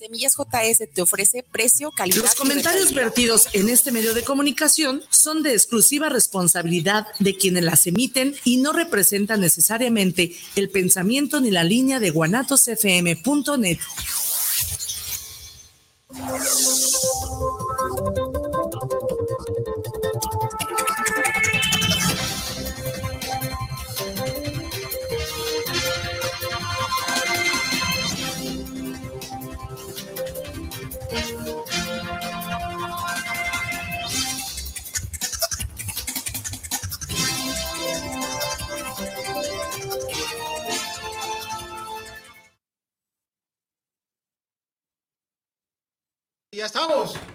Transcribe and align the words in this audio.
Semillas 0.00 0.32
JS 0.34 0.88
te 0.94 1.02
ofrece 1.02 1.42
precio, 1.42 1.90
calidad. 1.90 2.22
Los 2.22 2.34
comentarios 2.34 2.94
vertidos 2.94 3.48
en 3.52 3.68
este 3.68 3.92
medio 3.92 4.14
de 4.14 4.22
comunicación 4.22 5.02
son 5.10 5.42
de 5.42 5.52
exclusiva 5.52 6.08
responsabilidad 6.08 7.06
de 7.18 7.36
quienes 7.36 7.64
las 7.64 7.86
emiten 7.86 8.34
y 8.44 8.56
no 8.56 8.72
representan 8.72 9.42
necesariamente 9.42 10.34
el 10.56 10.70
pensamiento 10.70 11.42
ni 11.42 11.50
la 11.50 11.64
línea 11.64 12.00
de 12.00 12.08
guanatosfm.net. 12.12 13.78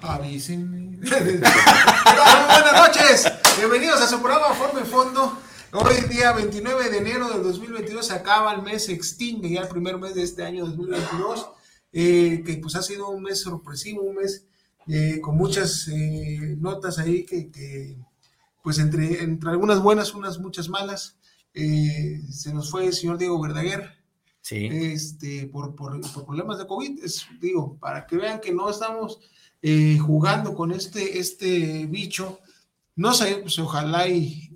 Avísenme. 0.08 0.98
buenas 0.98 2.74
noches. 2.76 3.26
Bienvenidos 3.58 4.00
a 4.02 4.08
su 4.08 4.22
programa 4.22 4.54
Forma 4.54 4.82
y 4.82 4.86
Fondo. 4.86 5.40
Hoy 5.72 5.96
día 6.08 6.32
29 6.32 6.92
de 6.92 6.98
enero 7.00 7.28
del 7.30 7.42
2022 7.42 8.06
se 8.06 8.14
acaba 8.14 8.54
el 8.54 8.62
mes 8.62 8.88
extingue, 8.90 9.50
ya 9.50 9.62
el 9.62 9.68
primer 9.68 9.98
mes 9.98 10.14
de 10.14 10.22
este 10.22 10.44
año 10.44 10.68
2022, 10.68 11.50
eh, 11.92 12.44
que 12.46 12.58
pues 12.58 12.76
ha 12.76 12.84
sido 12.84 13.10
un 13.10 13.24
mes 13.24 13.42
sorpresivo, 13.42 14.04
un 14.04 14.18
mes 14.18 14.46
eh, 14.88 15.20
con 15.22 15.38
muchas 15.38 15.88
eh, 15.88 16.56
notas 16.60 17.00
ahí 17.00 17.26
que, 17.26 17.50
que, 17.50 17.98
pues 18.62 18.78
entre, 18.78 19.24
entre 19.24 19.50
algunas 19.50 19.82
buenas, 19.82 20.14
unas 20.14 20.38
muchas 20.38 20.70
malas. 20.70 21.18
se 21.52 22.54
nos 22.54 22.70
fue 22.70 22.86
el 22.86 22.94
señor 22.94 23.18
Diego 23.18 23.42
Verdaguer, 23.42 23.92
Sí. 24.42 24.68
este, 24.72 25.48
por, 25.48 25.74
por, 25.76 26.00
por 26.14 26.26
problemas 26.26 26.60
de 26.60 26.68
COVID. 26.68 27.04
Es, 27.04 27.26
digo, 27.42 27.78
para 27.80 28.06
que 28.06 28.18
vean 28.18 28.40
que 28.40 28.54
no 28.54 28.70
estamos 28.70 29.20
eh, 29.62 29.98
jugando 29.98 30.54
con 30.54 30.72
este, 30.72 31.20
este 31.20 31.86
bicho. 31.88 32.40
No 32.96 33.14
sé, 33.14 33.38
pues 33.42 33.60
ojalá 33.60 34.08
y, 34.08 34.50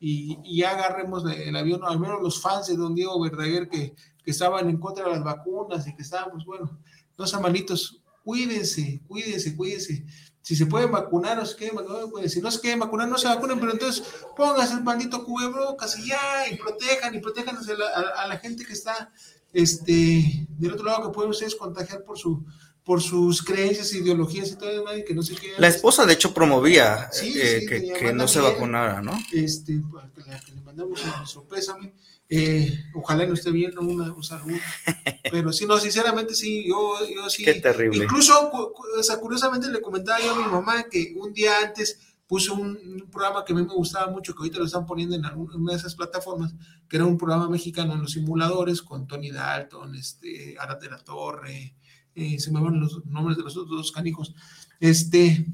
y, 0.00 0.38
y, 0.44 0.62
agarremos 0.62 1.24
el 1.30 1.54
avión, 1.54 1.82
al 1.84 2.00
menos 2.00 2.22
los 2.22 2.40
fans 2.40 2.68
de 2.68 2.76
don 2.76 2.94
Diego 2.94 3.20
Verdaguer 3.20 3.68
que, 3.68 3.94
que 4.24 4.30
estaban 4.30 4.68
en 4.68 4.78
contra 4.78 5.04
de 5.04 5.10
las 5.10 5.22
vacunas 5.22 5.86
y 5.86 5.94
que 5.94 6.02
estaban, 6.02 6.30
pues 6.30 6.44
bueno, 6.44 6.80
no 7.18 7.26
sean 7.26 7.42
malitos, 7.42 8.02
cuídense, 8.24 9.02
cuídense, 9.06 9.56
cuídense. 9.56 10.04
Si 10.40 10.56
se 10.56 10.66
pueden 10.66 10.90
vacunar, 10.90 11.36
no 11.36 11.46
se 11.46 11.54
quieren 11.54 11.78
pues, 12.10 12.32
si 12.32 12.40
no 12.40 12.50
se 12.50 12.60
quieren 12.60 12.80
vacunar, 12.80 13.08
no 13.08 13.16
se 13.16 13.28
vacunen, 13.28 13.60
pero 13.60 13.72
entonces 13.72 14.02
pónganse 14.36 14.74
el 14.74 14.82
maldito 14.82 15.24
cubrebocas 15.24 15.96
y 15.98 16.08
ya, 16.08 16.48
y 16.50 16.56
protejan, 16.56 17.14
y 17.14 17.20
protejan 17.20 17.56
a 17.56 17.60
la, 17.60 18.08
a 18.22 18.26
la 18.26 18.38
gente 18.38 18.64
que 18.64 18.72
está 18.72 19.12
este, 19.52 20.46
del 20.48 20.72
otro 20.72 20.86
lado, 20.86 21.08
que 21.08 21.14
pueden 21.14 21.30
ustedes 21.30 21.54
contagiar 21.54 22.02
por 22.04 22.18
su 22.18 22.44
por 22.84 23.00
sus 23.00 23.42
creencias, 23.42 23.92
ideologías 23.94 24.50
y 24.50 24.56
todo 24.56 24.68
demás, 24.70 24.98
y 24.98 25.04
que 25.04 25.14
no 25.14 25.22
se 25.22 25.34
quieran. 25.34 25.60
La 25.60 25.68
esposa, 25.68 26.04
de 26.04 26.14
hecho, 26.14 26.34
promovía 26.34 27.08
Sí, 27.12 27.32
eh, 27.40 27.60
sí, 27.60 27.66
que, 27.66 27.92
que 27.92 28.12
no 28.12 28.26
se 28.26 28.40
vacunara, 28.40 29.00
¿no? 29.00 29.12
Este, 29.32 29.80
la- 29.94 30.40
que 30.40 30.52
le 30.52 30.60
mandamos 30.62 31.00
nuestro 31.18 31.44
pésame. 31.44 31.92
Eh, 32.34 32.72
ojalá 32.94 33.26
no 33.26 33.34
esté 33.34 33.50
viendo 33.50 33.82
una, 33.82 34.10
un 34.12 34.24
saludo. 34.24 34.56
Pero 35.30 35.52
sí, 35.52 35.66
no, 35.66 35.78
sinceramente 35.78 36.34
sí, 36.34 36.66
yo, 36.66 36.94
yo 37.14 37.28
sí. 37.28 37.44
Qué 37.44 37.54
terrible. 37.60 38.04
Incluso, 38.04 38.50
o 38.50 39.02
sea, 39.02 39.18
curiosamente 39.18 39.68
le 39.68 39.80
comentaba 39.82 40.18
yo 40.20 40.32
a 40.34 40.36
mi 40.36 40.50
mamá 40.50 40.84
que 40.84 41.12
un 41.16 41.32
día 41.34 41.52
antes 41.62 41.98
puso 42.26 42.54
un, 42.54 42.70
un 43.02 43.10
programa 43.10 43.44
que 43.44 43.52
a 43.52 43.56
mí 43.56 43.62
me 43.62 43.74
gustaba 43.74 44.10
mucho, 44.10 44.32
que 44.32 44.38
ahorita 44.38 44.58
lo 44.58 44.64
están 44.64 44.86
poniendo 44.86 45.14
en, 45.14 45.22
en 45.26 45.36
una 45.60 45.72
de 45.72 45.78
esas 45.78 45.94
plataformas, 45.94 46.54
que 46.88 46.96
era 46.96 47.04
un 47.04 47.18
programa 47.18 47.48
mexicano 47.50 47.92
en 47.92 48.00
los 48.00 48.12
simuladores 48.12 48.80
con 48.80 49.06
Tony 49.06 49.30
Dalton, 49.30 49.94
este, 49.96 50.56
Arat 50.58 50.80
de 50.80 50.88
la 50.90 50.98
Torre, 51.04 51.74
eh, 52.14 52.38
se 52.38 52.50
me 52.50 52.60
van 52.60 52.80
los 52.80 53.04
nombres 53.06 53.36
de 53.36 53.42
los 53.44 53.56
otros 53.56 53.76
dos 53.76 53.92
canijos. 53.92 54.34
Este, 54.80 55.46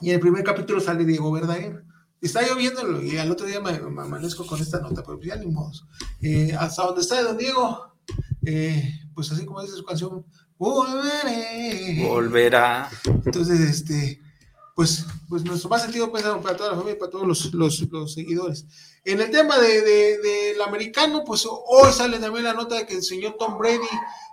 y 0.00 0.08
en 0.08 0.14
el 0.14 0.20
primer 0.20 0.44
capítulo 0.44 0.80
sale 0.80 1.04
Diego 1.04 1.30
Verdaguer. 1.32 1.84
Está 2.20 2.42
lloviendo 2.42 3.00
y 3.02 3.16
al 3.16 3.30
otro 3.30 3.46
día 3.46 3.60
me, 3.60 3.72
me 3.78 4.02
amanezco 4.02 4.44
con 4.44 4.60
esta 4.60 4.80
nota, 4.80 5.02
pero 5.04 5.20
ya 5.20 5.36
ni 5.36 5.46
modos. 5.46 5.86
Eh, 6.20 6.52
hasta 6.58 6.82
donde 6.84 7.00
está 7.02 7.22
don 7.22 7.38
Diego, 7.38 7.92
eh, 8.44 8.92
pues 9.14 9.30
así 9.30 9.44
como 9.44 9.62
dice 9.62 9.76
su 9.76 9.84
canción, 9.84 10.24
volveré. 10.58 12.04
Volverá. 12.08 12.90
Entonces, 13.24 13.60
este, 13.60 14.20
pues, 14.74 15.06
pues 15.28 15.44
nuestro 15.44 15.68
más 15.70 15.82
sentido 15.82 16.10
pensado 16.10 16.40
para 16.40 16.56
toda 16.56 16.70
la 16.70 16.76
familia 16.76 16.96
y 16.96 16.98
para 16.98 17.10
todos 17.10 17.26
los, 17.26 17.54
los, 17.54 17.80
los 17.90 18.14
seguidores. 18.14 18.66
En 19.04 19.20
el 19.20 19.30
tema 19.30 19.56
de, 19.58 19.80
de- 19.82 20.18
del 20.18 20.60
americano, 20.62 21.22
pues 21.24 21.46
hoy 21.48 21.92
sale 21.92 22.18
también 22.18 22.44
la 22.44 22.52
nota 22.54 22.76
de 22.76 22.86
que 22.86 22.94
el 22.96 23.02
señor 23.02 23.36
Tom 23.38 23.58
Brady 23.58 23.78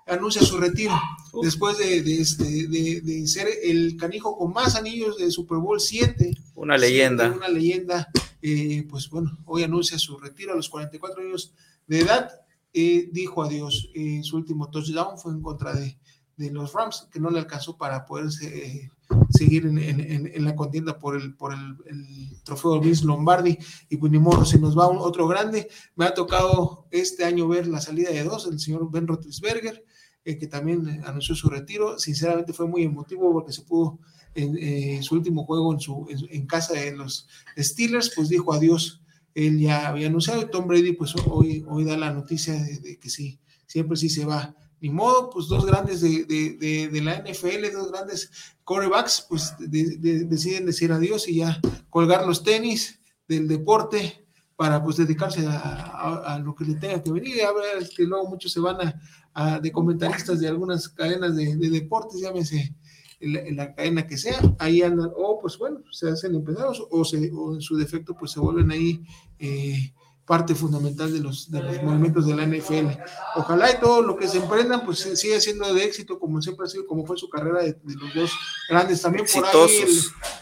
anuncia 0.05 0.41
su 0.41 0.57
retiro 0.57 0.93
después 1.41 1.77
de, 1.77 2.01
de, 2.03 2.21
este, 2.21 2.67
de, 2.67 3.01
de 3.01 3.27
ser 3.27 3.47
el 3.63 3.97
canijo 3.97 4.37
con 4.37 4.53
más 4.53 4.75
anillos 4.75 5.17
de 5.17 5.31
Super 5.31 5.57
Bowl 5.57 5.79
7. 5.79 6.31
Una 6.55 6.77
leyenda. 6.77 7.31
Una 7.31 7.47
leyenda. 7.49 8.09
eh, 8.41 8.85
pues 8.89 9.09
bueno, 9.09 9.37
hoy 9.45 9.63
anuncia 9.63 9.97
su 9.97 10.17
retiro 10.17 10.53
a 10.53 10.55
los 10.55 10.69
44 10.69 11.21
años 11.23 11.53
de 11.87 11.99
edad. 11.99 12.29
eh, 12.73 13.09
dijo 13.11 13.41
adiós. 13.43 13.89
Eh, 13.95 14.21
su 14.23 14.35
último 14.37 14.69
touchdown 14.69 15.17
fue 15.17 15.31
en 15.31 15.41
contra 15.41 15.73
de, 15.73 15.97
de 16.37 16.51
los 16.51 16.73
Rams, 16.73 17.07
que 17.11 17.19
no 17.19 17.29
le 17.29 17.39
alcanzó 17.39 17.77
para 17.77 18.05
poder 18.05 18.27
eh, 18.43 18.89
seguir 19.29 19.65
en, 19.65 19.77
en- 19.79 19.99
en- 20.01 20.27
en 20.33 20.43
la 20.45 20.55
contienda 20.55 20.99
por 20.99 21.15
el, 21.15 21.33
por 21.35 21.53
el, 21.53 21.77
el 21.87 22.41
trofeo 22.43 22.79
Vince 22.81 23.05
Lombardi. 23.05 23.57
Y 23.89 23.95
pues 23.97 24.11
ni 24.11 24.19
modo, 24.19 24.43
se 24.45 24.59
nos 24.59 24.77
va 24.77 24.87
un- 24.87 24.97
otro 24.99 25.25
grande. 25.27 25.69
Me 25.95 26.05
ha 26.05 26.13
tocado 26.13 26.85
este 26.91 27.23
año 27.23 27.47
ver 27.47 27.65
la 27.67 27.79
salida 27.81 28.09
de 28.11 28.23
dos, 28.23 28.45
el 28.47 28.59
señor 28.59 28.91
Ben 28.91 29.07
Roethlisberger, 29.07 29.84
eh, 30.25 30.37
que 30.37 30.47
también 30.47 31.01
anunció 31.05 31.35
su 31.35 31.49
retiro. 31.49 31.97
Sinceramente 31.99 32.51
fue 32.51 32.67
muy 32.67 32.83
emotivo 32.83 33.31
porque 33.31 33.53
se 33.53 33.61
pudo 33.61 33.99
en 34.33 34.57
eh, 34.59 34.99
su 35.01 35.15
último 35.15 35.45
juego 35.45 35.71
en, 35.71 35.79
su, 35.79 36.05
en, 36.29 36.45
casa 36.45 36.73
de 36.73 36.93
los 36.95 37.27
Steelers, 37.57 38.11
pues 38.15 38.27
dijo 38.27 38.51
adiós. 38.53 39.01
Él 39.33 39.59
ya 39.59 39.87
había 39.87 40.07
anunciado 40.07 40.41
y 40.41 40.49
Tom 40.49 40.67
Brady, 40.67 40.93
pues 40.93 41.13
hoy, 41.27 41.63
hoy 41.67 41.83
da 41.83 41.97
la 41.97 42.11
noticia 42.11 42.53
de, 42.53 42.97
que 42.99 43.09
sí, 43.09 43.39
siempre 43.65 43.97
sí 43.97 44.09
se 44.09 44.25
va. 44.25 44.55
Ni 44.81 44.89
modo, 44.89 45.29
pues 45.29 45.47
dos 45.47 45.65
grandes 45.65 46.01
de, 46.01 46.25
de, 46.25 46.89
de, 46.89 47.01
la 47.01 47.15
NFL, 47.21 47.71
dos 47.73 47.91
grandes 47.91 48.29
corebacks, 48.63 49.25
pues 49.27 49.53
de- 49.59 49.97
de- 49.97 50.25
deciden 50.25 50.65
decir 50.65 50.91
adiós 50.91 51.27
y 51.27 51.37
ya 51.37 51.59
colgar 51.89 52.25
los 52.25 52.43
tenis 52.43 52.99
del 53.27 53.47
deporte 53.47 54.25
para 54.55 54.81
pues 54.83 54.97
dedicarse 54.97 55.45
a, 55.47 55.57
a- 55.59 56.35
a 56.35 56.39
lo 56.39 56.55
que 56.55 56.65
le 56.65 56.75
tenga 56.75 57.01
que 57.03 57.11
venir. 57.11 57.35
Ya 57.37 57.51
verás 57.51 57.89
que 57.89 58.03
luego 58.03 58.29
muchos 58.29 58.51
se 58.53 58.59
van 58.59 58.79
a, 58.81 59.01
a- 59.35 59.59
de 59.59 59.71
comentaristas 59.71 60.39
de 60.39 60.47
algunas 60.47 60.89
cadenas 60.89 61.35
de, 61.35 61.55
de 61.55 61.69
deportes, 61.69 62.19
llámese 62.21 62.73
en 63.19 63.33
la, 63.33 63.39
en 63.41 63.55
la 63.55 63.75
cadena 63.75 64.07
que 64.07 64.17
sea, 64.17 64.39
ahí 64.59 64.81
andan, 64.81 65.09
o 65.15 65.39
pues 65.39 65.57
bueno, 65.57 65.79
se 65.91 66.09
hacen 66.09 66.33
empezados 66.35 66.83
o, 66.89 67.05
se, 67.05 67.31
o 67.33 67.53
en 67.53 67.61
su 67.61 67.77
defecto 67.77 68.15
pues 68.17 68.31
se 68.31 68.39
vuelven 68.39 68.71
ahí 68.71 69.01
eh, 69.39 69.93
parte 70.25 70.55
fundamental 70.55 71.13
de 71.13 71.19
los, 71.19 71.51
de 71.51 71.61
los 71.61 71.83
movimientos 71.83 72.25
de 72.25 72.35
la 72.35 72.45
NFL. 72.47 72.87
Ojalá 73.35 73.71
y 73.71 73.79
todo 73.79 74.01
lo 74.01 74.17
que 74.17 74.27
se 74.27 74.39
emprendan 74.39 74.83
pues 74.83 74.97
siga 74.99 75.39
siendo 75.39 75.71
de 75.71 75.83
éxito 75.83 76.17
como 76.19 76.41
siempre 76.41 76.65
ha 76.65 76.69
sido, 76.69 76.87
como 76.87 77.05
fue 77.05 77.15
su 77.15 77.29
carrera 77.29 77.61
de, 77.63 77.73
de 77.73 77.93
los 77.95 78.11
dos 78.13 78.31
grandes. 78.67 79.01
También 79.03 79.25
por 79.31 79.45
ahí 79.45 79.51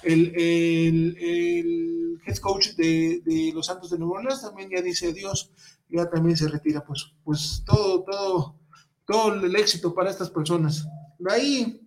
el, 0.04 0.34
el, 0.36 1.18
el 1.20 2.20
head 2.26 2.38
coach 2.38 2.70
de, 2.78 3.22
de 3.26 3.52
los 3.54 3.66
Santos 3.66 3.90
de 3.92 4.00
Nueva 4.00 4.20
Orleans 4.20 4.42
también 4.42 4.70
ya 4.74 4.82
dice 4.82 5.10
adiós, 5.10 5.52
ya 5.90 6.10
también 6.10 6.38
se 6.38 6.48
retira, 6.48 6.84
pues, 6.86 7.12
pues 7.24 7.62
todo, 7.66 8.04
todo, 8.04 8.56
todo 9.06 9.34
el 9.34 9.56
éxito 9.56 9.94
para 9.94 10.10
estas 10.10 10.30
personas. 10.30 10.88
De 11.20 11.32
ahí, 11.32 11.84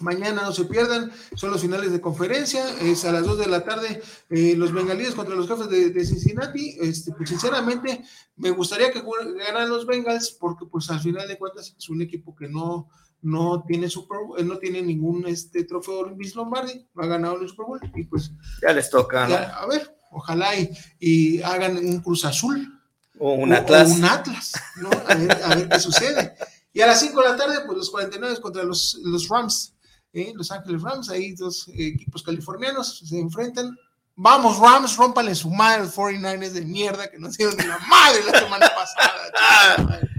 mañana 0.00 0.42
no 0.42 0.52
se 0.52 0.64
pierdan, 0.64 1.10
son 1.34 1.50
los 1.50 1.60
finales 1.60 1.92
de 1.92 2.00
conferencia, 2.00 2.64
es 2.80 3.04
a 3.04 3.12
las 3.12 3.24
2 3.24 3.38
de 3.38 3.46
la 3.46 3.64
tarde, 3.64 4.02
eh, 4.30 4.54
los 4.56 4.72
bengalíes 4.72 5.14
contra 5.14 5.34
los 5.34 5.48
jefes 5.48 5.68
de, 5.68 5.90
de 5.90 6.04
Cincinnati, 6.04 6.76
este, 6.80 7.12
pues 7.12 7.28
sinceramente 7.28 8.04
me 8.36 8.50
gustaría 8.50 8.92
que 8.92 9.02
ganaran 9.36 9.68
los 9.68 9.86
Bengals, 9.86 10.32
porque 10.32 10.66
pues 10.66 10.90
al 10.90 11.00
final 11.00 11.28
de 11.28 11.38
cuentas 11.38 11.74
es 11.78 11.88
un 11.88 12.02
equipo 12.02 12.34
que 12.34 12.48
no, 12.48 12.88
no 13.22 13.64
tiene 13.66 13.88
Super 13.88 14.18
Bowl, 14.18 14.40
eh, 14.40 14.44
no 14.44 14.58
tiene 14.58 14.82
ningún 14.82 15.26
este, 15.26 15.64
trofeo 15.64 16.14
Vince 16.14 16.36
Lombardi, 16.36 16.86
no 16.94 17.02
ha 17.02 17.06
ganado 17.06 17.40
el 17.40 17.48
Super 17.48 17.66
Bowl, 17.66 17.80
y 17.94 18.04
pues 18.04 18.32
Ya 18.62 18.72
les 18.72 18.90
toca, 18.90 19.24
¿no? 19.24 19.30
ya, 19.30 19.54
a 19.56 19.66
ver, 19.66 19.96
ojalá 20.10 20.56
y, 20.56 20.70
y 20.98 21.42
hagan 21.42 21.76
un 21.76 22.00
Cruz 22.00 22.24
Azul. 22.24 22.73
O 23.18 23.32
un 23.34 23.52
o- 23.52 23.56
Atlas. 23.56 23.90
o 23.90 23.94
un 23.94 24.04
Atlas, 24.04 24.52
¿no? 24.76 24.90
A 25.06 25.14
ver, 25.14 25.42
a 25.42 25.54
ver 25.54 25.68
qué 25.68 25.80
sucede. 25.80 26.34
Y 26.72 26.80
a 26.80 26.86
las 26.88 27.00
5 27.00 27.22
de 27.22 27.28
la 27.28 27.36
tarde, 27.36 27.60
pues 27.66 27.78
los 27.78 27.90
49 27.90 28.40
contra 28.40 28.62
los, 28.64 28.98
los 29.04 29.28
Rams, 29.28 29.74
¿eh? 30.12 30.32
Los 30.34 30.50
Ángeles 30.50 30.82
Rams, 30.82 31.08
ahí 31.10 31.32
dos 31.34 31.68
equipos 31.72 32.22
californianos 32.22 32.98
se 33.08 33.18
enfrentan. 33.18 33.76
Vamos, 34.16 34.58
Rams, 34.58 34.96
rómpanle 34.96 35.34
su 35.34 35.50
madre 35.50 35.82
los 35.84 35.94
49ers 35.96 36.50
de 36.50 36.62
mierda 36.62 37.10
que 37.10 37.18
nos 37.18 37.36
dieron 37.36 37.56
de 37.56 37.66
la 37.66 37.78
madre 37.78 38.22
la 38.24 38.38
semana 38.40 38.70
pasada. 38.74 40.00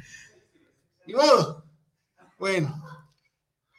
modo. 1.08 1.64
Bueno, 2.38 2.84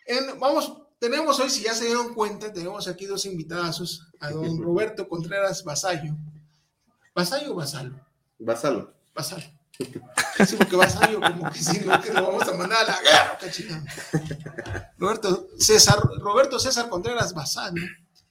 En- 0.07 0.39
vamos, 0.39 0.73
tenemos 0.99 1.39
hoy, 1.41 1.51
si 1.51 1.63
ya 1.63 1.75
se 1.75 1.85
dieron 1.87 2.15
cuenta, 2.15 2.53
tenemos 2.53 2.89
aquí 2.89 3.05
dos 3.07 3.25
invitadazos, 3.27 4.07
a 4.21 4.31
don 4.31 4.61
Roberto 4.63 5.09
Contreras 5.09 5.65
Vasallo. 5.65 6.15
¿Vasallo 7.15 7.53
o 7.53 7.57
Vasalo. 9.17 9.43
Vasalo. 9.43 10.47
Sí, 10.47 10.57
porque 10.57 10.77
Vasallo 10.77 11.21
como 11.21 11.51
que 11.51 11.59
sí, 11.59 11.81
no, 11.85 12.01
que 12.01 12.13
lo 12.13 12.27
vamos 12.27 12.49
a 12.49 12.55
mandar 12.57 12.85
a 12.85 12.93
la 12.93 13.01
guerra, 13.03 13.39
cachina. 13.41 13.85
Roberto 14.99 15.49
César, 15.59 15.99
Roberto 16.21 16.59
César 16.59 16.89
Contreras 16.89 17.35
Vasallo, 17.35 17.83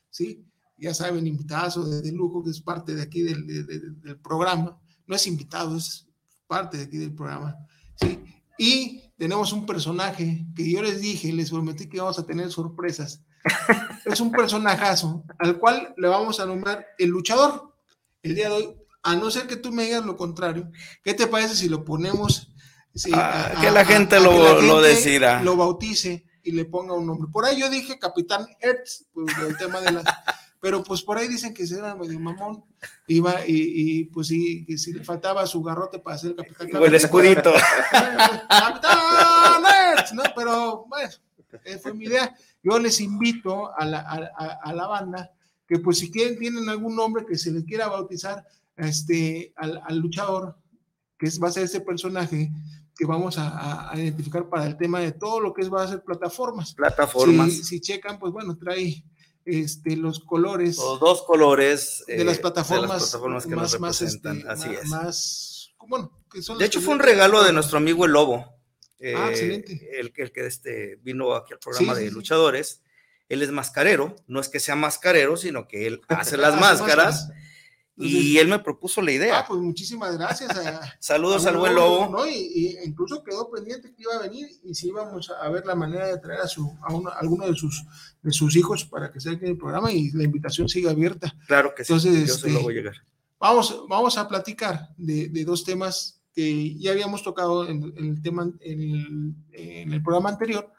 ¿sí? 0.09 0.43
Ya 0.77 0.93
saben, 0.93 1.25
invitazo 1.27 1.85
de, 1.85 2.01
de 2.01 2.11
lujo, 2.11 2.43
que 2.43 2.51
es 2.51 2.59
parte 2.61 2.95
de 2.95 3.01
aquí 3.01 3.21
del, 3.21 3.45
de- 3.47 3.63
de- 3.63 3.79
del 3.91 4.17
programa. 4.19 4.77
No 5.07 5.15
es 5.15 5.25
invitado, 5.27 5.77
es 5.77 6.07
parte 6.47 6.77
de 6.77 6.83
aquí 6.83 6.97
del 6.97 7.13
programa, 7.13 7.55
¿sí? 7.99 8.23
Y 8.57 9.01
tenemos 9.17 9.53
un 9.53 9.65
personaje 9.65 10.45
que 10.55 10.69
yo 10.69 10.81
les 10.81 10.99
dije, 11.01 11.31
les 11.31 11.49
prometí 11.51 11.87
que 11.87 11.97
íbamos 11.97 12.19
a 12.19 12.25
tener 12.25 12.51
sorpresas. 12.51 13.21
Es 14.05 14.19
un 14.19 14.31
personajazo 14.31 15.23
al 15.39 15.57
cual 15.59 15.93
le 15.97 16.07
vamos 16.07 16.39
a 16.39 16.45
nombrar 16.45 16.85
el 16.97 17.09
luchador. 17.09 17.73
El 18.23 18.33
día 18.35 18.49
de 18.49 18.55
hoy, 18.55 18.75
a 19.05 19.15
no 19.15 19.31
ser 19.31 19.47
que 19.47 19.55
tú 19.55 19.71
me 19.71 19.83
digas 19.85 20.05
lo 20.05 20.17
contrario, 20.17 20.69
¿qué 21.03 21.13
te 21.13 21.27
parece 21.27 21.55
si 21.55 21.69
lo 21.69 21.85
ponemos? 21.85 22.51
sí, 22.93 23.11
Ah, 23.13 23.53
que 23.61 23.71
la 23.71 23.85
gente 23.85 24.19
lo- 24.19 24.31
que 24.31 24.37
la 24.37 24.61
lo 24.61 24.81
decida. 24.81 25.41
Lo 25.43 25.55
bautice 25.55 26.25
y 26.43 26.51
le 26.51 26.65
ponga 26.65 26.93
un 26.93 27.05
nombre. 27.05 27.29
Por 27.31 27.45
ahí 27.45 27.59
yo 27.59 27.69
dije 27.69 27.97
Capitán 27.99 28.45
Earth, 28.61 28.87
pues 29.13 29.27
el 29.47 29.57
tema 29.57 29.79
de 29.81 29.91
las. 29.91 30.03
Pero 30.61 30.83
pues 30.83 31.03
por 31.03 31.17
ahí 31.17 31.27
dicen 31.27 31.53
que 31.53 31.67
será 31.67 31.93
medio 31.95 32.19
mamón. 32.19 32.63
Iba 33.07 33.45
y, 33.45 33.53
y, 33.99 34.03
pues 34.05 34.27
sí, 34.27 34.65
que 34.65 34.77
si 34.79 34.93
le 34.93 35.03
faltaba 35.03 35.45
su 35.45 35.61
garrote 35.61 35.99
para 35.99 36.17
ser 36.17 36.35
capitán. 36.35 36.69
O 36.81 36.85
el 36.85 36.95
escudito. 36.95 37.53
¡Capitán 38.49 39.63
Earth! 39.65 40.11
No, 40.13 40.23
pero 40.35 40.85
bueno, 40.87 41.09
eh, 41.63 41.77
fue 41.77 41.93
mi 41.93 42.05
idea. 42.05 42.33
Yo 42.63 42.79
les 42.79 42.99
invito 42.99 43.71
a 43.77 43.85
la, 43.85 43.99
a, 43.99 44.15
a- 44.37 44.59
a 44.63 44.73
la 44.73 44.87
banda 44.87 45.31
que 45.67 45.79
pues 45.79 45.99
si 45.99 46.11
quieren, 46.11 46.37
tienen 46.37 46.67
algún 46.69 46.95
nombre 46.95 47.25
que 47.27 47.37
se 47.37 47.51
le 47.51 47.63
quiera 47.65 47.87
bautizar 47.87 48.43
este, 48.77 49.53
al, 49.55 49.81
al 49.85 49.97
luchador, 49.99 50.57
que 51.17 51.27
es, 51.27 51.41
va 51.41 51.47
a 51.47 51.51
ser 51.51 51.63
ese 51.63 51.81
personaje 51.81 52.51
que 52.97 53.05
vamos 53.05 53.35
a, 53.37 53.91
identificar 53.95 54.47
para 54.49 54.65
el 54.65 54.77
tema 54.77 54.99
de 55.01 55.11
todo 55.11 55.39
lo 55.41 55.53
que 55.53 55.61
es, 55.61 55.71
va 55.73 55.83
a 55.83 55.87
ser 55.87 56.01
plataformas. 56.03 56.73
Plataformas. 56.73 57.51
Si, 57.51 57.63
si 57.63 57.81
checan, 57.81 58.17
pues 58.19 58.31
bueno, 58.31 58.57
trae 58.57 59.03
este, 59.43 59.95
los 59.97 60.19
colores 60.21 60.77
Los 60.77 60.99
dos 60.99 61.23
colores 61.23 62.03
de 62.07 62.21
eh, 62.21 62.25
las 62.25 62.39
plataformas, 62.39 62.87
de 62.89 62.93
las 62.93 63.03
plataformas 63.09 63.45
que 63.45 63.55
más, 63.55 63.71
nos 63.73 63.81
más, 63.81 63.99
representan. 63.99 64.37
este, 64.37 64.49
Así 64.49 64.69
más, 64.69 64.79
es. 64.83 64.89
más, 64.89 65.75
bueno, 65.87 66.11
que 66.31 66.41
son 66.41 66.57
De 66.57 66.65
hecho, 66.65 66.81
fue 66.81 66.93
un 66.93 66.99
regalo 66.99 67.43
de 67.43 67.51
nuestro 67.53 67.77
amigo 67.77 68.05
el 68.05 68.11
Lobo. 68.11 68.45
eh, 68.99 69.13
Ah, 69.15 69.29
excelente. 69.29 69.73
El, 69.99 70.13
que- 70.13 70.21
el 70.23 70.31
que 70.31 70.45
este, 70.47 70.95
vino 71.03 71.33
aquí 71.35 71.53
al 71.53 71.59
programa 71.59 71.95
Sí, 71.95 72.01
de 72.03 72.07
sí. 72.09 72.13
luchadores. 72.13 72.81
Él 73.27 73.41
es 73.41 73.51
mascarero, 73.51 74.15
no 74.27 74.39
es 74.39 74.49
que 74.49 74.59
sea 74.59 74.75
mascarero, 74.75 75.35
sino 75.35 75.67
que 75.67 75.85
él 75.87 76.01
hace 76.07 76.37
las 76.37 76.59
máscaras. 76.59 77.29
Máscaras. 77.95 78.23
Y 78.23 78.37
él 78.37 78.47
me 78.47 78.59
propuso 78.59 79.01
la 79.01 79.11
idea. 79.11 79.39
Ah, 79.39 79.45
pues 79.47 79.59
muchísimas 79.61 80.17
gracias. 80.17 80.49
A, 80.57 80.81
Saludos 80.99 81.45
a 81.45 81.49
al 81.49 81.57
buen 81.57 81.75
Lobo. 81.75 82.09
¿no? 82.09 82.27
Y, 82.27 82.33
y 82.33 82.77
incluso 82.85 83.23
quedó 83.23 83.49
pendiente 83.49 83.93
que 83.93 84.01
iba 84.03 84.15
a 84.15 84.21
venir 84.21 84.47
y 84.63 84.73
si 84.75 84.87
íbamos 84.89 85.29
a 85.29 85.49
ver 85.49 85.65
la 85.65 85.75
manera 85.75 86.07
de 86.07 86.17
traer 86.17 86.41
a, 86.41 86.47
su, 86.47 86.77
a, 86.81 86.93
uno- 86.93 87.09
a 87.09 87.19
alguno 87.19 87.47
de 87.47 87.55
sus, 87.55 87.83
de 88.21 88.31
sus 88.31 88.55
hijos 88.55 88.85
para 88.85 89.11
que 89.11 89.19
aquí 89.19 89.29
en 89.45 89.51
el 89.51 89.57
programa 89.57 89.91
y 89.91 90.11
la 90.11 90.23
invitación 90.23 90.67
sigue 90.69 90.89
abierta. 90.89 91.33
Claro 91.47 91.73
que 91.75 91.83
sí. 91.83 91.93
Entonces, 91.93 92.27
yo 92.27 92.33
se 92.35 92.47
lo 92.49 92.53
este, 92.53 92.63
voy 92.63 92.73
a 92.73 92.77
llegar. 92.77 92.95
Vamos, 93.39 93.83
vamos 93.89 94.17
a 94.17 94.27
platicar 94.27 94.89
de, 94.97 95.29
de 95.29 95.45
dos 95.45 95.63
temas 95.63 96.21
que 96.33 96.75
ya 96.77 96.91
habíamos 96.91 97.23
tocado 97.23 97.67
en, 97.67 97.81
en 97.95 98.05
el 98.09 98.21
tema 98.21 98.43
en 98.59 98.81
el, 98.81 99.33
en 99.53 99.93
el 99.93 100.03
programa 100.03 100.29
anterior, 100.29 100.69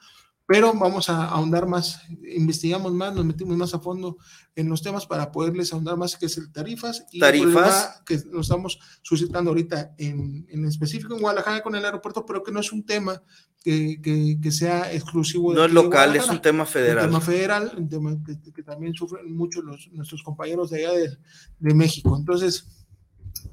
pero 0.46 0.72
vamos 0.74 1.10
a 1.10 1.24
ahondar 1.24 1.66
más, 1.66 2.00
investigamos 2.34 2.92
más, 2.92 3.12
nos 3.14 3.24
metimos 3.24 3.56
más 3.56 3.74
a 3.74 3.80
fondo 3.80 4.16
en 4.54 4.68
los 4.68 4.80
temas 4.80 5.04
para 5.06 5.32
poderles 5.32 5.72
ahondar 5.72 5.96
más, 5.96 6.16
que 6.16 6.26
es 6.26 6.38
el 6.38 6.52
tarifas 6.52 7.04
y 7.10 7.18
Tarifas. 7.18 8.00
que 8.06 8.16
nos 8.30 8.46
estamos 8.46 8.78
suscitando 9.02 9.50
ahorita 9.50 9.94
en, 9.98 10.46
en 10.48 10.64
específico 10.64 11.14
en 11.14 11.20
Guadalajara 11.20 11.62
con 11.62 11.74
el 11.74 11.84
aeropuerto, 11.84 12.24
pero 12.24 12.42
que 12.44 12.52
no 12.52 12.60
es 12.60 12.70
un 12.72 12.84
tema 12.86 13.20
que, 13.64 14.00
que- 14.00 14.38
que 14.40 14.52
sea 14.52 14.92
exclusivo 14.92 15.50
de 15.50 15.56
No 15.58 15.64
es 15.64 15.70
de 15.70 15.74
local, 15.74 16.14
es 16.14 16.28
un 16.28 16.40
tema 16.40 16.64
federal. 16.64 17.06
un 17.06 17.10
tema 17.10 17.20
federal, 17.20 17.72
un 17.76 17.88
tema 17.88 18.16
que, 18.24 18.52
que 18.52 18.62
también 18.62 18.94
sufren 18.94 19.34
mucho 19.36 19.60
los, 19.62 19.88
nuestros 19.92 20.22
compañeros 20.22 20.70
de 20.70 20.86
allá 20.86 20.92
de, 20.96 21.18
de 21.58 21.74
México. 21.74 22.16
Entonces, 22.16 22.66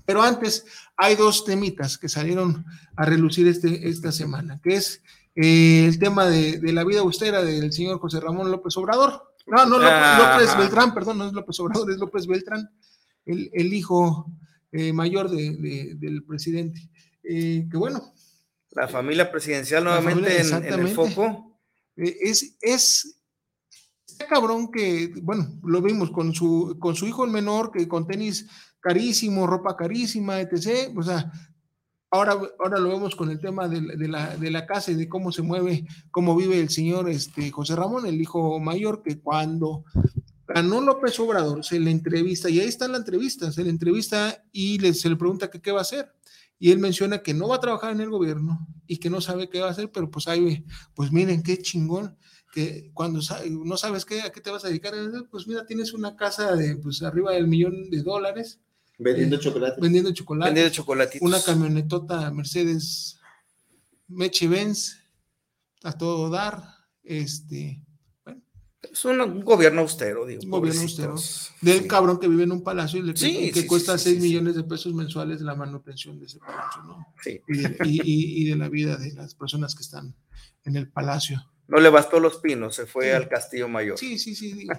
pero 0.06 0.22
antes 0.22 0.66
hay 0.96 1.16
dos 1.16 1.44
temitas 1.44 1.98
que 1.98 2.08
salieron 2.08 2.66
a 2.96 3.06
relucir 3.06 3.48
este, 3.48 3.90
esta 3.90 4.12
semana, 4.12 4.60
que 4.64 4.76
es 4.76 5.02
eh, 5.36 5.86
el 5.88 6.00
tema 6.00 6.26
de, 6.28 6.60
de 6.60 6.72
la 6.74 6.84
vida 6.84 7.00
austera 7.02 7.44
del 7.44 7.72
señor 7.74 8.00
José 8.00 8.20
Ramón 8.20 8.52
López 8.52 8.76
Obrador. 8.78 9.22
No, 9.48 9.66
no, 9.66 9.78
López, 9.78 9.92
Ajá. 9.92 10.34
López 10.40 10.58
Beltrán, 10.58 10.94
perdón, 10.94 11.18
no 11.18 11.28
es 11.28 11.34
López 11.34 11.60
Obrador, 11.60 11.92
es 11.92 11.98
López 11.98 12.28
Beltrán, 12.28 12.70
el, 13.26 13.50
el 13.54 13.74
hijo 13.74 14.32
eh, 14.72 14.94
mayor 14.94 15.30
de- 15.30 15.56
de- 15.58 15.96
del 15.96 16.24
presidente. 16.24 16.90
Eh, 17.24 17.68
que 17.70 17.78
bueno, 17.78 18.14
La 18.72 18.88
familia 18.88 19.32
presidencial 19.32 19.84
nuevamente 19.84 20.44
familia, 20.44 20.58
en- 20.68 20.74
en, 20.74 20.80
el 20.88 20.94
foco. 20.96 21.60
Eh, 21.96 22.18
es, 22.22 22.58
es 22.62 23.20
está 24.08 24.28
cabrón 24.28 24.72
que, 24.72 25.12
bueno, 25.22 25.60
lo 25.64 25.82
vimos 25.82 26.10
con 26.12 26.34
su, 26.34 26.78
con 26.80 26.96
su 26.96 27.06
hijo 27.08 27.24
el 27.26 27.32
menor, 27.32 27.72
que 27.72 27.88
con 27.88 28.08
tenis 28.08 28.48
carísimo, 28.80 29.46
ropa 29.48 29.76
carísima, 29.76 30.40
etc. 30.42 30.92
O 30.98 31.04
sea, 31.04 31.32
ahora, 32.14 32.40
ahora 32.60 32.80
lo 32.80 32.90
vemos 32.90 33.16
con 33.16 33.32
el 33.32 33.40
tema 33.40 33.68
de, 33.68 33.82
la- 34.08 34.38
de 34.38 34.52
la, 34.52 34.66
casa 34.68 34.92
y 34.92 34.96
de 34.96 35.10
cómo 35.10 35.32
se 35.32 35.42
mueve, 35.42 35.88
cómo 36.12 36.36
vive 36.36 36.60
el 36.60 36.70
señor 36.70 37.10
este, 37.10 37.50
José 37.50 37.76
Ramón, 37.76 38.06
el 38.06 38.22
hijo 38.22 38.60
mayor, 38.60 39.02
que 39.02 39.20
cuando 39.20 39.84
ganó 40.48 40.80
López 40.80 41.20
Obrador, 41.20 41.66
se 41.66 41.80
le 41.80 41.90
entrevista, 41.90 42.52
y 42.52 42.60
ahí 42.60 42.68
está 42.68 42.88
la 42.88 42.98
entrevista, 42.98 43.52
se 43.52 43.64
le 43.64 43.72
entrevista 43.72 44.44
y 44.52 44.78
le, 44.78 44.94
se 44.94 45.10
le 45.10 45.16
pregunta 45.16 45.50
qué 45.50 45.72
va 45.72 45.80
a 45.80 45.82
hacer. 45.82 46.14
Y 46.60 46.72
él 46.72 46.78
menciona 46.78 47.24
que 47.24 47.34
no 47.34 47.48
va 47.48 47.56
a 47.56 47.60
trabajar 47.60 47.92
en 47.92 48.02
el 48.02 48.12
gobierno 48.12 48.68
y 48.86 48.98
que 48.98 49.10
no 49.10 49.20
sabe 49.20 49.50
qué 49.50 49.60
va 49.60 49.70
a 49.70 49.72
hacer, 49.72 49.92
pero 49.92 50.12
pues 50.12 50.28
ahí, 50.28 50.64
pues 50.94 51.12
miren 51.12 51.42
qué 51.42 51.58
chingón, 51.58 52.16
que 52.54 52.92
cuando 52.94 53.22
no 53.50 53.78
sabes 53.78 54.06
qué, 54.06 54.22
a 54.22 54.32
qué 54.32 54.40
te 54.40 54.52
vas 54.52 54.64
a 54.64 54.68
dedicar, 54.68 54.94
pues 55.32 55.48
mira, 55.48 55.66
tienes 55.66 55.94
una 55.94 56.16
casa 56.16 56.56
de 56.56 56.76
pues 56.76 57.02
arriba 57.02 57.32
del 57.32 57.48
millón 57.48 57.90
de 57.90 58.04
dólares 58.04 58.62
Vendiendo 58.98 59.38
chocolate. 59.38 59.82
vendiendo 59.82 60.14
chocolate, 60.14 60.50
Vendiendo 60.50 60.72
chocolatitos. 60.74 61.28
una 61.28 61.42
camionetota 61.42 62.32
Mercedes 62.32 63.20
Meche 64.08 64.48
Benz 64.48 64.98
a 65.84 65.94
todo 65.98 66.30
dar, 66.30 66.64
este, 67.04 67.82
Es 68.82 69.06
un, 69.06 69.20
un 69.22 69.42
gobierno 69.44 69.82
austero, 69.82 70.26
digo. 70.26 70.42
Un 70.44 70.50
gobierno 70.52 70.82
pobrecitos. 70.82 71.52
del 71.62 71.82
Sí. 71.84 71.88
cabrón 71.88 72.20
que 72.20 72.28
vive 72.28 72.44
en 72.44 72.52
un 72.52 72.64
palacio 72.64 73.00
y 73.00 73.04
le 73.04 73.16
Sí, 73.16 73.50
que, 73.54 73.62
sí, 73.62 73.68
cuesta 73.68 73.98
sí, 73.98 74.04
6 74.06 74.16
sí, 74.16 74.22
sí. 74.22 74.28
millones 74.28 74.56
de 74.56 74.64
pesos 74.64 74.94
mensuales 74.94 75.42
la 75.42 75.56
manutención 75.56 76.20
de 76.20 76.26
ese 76.26 76.40
palacio, 76.40 76.84
¿no? 76.84 77.08
Sí. 77.24 77.40
Y 77.48 77.58
de, 77.58 77.78
y- 77.86 78.02
y- 78.04 78.42
y 78.44 78.50
de 78.50 78.56
la 78.58 78.68
vida 78.70 78.98
de 78.98 79.14
las 79.14 79.36
personas 79.36 79.74
que 79.74 79.84
están 79.84 80.14
en 80.66 80.76
el 80.76 80.90
palacio. 80.92 81.42
No 81.70 81.80
le 81.80 81.90
bastó 81.90 82.20
los 82.20 82.38
pinos, 82.38 82.76
se 82.76 82.86
fue 82.86 83.06
Sí. 83.06 83.12
al 83.12 83.30
Castillo 83.30 83.68
Mayor. 83.70 83.98
Sí, 83.98 84.20
sí, 84.20 84.36
sí. 84.36 84.52
Digo, 84.54 84.74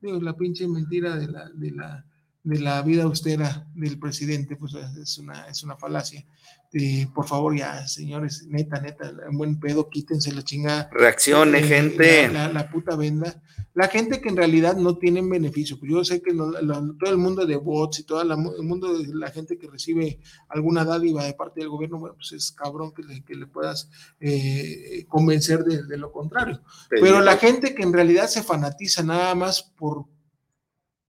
digo, 0.00 0.20
la 0.20 0.34
pinche 0.36 0.66
mentira 0.68 1.16
de 1.16 1.26
la, 1.28 1.50
de 1.52 1.70
la, 1.72 2.06
de 2.42 2.58
la 2.58 2.80
vida 2.82 3.02
austera 3.04 3.66
del 3.74 3.98
presidente, 3.98 4.56
pues 4.56 4.72
es 4.74 5.18
una, 5.18 5.46
es 5.46 5.62
una 5.62 5.76
falacia. 5.76 6.24
Eh, 6.72 7.08
por 7.14 7.26
favor, 7.26 7.56
ya, 7.56 7.86
señores, 7.88 8.46
neta, 8.48 8.80
neta, 8.80 9.12
en 9.28 9.36
buen 9.36 9.58
pedo, 9.58 9.90
quítense 9.90 10.32
la 10.32 10.42
chingada. 10.42 10.88
Reaccione, 10.92 11.58
eh, 11.58 11.62
gente. 11.64 12.28
La, 12.28 12.46
la- 12.46 12.52
la 12.52 12.70
puta 12.70 12.94
venda. 12.96 13.42
La 13.74 13.88
gente 13.88 14.20
que 14.20 14.28
en 14.28 14.36
realidad 14.36 14.76
no 14.76 14.96
tienen 14.96 15.28
beneficio. 15.28 15.78
Pues 15.78 15.90
yo 15.90 16.04
sé 16.04 16.22
que 16.22 16.32
lo- 16.32 16.50
lo- 16.62 16.94
todo 16.94 17.10
el 17.10 17.18
mundo 17.18 17.44
de 17.44 17.56
bots 17.56 17.98
y 18.00 18.04
todo 18.04 18.22
el 18.22 18.36
mundo 18.64 18.96
de 18.98 19.14
la 19.14 19.30
gente 19.30 19.58
que 19.58 19.68
recibe 19.68 20.20
alguna 20.48 20.84
dádiva 20.84 21.24
de 21.24 21.34
parte 21.34 21.60
del 21.60 21.68
gobierno, 21.70 21.98
bueno, 21.98 22.14
pues 22.14 22.32
es 22.32 22.52
cabrón 22.52 22.92
que 22.94 23.02
le, 23.02 23.22
que 23.24 23.34
le 23.34 23.46
puedas 23.46 23.90
eh, 24.20 25.04
convencer 25.08 25.64
de- 25.64 25.82
de 25.84 25.96
lo 25.98 26.12
contrario. 26.12 26.60
Pero 26.88 27.20
la 27.20 27.36
gente 27.36 27.74
que 27.74 27.82
en 27.82 27.92
realidad 27.92 28.28
se 28.28 28.42
fanatiza 28.44 29.02
nada 29.02 29.34
más 29.34 29.62
por, 29.62 30.04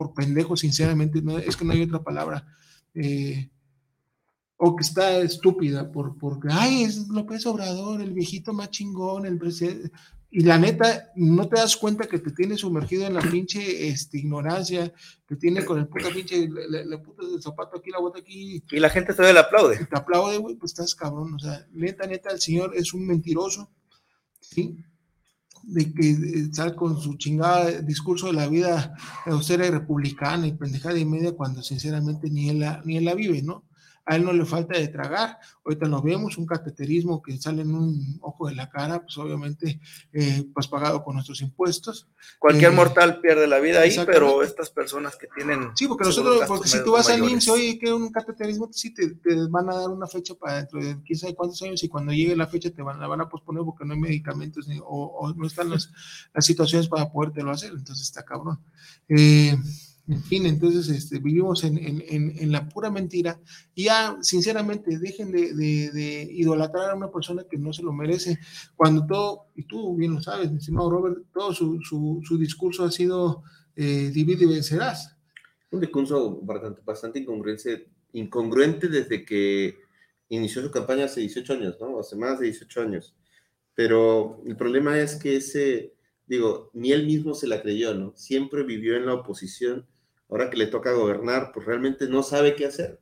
por 0.01 0.15
pendejo, 0.15 0.57
sinceramente, 0.57 1.21
no, 1.21 1.37
es 1.37 1.55
que 1.55 1.63
no 1.63 1.73
hay 1.73 1.83
otra 1.83 2.01
palabra, 2.03 2.43
eh, 2.95 3.51
o 4.57 4.75
que 4.75 4.81
está 4.81 5.19
estúpida 5.19 5.91
por, 5.91 6.17
porque, 6.17 6.47
ay, 6.51 6.83
es 6.85 7.07
López 7.09 7.45
Obrador, 7.45 8.01
el 8.01 8.11
viejito 8.13 8.51
más 8.51 8.71
chingón, 8.71 9.27
el 9.27 9.37
presidente. 9.37 9.91
Y 10.31 10.39
la 10.41 10.57
neta, 10.57 11.11
no 11.15 11.47
te 11.47 11.57
das 11.59 11.75
cuenta 11.77 12.07
que 12.07 12.17
te 12.17 12.31
tiene 12.31 12.57
sumergido 12.57 13.05
en 13.05 13.13
la 13.13 13.21
pinche 13.21 13.89
este, 13.89 14.17
ignorancia, 14.17 14.91
que 15.27 15.35
tiene 15.35 15.63
con 15.65 15.77
el 15.77 15.87
puto 15.87 16.09
pinche, 16.11 16.49
le, 16.49 16.67
le- 16.67 16.85
le 16.85 16.97
puto 16.97 17.21
el 17.35 17.39
zapato 17.43 17.77
aquí, 17.77 17.91
la 17.91 17.99
bota 17.99 18.19
aquí, 18.19 18.63
Y 18.71 18.79
la 18.79 18.89
gente 18.89 19.13
todavía 19.13 19.33
le 19.33 19.39
aplaude. 19.41 19.85
te 19.85 19.97
aplaude, 19.97 20.37
güey, 20.39 20.55
pues 20.55 20.71
estás 20.71 20.95
cabrón. 20.95 21.35
O 21.35 21.39
sea, 21.39 21.67
neta, 21.73 22.07
neta, 22.07 22.31
el 22.31 22.39
señor 22.41 22.71
es 22.75 22.91
un 22.95 23.05
mentiroso, 23.05 23.69
¿sí? 24.39 24.77
De 25.63 25.93
que 25.93 26.11
eh, 26.11 26.49
sale 26.51 26.75
con 26.75 26.99
su 26.99 27.15
chingada 27.15 27.81
discurso 27.81 28.27
de 28.27 28.33
la 28.33 28.47
vida 28.47 28.95
austera 29.25 29.65
y 29.65 29.69
republicana 29.69 30.47
y 30.47 30.53
pendejada 30.53 30.97
y 30.97 31.05
media 31.05 31.33
cuando 31.33 31.61
sinceramente 31.61 32.29
ni 32.29 32.49
él 32.49 32.59
la, 32.59 32.81
ni 32.83 32.97
él 32.97 33.05
la 33.05 33.15
vive, 33.15 33.41
¿no? 33.41 33.63
A 34.05 34.15
él 34.15 34.23
no 34.25 34.33
le 34.33 34.45
falta 34.45 34.77
de 34.77 34.87
tragar. 34.87 35.37
Ahorita 35.63 35.87
nos 35.87 36.01
vemos 36.03 36.37
un 36.37 36.45
cateterismo 36.45 37.21
que 37.21 37.37
sale 37.39 37.61
en 37.61 37.73
un 37.75 38.17
ojo 38.21 38.47
de 38.47 38.55
la 38.55 38.69
cara, 38.69 39.01
pues 39.03 39.17
obviamente, 39.17 39.79
eh, 40.11 40.45
pues 40.53 40.67
pagado 40.67 41.03
con 41.03 41.13
nuestros 41.15 41.41
impuestos. 41.41 42.07
Cualquier 42.39 42.71
Eh, 42.71 42.75
mortal 42.75 43.19
pierde 43.21 43.47
la 43.47 43.59
vida 43.59 43.81
ahí, 43.81 43.95
pero 44.05 44.41
estas 44.43 44.69
personas 44.71 45.15
que 45.15 45.27
tienen. 45.35 45.69
Sí, 45.75 45.87
porque 45.87 46.05
nosotros, 46.05 46.41
porque 46.47 46.67
si 46.67 46.83
tú 46.83 46.93
vas 46.93 47.09
al. 47.09 47.19
IMSS, 47.29 47.49
oye, 47.49 47.77
que 47.79 47.93
un 47.93 48.11
cateterismo, 48.11 48.69
sí 48.71 48.93
te, 48.93 49.15
te 49.15 49.35
van 49.49 49.69
a 49.69 49.75
dar 49.75 49.89
una 49.89 50.07
fecha 50.07 50.33
para 50.33 50.57
dentro 50.57 50.83
de 50.83 50.97
quién 51.03 51.19
sabe 51.19 51.35
cuántos 51.35 51.61
años 51.61 51.83
y 51.83 51.87
cuando 51.87 52.11
llegue 52.11 52.35
la 52.35 52.47
fecha 52.47 52.71
te 52.71 52.81
van, 52.81 52.99
la 52.99 53.07
van 53.07 53.21
a 53.21 53.29
posponer 53.29 53.63
porque 53.63 53.85
no 53.85 53.93
hay 53.93 53.99
medicamentos 53.99 54.67
ni- 54.67 54.79
o, 54.79 54.83
o 54.85 55.33
no 55.33 55.45
están 55.45 55.69
las, 55.69 55.91
las 56.33 56.45
situaciones 56.45 56.87
para 56.87 57.09
podértelo 57.11 57.51
hacer, 57.51 57.71
entonces 57.71 58.05
está 58.07 58.23
cabrón. 58.23 58.59
Eh, 59.07 59.55
en 60.11 60.23
fin, 60.23 60.45
entonces 60.45 60.89
este, 60.89 61.19
vivimos 61.19 61.63
en, 61.63 61.77
en- 61.77 62.03
en- 62.07 62.33
en 62.37 62.51
la 62.51 62.67
pura 62.69 62.89
mentira 62.91 63.39
y 63.73 63.85
ya, 63.85 64.17
sinceramente, 64.21 64.99
dejen 64.99 65.31
de, 65.31 65.53
de- 65.53 65.91
de 65.91 66.23
idolatrar 66.31 66.91
a 66.91 66.95
una 66.95 67.11
persona 67.11 67.45
que 67.49 67.57
no 67.57 67.73
se 67.73 67.83
lo 67.83 67.93
merece, 67.93 68.37
cuando 68.75 69.05
todo, 69.05 69.47
y 69.55 69.63
tú 69.63 69.95
bien 69.95 70.13
lo 70.13 70.21
sabes, 70.21 70.51
estimado 70.51 70.89
Robert, 70.91 71.17
todo 71.33 71.53
su, 71.53 71.79
su, 71.81 72.21
su 72.23 72.37
discurso 72.37 72.83
ha 72.83 72.91
sido 72.91 73.43
eh, 73.75 74.11
divide 74.13 74.43
y 74.45 74.47
vencerás. 74.49 75.15
Un 75.71 75.79
discurso 75.79 76.39
bastante, 76.41 76.81
bastante 76.83 77.19
incongruente, 77.19 77.87
incongruente 78.13 78.87
desde 78.89 79.23
que 79.25 79.77
inició 80.29 80.61
su 80.61 80.71
campaña 80.71 81.05
hace 81.05 81.21
18 81.21 81.53
años, 81.53 81.77
¿no? 81.79 81.99
Hace 81.99 82.15
más 82.17 82.39
de 82.39 82.47
18 82.47 82.81
años. 82.81 83.15
Pero 83.75 84.41
el 84.45 84.55
problema 84.57 84.99
es 84.99 85.15
que 85.15 85.37
ese, 85.37 85.93
digo, 86.27 86.69
ni 86.73 86.91
él 86.91 87.05
mismo 87.05 87.33
se 87.33 87.47
la 87.47 87.61
creyó, 87.61 87.93
¿no? 87.93 88.13
Siempre 88.15 88.63
vivió 88.63 88.95
en 88.97 89.05
la 89.05 89.13
oposición. 89.15 89.87
Ahora 90.31 90.49
que 90.49 90.57
le 90.57 90.67
toca 90.67 90.93
gobernar, 90.93 91.51
pues 91.53 91.65
realmente 91.65 92.07
no 92.07 92.23
sabe 92.23 92.55
qué 92.55 92.65
hacer. 92.65 92.99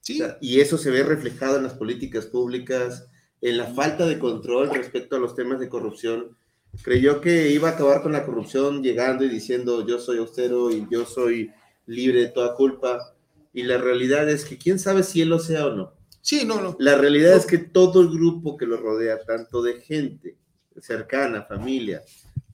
Sí, 0.00 0.20
O 0.20 0.26
sea, 0.26 0.38
y 0.40 0.58
eso 0.58 0.76
se 0.76 0.90
ve 0.90 1.04
reflejado 1.04 1.56
en 1.56 1.62
las 1.62 1.74
políticas 1.74 2.26
públicas, 2.26 3.06
en 3.40 3.56
la 3.56 3.66
falta 3.66 4.04
de 4.04 4.18
control 4.18 4.70
respecto 4.70 5.14
a 5.14 5.20
los 5.20 5.36
temas 5.36 5.60
de 5.60 5.68
corrupción. 5.68 6.36
Creyó 6.82 7.20
que 7.20 7.50
iba 7.50 7.68
a 7.68 7.72
acabar 7.72 8.02
con 8.02 8.10
la 8.10 8.26
corrupción 8.26 8.82
llegando 8.82 9.24
y 9.24 9.28
diciendo 9.28 9.86
yo 9.86 10.00
soy 10.00 10.18
austero 10.18 10.72
y 10.72 10.86
yo 10.90 11.06
soy 11.06 11.52
libre 11.86 12.20
de 12.20 12.28
toda 12.28 12.56
culpa. 12.56 13.14
Y 13.52 13.62
la 13.62 13.78
realidad 13.78 14.28
es 14.28 14.44
que 14.44 14.58
quién 14.58 14.80
sabe 14.80 15.04
si 15.04 15.20
él 15.20 15.28
lo 15.28 15.38
sea 15.38 15.66
o 15.66 15.76
no. 15.76 15.94
sí, 16.20 16.44
no, 16.44 16.60
no. 16.60 16.76
La 16.80 16.96
realidad 16.96 17.36
es 17.36 17.46
que 17.46 17.58
todo 17.58 18.00
el 18.00 18.08
grupo 18.08 18.56
que 18.56 18.66
lo 18.66 18.76
rodea, 18.76 19.22
tanto 19.24 19.62
de 19.62 19.80
gente 19.80 20.36
cercana, 20.80 21.44
familia, 21.44 22.02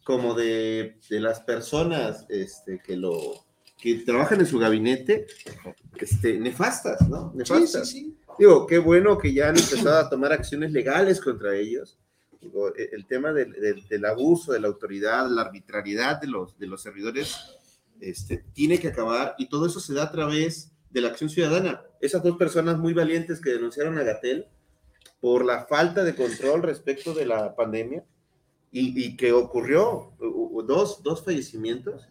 como 0.05 0.35
de, 0.35 0.99
de 1.09 1.21
las 1.21 1.41
personas 1.41 2.27
este, 2.29 2.83
que 2.85 2.97
lo 2.97 3.48
que 3.81 3.95
trabajan 4.01 4.41
en 4.41 4.47
su 4.47 4.59
gabinete, 4.59 5.27
este, 5.99 6.39
nefastas, 6.39 7.09
¿no? 7.09 7.31
Sí, 7.33 7.39
Nefastas. 7.39 7.89
sí, 7.89 8.01
sí. 8.01 8.19
Digo, 8.39 8.67
qué 8.67 8.79
bueno 8.79 9.19
que 9.19 9.33
ya 9.33 9.49
han 9.49 9.59
empezado 9.59 9.99
a 9.99 10.09
tomar 10.11 10.33
acciones 10.33 10.73
legales 10.73 11.21
contra 11.21 11.55
ellos. 11.57 11.99
Digo, 12.41 12.75
e- 12.77 12.91
el 12.93 13.07
tema 13.07 13.33
del, 13.33 13.53
del- 13.53 13.87
del 13.89 14.05
abuso 14.05 14.53
de 14.53 14.61
la 14.61 14.69
autoridad, 14.69 15.29
la 15.29 15.43
arbitrariedad 15.43 16.21
de 16.21 16.27
los, 16.29 16.59
de 16.59 16.67
los 16.67 16.83
servidores, 16.83 17.37
este, 18.01 18.45
tiene 18.53 18.79
que 18.79 18.89
acabar 18.89 19.35
y 19.39 19.49
todo 19.49 19.67
eso 19.67 19.81
se 19.81 19.95
da 19.95 20.05
a 20.05 20.13
través 20.13 20.71
de 20.91 21.01
la 21.01 21.09
acción 21.09 21.29
ciudadana. 21.31 21.83
Esas 22.01 22.23
dos 22.23 22.37
personas 22.37 22.79
muy 22.79 22.95
valientes 22.95 23.41
que 23.41 23.51
denunciaron 23.51 23.99
a 23.99 24.03
Gatel 24.05 24.47
por 25.21 25.45
la 25.45 25.65
falta 25.67 26.05
de 26.05 26.15
control 26.15 26.63
respecto 26.63 27.13
de 27.13 27.27
la 27.27 27.57
pandemia 27.57 28.05
y, 28.71 29.05
y 29.05 29.17
que 29.17 29.33
ocurrió 29.33 30.13
dos, 30.65 31.03
dos 31.03 31.25
fallecimientos, 31.25 32.09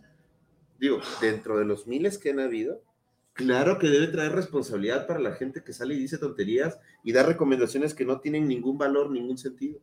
digo, 0.79 1.01
dentro 1.21 1.57
de 1.57 1.65
los 1.65 1.87
miles 1.87 2.17
que 2.17 2.31
han 2.31 2.39
habido, 2.39 2.81
Claro 3.37 3.77
que 3.77 3.87
debe 3.87 4.07
traer 4.07 4.31
responsabilidad 4.31 5.05
para 5.05 5.19
la 5.19 5.35
gente 5.35 5.63
que 5.63 5.71
sale 5.71 5.93
y 5.93 5.99
dice 5.99 6.17
tonterías 6.17 6.79
y 7.03 7.11
da 7.11 7.21
recomendaciones 7.21 7.93
que 7.93 8.03
no 8.03 8.19
tienen 8.19 8.47
ningún 8.47 8.79
valor, 8.79 9.11
ningún 9.11 9.37
sentido. 9.37 9.79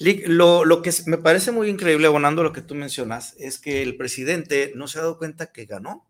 Lick, 0.00 0.28
Lo, 0.28 0.66
lo 0.66 0.82
que 0.82 0.92
me 1.06 1.16
parece 1.16 1.50
muy 1.50 1.70
increíble, 1.70 2.06
abonando 2.06 2.42
lo 2.42 2.52
que 2.52 2.60
tú 2.60 2.74
mencionas, 2.74 3.34
es 3.38 3.58
que 3.58 3.82
el 3.82 3.96
presidente 3.96 4.72
no 4.74 4.86
se 4.86 4.98
ha 4.98 5.02
dado 5.02 5.16
cuenta 5.16 5.50
que 5.50 5.64
ganó 5.64 6.06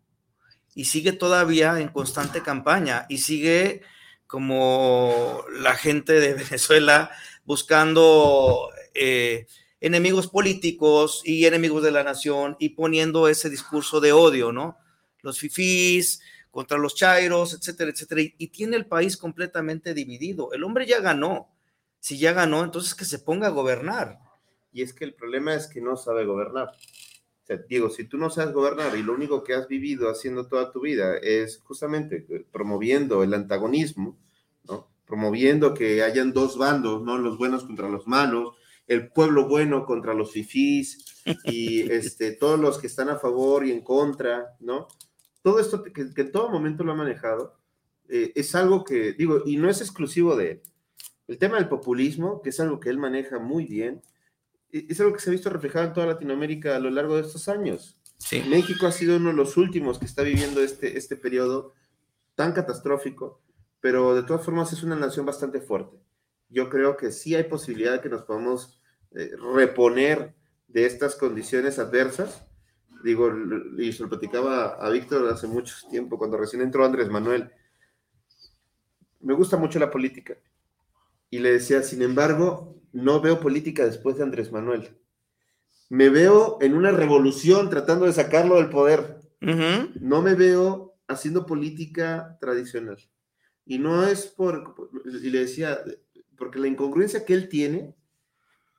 y 0.74 0.86
sigue 0.86 1.12
todavía 1.12 1.78
en 1.78 1.90
constante 1.90 2.42
campaña 2.42 3.06
y 3.08 3.18
sigue 3.18 3.82
como 4.26 5.44
la 5.60 5.76
gente 5.76 6.14
de 6.14 6.34
Venezuela 6.44 7.12
buscando 7.44 8.68
eh, 8.94 9.46
enemigos 9.80 10.28
políticos 10.28 11.22
y 11.24 11.44
enemigos 11.46 11.82
de 11.82 11.90
la 11.90 12.02
nación 12.02 12.56
y 12.58 12.70
poniendo 12.70 13.28
ese 13.28 13.50
discurso 13.50 14.00
de 14.00 14.12
odio, 14.12 14.52
¿no? 14.52 14.76
Los 15.22 15.38
fifís 15.38 16.20
contra 16.50 16.78
los 16.78 16.94
chairos, 16.94 17.52
etcétera, 17.52 17.90
etcétera. 17.90 18.22
Y, 18.22 18.48
tiene 18.48 18.76
el 18.76 18.86
país 18.86 19.16
completamente 19.16 19.92
dividido. 19.92 20.52
El 20.52 20.64
hombre 20.64 20.86
ya 20.86 21.00
ganó. 21.00 21.50
Si 22.00 22.18
ya 22.18 22.32
ganó, 22.32 22.64
entonces 22.64 22.94
que 22.94 23.04
se 23.04 23.18
ponga 23.18 23.48
a 23.48 23.50
gobernar. 23.50 24.18
Y 24.72 24.82
es 24.82 24.94
que 24.94 25.04
el 25.04 25.14
problema 25.14 25.54
es 25.54 25.66
que 25.66 25.80
no 25.80 25.96
sabe 25.96 26.24
gobernar. 26.24 26.70
O 27.48 27.56
Diego, 27.68 27.90
si 27.90 28.04
tú 28.04 28.18
no 28.18 28.30
sabes 28.30 28.52
gobernar 28.54 28.96
y 28.96 29.02
lo 29.02 29.12
único 29.12 29.44
que 29.44 29.54
has 29.54 29.68
vivido 29.68 30.10
haciendo 30.10 30.46
toda 30.46 30.72
tu 30.72 30.80
vida 30.80 31.16
es 31.18 31.60
justamente 31.62 32.26
eh, 32.28 32.44
promoviendo 32.50 33.22
el 33.22 33.34
antagonismo, 33.34 34.18
¿no? 34.64 34.88
promoviendo 35.04 35.74
que 35.74 36.02
hayan 36.02 36.32
dos 36.32 36.58
bandos, 36.58 37.02
¿no? 37.02 37.18
los 37.18 37.38
buenos 37.38 37.64
contra 37.64 37.88
los 37.88 38.06
malos, 38.06 38.54
el 38.86 39.08
pueblo 39.08 39.48
bueno 39.48 39.84
contra 39.84 40.14
los 40.14 40.32
fifís 40.32 41.04
y 41.44 41.80
este, 41.92 42.32
todos 42.32 42.58
los 42.58 42.78
que 42.78 42.86
están 42.86 43.08
a 43.08 43.18
favor 43.18 43.66
y 43.66 43.72
en 43.72 43.82
contra, 43.82 44.56
¿no? 44.60 44.88
Todo 45.42 45.60
esto 45.60 45.82
que, 45.82 45.92
que 45.92 46.22
en 46.22 46.32
todo 46.32 46.50
momento 46.50 46.84
lo 46.84 46.92
ha 46.92 46.96
manejado 46.96 47.58
eh, 48.08 48.32
es 48.34 48.54
algo 48.54 48.84
que, 48.84 49.12
digo, 49.12 49.42
y 49.44 49.56
no 49.56 49.68
es 49.68 49.80
exclusivo 49.80 50.36
de 50.36 50.50
él. 50.52 50.62
El 51.26 51.38
tema 51.38 51.56
del 51.56 51.68
populismo, 51.68 52.40
que 52.42 52.50
es 52.50 52.60
algo 52.60 52.78
que 52.78 52.88
él 52.88 52.98
maneja 52.98 53.38
muy 53.38 53.64
bien, 53.64 54.02
e- 54.72 54.86
es 54.88 55.00
algo 55.00 55.12
que 55.12 55.20
se 55.20 55.30
ha 55.30 55.32
visto 55.32 55.50
reflejado 55.50 55.86
en 55.86 55.92
toda 55.92 56.06
Latinoamérica 56.06 56.76
a 56.76 56.80
lo 56.80 56.90
largo 56.90 57.16
de 57.16 57.22
estos 57.22 57.48
años. 57.48 57.98
Sí. 58.18 58.42
México 58.48 58.86
ha 58.86 58.92
sido 58.92 59.16
uno 59.16 59.30
de 59.30 59.36
los 59.36 59.56
últimos 59.56 59.98
que 59.98 60.06
está 60.06 60.22
viviendo 60.22 60.62
este, 60.62 60.96
este 60.96 61.16
periodo 61.16 61.72
tan 62.34 62.52
catastrófico, 62.52 63.42
pero 63.80 64.14
de 64.14 64.22
todas 64.22 64.44
formas 64.44 64.72
es 64.72 64.82
una 64.82 64.96
nación 64.96 65.26
bastante 65.26 65.60
fuerte. 65.60 65.98
Yo 66.48 66.70
creo 66.70 66.96
que 66.96 67.10
sí 67.10 67.34
hay 67.34 67.44
posibilidad 67.44 67.92
de 67.92 68.00
que 68.00 68.08
nos 68.08 68.22
podamos 68.22 68.75
eh, 69.12 69.32
reponer 69.54 70.34
de 70.68 70.86
estas 70.86 71.14
condiciones 71.14 71.78
adversas. 71.78 72.44
Digo, 73.04 73.30
y 73.78 73.92
se 73.92 74.02
lo 74.02 74.08
platicaba 74.08 74.74
a 74.74 74.90
Víctor 74.90 75.28
hace 75.28 75.46
mucho 75.46 75.74
tiempo, 75.90 76.18
cuando 76.18 76.36
recién 76.36 76.62
entró 76.62 76.84
Andrés 76.84 77.08
Manuel. 77.08 77.50
Me 79.20 79.34
gusta 79.34 79.56
mucho 79.56 79.78
la 79.78 79.90
política. 79.90 80.36
Y 81.30 81.38
le 81.38 81.52
decía, 81.52 81.82
sin 81.82 82.02
embargo, 82.02 82.76
no 82.92 83.20
veo 83.20 83.40
política 83.40 83.84
después 83.84 84.16
de 84.16 84.22
Andrés 84.22 84.50
Manuel. 84.50 84.96
Me 85.88 86.08
veo 86.08 86.58
en 86.60 86.74
una 86.74 86.90
revolución 86.90 87.70
tratando 87.70 88.06
de 88.06 88.12
sacarlo 88.12 88.56
del 88.56 88.70
poder. 88.70 89.20
No 89.40 90.22
me 90.22 90.34
veo 90.34 90.96
haciendo 91.06 91.46
política 91.46 92.38
tradicional. 92.40 92.98
Y 93.64 93.78
no 93.78 94.04
es 94.04 94.26
por, 94.26 94.74
y 95.04 95.30
le 95.30 95.40
decía, 95.40 95.78
porque 96.36 96.58
la 96.58 96.68
incongruencia 96.68 97.24
que 97.24 97.34
él 97.34 97.48
tiene 97.48 97.94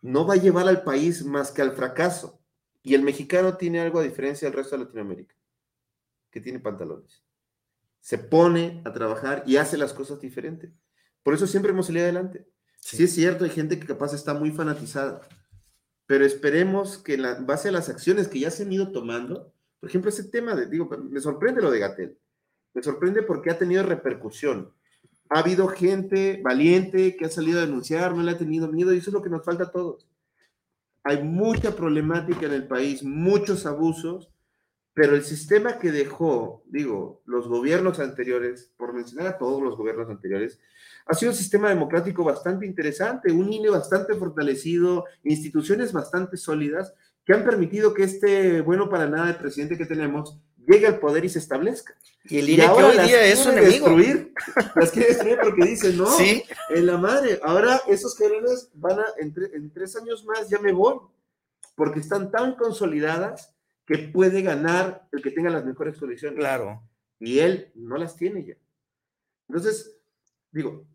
no 0.01 0.25
va 0.25 0.35
a 0.35 0.37
llevar 0.37 0.67
al 0.67 0.83
país 0.83 1.23
más 1.25 1.51
que 1.51 1.61
al 1.61 1.71
fracaso. 1.71 2.39
Y 2.83 2.93
el 2.93 3.01
mexicano 3.01 3.57
tiene 3.57 3.81
algo 3.81 3.99
a 3.99 4.03
diferencia 4.03 4.47
del 4.47 4.57
resto 4.57 4.77
de 4.77 4.85
Latinoamérica, 4.85 5.35
que 6.31 6.39
tiene 6.39 6.59
pantalones. 6.59 7.23
Se 7.99 8.17
pone 8.17 8.81
a 8.85 8.93
trabajar 8.93 9.43
y 9.45 9.57
hace 9.57 9.77
las 9.77 9.93
cosas 9.93 10.21
diferentes. 10.21 10.71
Por 11.23 11.33
eso 11.33 11.45
siempre 11.45 11.71
hemos 11.71 11.87
salido 11.87 12.05
adelante. 12.05 12.47
Sí. 12.79 13.03
es 13.03 13.13
cierto, 13.13 13.43
hay 13.43 13.49
gente 13.49 13.77
que 13.79 13.85
capaz 13.85 14.13
está 14.13 14.33
muy 14.33 14.51
fanatizada, 14.51 15.19
pero 16.05 16.23
esperemos 16.23 16.97
que 16.97 17.15
en 17.15 17.23
la, 17.23 17.33
base 17.41 17.67
a 17.67 17.71
las 17.73 17.89
acciones 17.89 18.29
que 18.29 18.39
ya 18.39 18.51
se 18.51 18.63
han 18.63 18.71
ido 18.71 18.91
tomando, 18.93 19.53
por 19.79 19.89
ejemplo, 19.89 20.09
ese 20.09 20.23
tema 20.23 20.55
de, 20.55 20.67
digo, 20.67 20.87
me 20.87 21.19
sorprende 21.19 21.61
lo 21.61 21.69
de 21.69 21.79
Gatel, 21.79 22.17
me 22.73 22.81
sorprende 22.81 23.23
porque 23.23 23.49
ha 23.49 23.57
tenido 23.57 23.83
repercusión. 23.83 24.73
Ha 25.29 25.39
habido 25.39 25.67
gente 25.67 26.41
valiente 26.43 27.15
que 27.15 27.25
ha 27.25 27.29
salido 27.29 27.59
a 27.59 27.65
denunciar, 27.65 28.15
no 28.15 28.23
le 28.23 28.31
ha 28.31 28.37
tenido 28.37 28.67
miedo 28.71 28.93
y 28.93 28.99
eso 28.99 29.09
es 29.09 29.13
lo 29.13 29.21
que 29.21 29.29
nos 29.29 29.43
falta 29.43 29.65
a 29.65 29.71
todos. 29.71 30.07
Hay 31.03 31.23
mucha 31.23 31.75
problemática 31.75 32.45
en 32.45 32.53
el 32.53 32.67
país, 32.67 33.03
muchos 33.03 33.65
abusos, 33.65 34.29
pero 34.93 35.15
el 35.15 35.23
sistema 35.23 35.77
que 35.77 35.91
dejó, 35.91 36.63
digo, 36.65 37.21
los 37.25 37.47
gobiernos 37.47 37.99
anteriores, 37.99 38.73
por 38.77 38.93
mencionar 38.93 39.27
a 39.27 39.37
todos 39.37 39.61
los 39.61 39.77
gobiernos 39.77 40.09
anteriores, 40.09 40.59
ha 41.05 41.13
sido 41.13 41.31
un 41.31 41.37
sistema 41.37 41.69
democrático 41.69 42.23
bastante 42.23 42.65
interesante, 42.65 43.31
un 43.31 43.53
INE 43.53 43.69
bastante 43.69 44.15
fortalecido, 44.15 45.05
instituciones 45.23 45.93
bastante 45.93 46.35
sólidas 46.35 46.93
que 47.27 47.33
han 47.33 47.43
permitido 47.43 47.93
que 47.93 48.03
este 48.03 48.61
bueno 48.61 48.89
para 48.89 49.07
nada 49.07 49.27
del 49.27 49.35
presidente 49.35 49.77
que 49.77 49.85
tenemos 49.85 50.39
llegue 50.67 50.87
al 50.87 50.99
poder 50.99 51.25
y 51.25 51.29
se 51.29 51.39
establezca. 51.39 51.95
Y 52.25 52.39
el 52.39 52.49
INE 52.49 52.65
y 52.65 52.67
que 52.67 52.83
hoy 52.83 52.97
día 53.07 53.25
es 53.25 53.45
un 53.45 53.57
enemigo. 53.57 53.89
Destruir, 53.89 54.33
las 54.75 54.91
quiere 54.91 55.07
destruir 55.07 55.39
porque 55.41 55.65
dicen, 55.65 55.97
no, 55.97 56.07
¿Sí? 56.07 56.43
en 56.69 56.85
la 56.85 56.97
madre, 56.97 57.39
ahora 57.41 57.81
esos 57.87 58.13
cabrones 58.15 58.69
van 58.73 58.99
a, 58.99 59.05
en, 59.17 59.33
tre 59.33 59.49
en 59.53 59.71
tres 59.71 59.95
años 59.95 60.25
más 60.25 60.49
ya 60.49 60.59
me 60.59 60.73
voy, 60.73 60.99
porque 61.75 61.99
están 61.99 62.29
tan 62.31 62.55
consolidadas 62.55 63.55
que 63.85 63.97
puede 63.97 64.41
ganar 64.41 65.07
el 65.13 65.21
que 65.21 65.31
tenga 65.31 65.49
las 65.49 65.65
mejores 65.65 65.97
condiciones. 65.97 66.37
Claro. 66.37 66.83
Y 67.19 67.39
él 67.39 67.71
no 67.73 67.97
las 67.97 68.17
tiene 68.17 68.45
ya. 68.45 68.55
Entonces, 69.47 69.97
digo, 70.51 70.85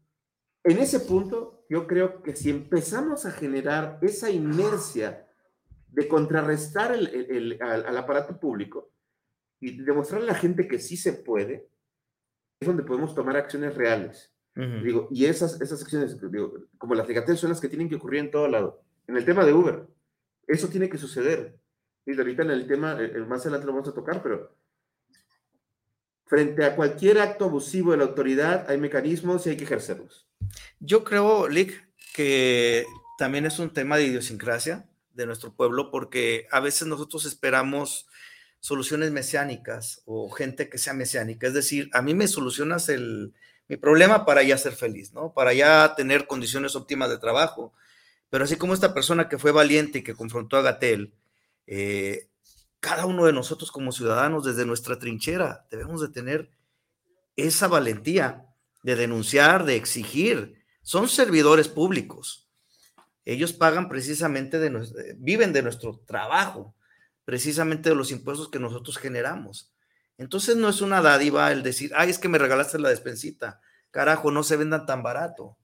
en 0.65 0.79
ese 0.79 1.01
punto, 1.01 1.65
yo 1.71 1.87
creo 1.87 2.23
que 2.23 2.37
si 2.37 2.51
empezamos 2.51 3.25
a 3.25 3.33
generar 3.33 3.99
esa 4.03 4.31
inercia 4.31 5.27
de 5.89 6.07
contrarrestar 6.07 6.93
el, 6.93 7.07
el, 7.09 7.59
al, 7.63 7.87
al, 7.87 7.97
aparato 7.97 8.39
público 8.39 8.93
y 9.63 9.81
demostrarle 9.81 10.29
a 10.29 10.33
la 10.33 10.39
gente 10.39 10.67
que 10.67 10.81
sí 10.81 10.97
se 10.97 11.13
puede, 11.13 11.69
es 12.59 12.67
donde 12.67 12.83
podemos 12.83 13.15
tomar 13.15 13.37
acciones 13.37 13.75
reales. 13.77 14.35
Uh 14.57 14.61
-huh. 14.61 14.83
Digo, 14.83 15.09
y 15.13 15.25
esas, 15.27 15.61
esas 15.61 15.81
acciones, 15.81 16.21
digo, 16.21 16.53
como 16.77 16.97
las 16.97 17.07
de 17.07 17.37
son 17.37 17.51
las 17.51 17.61
que 17.61 17.69
tienen 17.69 17.89
que 17.89 17.95
ocurrir 17.95 18.21
en 18.21 18.31
todo 18.33 18.49
lado. 18.49 18.83
En 19.07 19.17
el 19.17 19.25
tema 19.25 19.45
de 19.45 19.53
Uber, 19.53 19.87
eso 20.49 20.69
tiene 20.69 20.89
que 20.89 20.99
suceder. 20.99 21.57
Y 22.05 22.19
ahorita 22.19 22.43
en 22.43 22.51
el 22.51 22.67
tema, 22.67 22.99
el, 22.99 23.25
más 23.27 23.43
adelante 23.43 23.67
lo 23.67 23.73
vamos 23.73 23.89
a 23.89 23.95
tocar, 23.95 24.21
pero 24.21 24.53
frente 26.27 26.65
a 26.65 26.75
cualquier 26.75 27.21
acto 27.21 27.45
abusivo 27.45 27.93
de 27.93 27.99
la 27.99 28.05
autoridad 28.05 28.69
hay 28.69 28.79
mecanismos 28.79 29.47
y 29.47 29.51
hay 29.51 29.57
que 29.57 29.65
ejercerlos. 29.65 30.29
Yo 30.81 31.05
creo, 31.05 31.47
Lick, 31.47 31.89
que 32.15 32.85
también 33.17 33.47
es 33.47 33.61
un 33.61 33.71
tema 33.71 33.97
de 33.97 34.07
idiosincrasia 34.07 34.89
de 35.15 35.27
nuestro 35.27 35.55
pueblo, 35.55 35.93
porque 35.93 36.49
a 36.51 36.59
veces 36.59 36.89
nosotros 36.89 37.27
esperamos 37.27 38.09
soluciones 38.63 39.11
mesiánicas 39.11 40.03
o 40.07 40.31
gente 40.31 40.69
que 40.69 40.79
sea 40.79 40.95
mesiánica. 40.95 41.49
Es 41.49 41.53
decir, 41.53 41.91
a 41.93 42.01
mí 42.01 42.15
me 42.15 42.29
solucionas 42.29 42.89
el, 42.89 43.35
mi 43.67 43.77
problema 43.77 44.25
para 44.25 44.45
ya 44.45 44.57
ser 44.57 44.75
feliz, 44.75 45.13
¿no? 45.13 45.35
Para 45.35 45.53
ya 45.53 45.95
tener 45.97 46.29
condiciones 46.29 46.77
óptimas 46.77 47.11
de 47.11 47.19
trabajo. 47.19 47.75
Pero 48.31 48.45
así 48.45 48.55
como 48.55 48.73
esta 48.73 48.95
persona 48.95 49.29
que 49.29 49.37
fue 49.37 49.51
valiente 49.51 49.99
y 49.99 50.03
que 50.05 50.15
confrontó 50.15 50.57
a 50.57 50.63
Gatel, 50.63 51.13
eh, 51.67 52.29
cada 52.79 53.05
uno 53.05 53.27
de 53.27 53.33
nosotros 53.33 53.73
como 53.73 53.91
ciudadanos 53.91 54.45
desde 54.45 54.65
nuestra 54.65 54.97
trinchera 54.97 55.67
debemos 55.69 56.01
de 56.01 56.11
tener 56.11 56.53
esa 57.35 57.67
valentía 57.67 58.47
de 58.85 58.95
denunciar, 58.95 59.65
de 59.65 59.75
exigir. 59.75 60.55
Son 60.83 61.09
servidores 61.09 61.67
públicos. 61.67 62.49
Ellos 63.25 63.53
pagan 63.53 63.89
precisamente 63.89 64.61
de 64.61 65.17
viven 65.19 65.53
de 65.53 65.63
nuestro 65.63 65.99
trabajo, 66.07 66.77
precisamente 67.25 67.89
de 67.89 67.95
los 67.95 68.11
impuestos 68.11 68.49
que 68.49 68.59
nosotros 68.59 68.99
generamos. 68.99 69.73
Entonces 70.19 70.57
no 70.57 70.69
es 70.69 70.81
una 70.81 71.01
dádiva 71.01 71.51
el 71.53 71.63
decir, 71.63 71.93
ay, 71.95 72.11
es 72.11 72.19
que 72.19 72.29
me 72.29 72.39
regalaste 72.39 72.79
la 72.79 72.91
despensita. 72.91 73.61
Carajo, 73.91 74.31
no 74.31 74.43
se 74.43 74.57
vendan 74.57 74.87
tan 74.87 75.03
barato. 75.03 75.59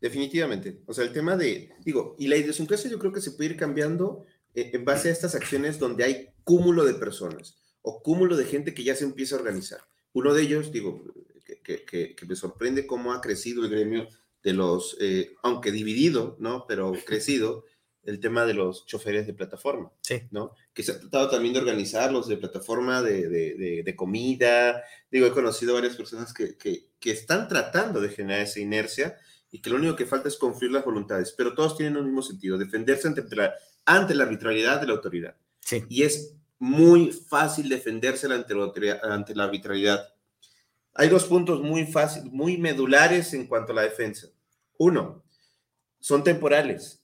Definitivamente. 0.00 0.82
O 0.86 0.94
sea, 0.94 1.04
el 1.04 1.12
tema 1.12 1.36
de, 1.36 1.74
digo, 1.84 2.16
y 2.18 2.26
la 2.26 2.36
idiosincrasia 2.36 2.90
yo 2.90 2.98
creo 2.98 3.12
que 3.12 3.20
se 3.20 3.32
puede 3.32 3.50
ir 3.50 3.56
cambiando 3.56 4.24
eh, 4.54 4.70
en 4.74 4.84
base 4.84 5.08
a 5.08 5.12
estas 5.12 5.34
acciones 5.34 5.78
donde 5.78 6.04
hay 6.04 6.34
cúmulo 6.44 6.84
de 6.84 6.94
personas 6.94 7.56
o 7.82 8.02
cúmulo 8.02 8.36
de 8.36 8.44
gente 8.44 8.74
que 8.74 8.84
ya 8.84 8.94
se 8.94 9.04
empieza 9.04 9.36
a 9.36 9.38
organizar. 9.38 9.80
Uno 10.12 10.34
de 10.34 10.42
ellos, 10.42 10.72
digo, 10.72 11.02
que, 11.62 12.16
me 12.26 12.36
sorprende 12.36 12.86
cómo 12.86 13.12
ha 13.12 13.20
crecido 13.20 13.64
el 13.64 13.70
gremio 13.70 14.08
de 14.42 14.52
los, 14.52 14.96
eh, 15.00 15.34
aunque 15.42 15.70
dividido, 15.70 16.36
¿no? 16.40 16.66
Pero 16.66 16.92
crecido, 17.06 17.64
el 18.04 18.20
tema 18.20 18.44
de 18.44 18.54
los 18.54 18.84
choferes 18.86 19.26
de 19.26 19.34
plataforma, 19.34 19.92
sí. 20.00 20.22
¿no? 20.30 20.54
Que 20.72 20.82
se 20.82 20.92
ha 20.92 21.00
tratado 21.00 21.30
también 21.30 21.54
de 21.54 21.60
organizarlos 21.60 22.28
de 22.28 22.36
plataforma 22.36 23.00
de, 23.00 23.28
de, 23.28 23.54
de, 23.54 23.82
de 23.84 23.96
comida. 23.96 24.82
Digo, 25.10 25.26
he 25.26 25.32
conocido 25.32 25.74
varias 25.74 25.96
personas 25.96 26.34
que, 26.34 26.56
que, 26.56 26.88
que, 26.98 27.12
están 27.12 27.48
tratando 27.48 28.00
de 28.00 28.08
generar 28.08 28.40
esa 28.40 28.60
inercia 28.60 29.16
y 29.50 29.60
que 29.60 29.70
lo 29.70 29.76
único 29.76 29.94
que 29.94 30.06
falta 30.06 30.28
es 30.28 30.36
confluir 30.36 30.72
las 30.72 30.84
voluntades, 30.84 31.32
pero 31.36 31.54
todos 31.54 31.76
tienen 31.76 31.96
un 31.96 32.06
mismo 32.06 32.22
sentido, 32.22 32.58
defenderse 32.58 33.06
ante 33.06 33.22
la, 33.36 33.54
ante 33.84 34.14
la 34.14 34.24
arbitrariedad 34.24 34.80
de 34.80 34.86
la 34.86 34.94
autoridad. 34.94 35.36
Sí. 35.60 35.84
Y 35.88 36.02
es 36.02 36.34
muy 36.58 37.12
fácil 37.12 37.68
defenderse 37.68 38.26
ante 38.32 38.54
la, 38.54 38.72
ante 39.02 39.34
la 39.34 39.44
arbitrariedad. 39.44 40.12
Hay 40.94 41.08
dos 41.08 41.24
puntos 41.24 41.60
muy 41.60 41.86
fáciles, 41.86 42.32
muy 42.32 42.58
medulares 42.58 43.32
en 43.32 43.46
cuanto 43.46 43.72
a 43.72 43.76
la 43.76 43.82
defensa. 43.82 44.28
Uno, 44.76 45.24
son 46.00 46.24
temporales 46.24 47.01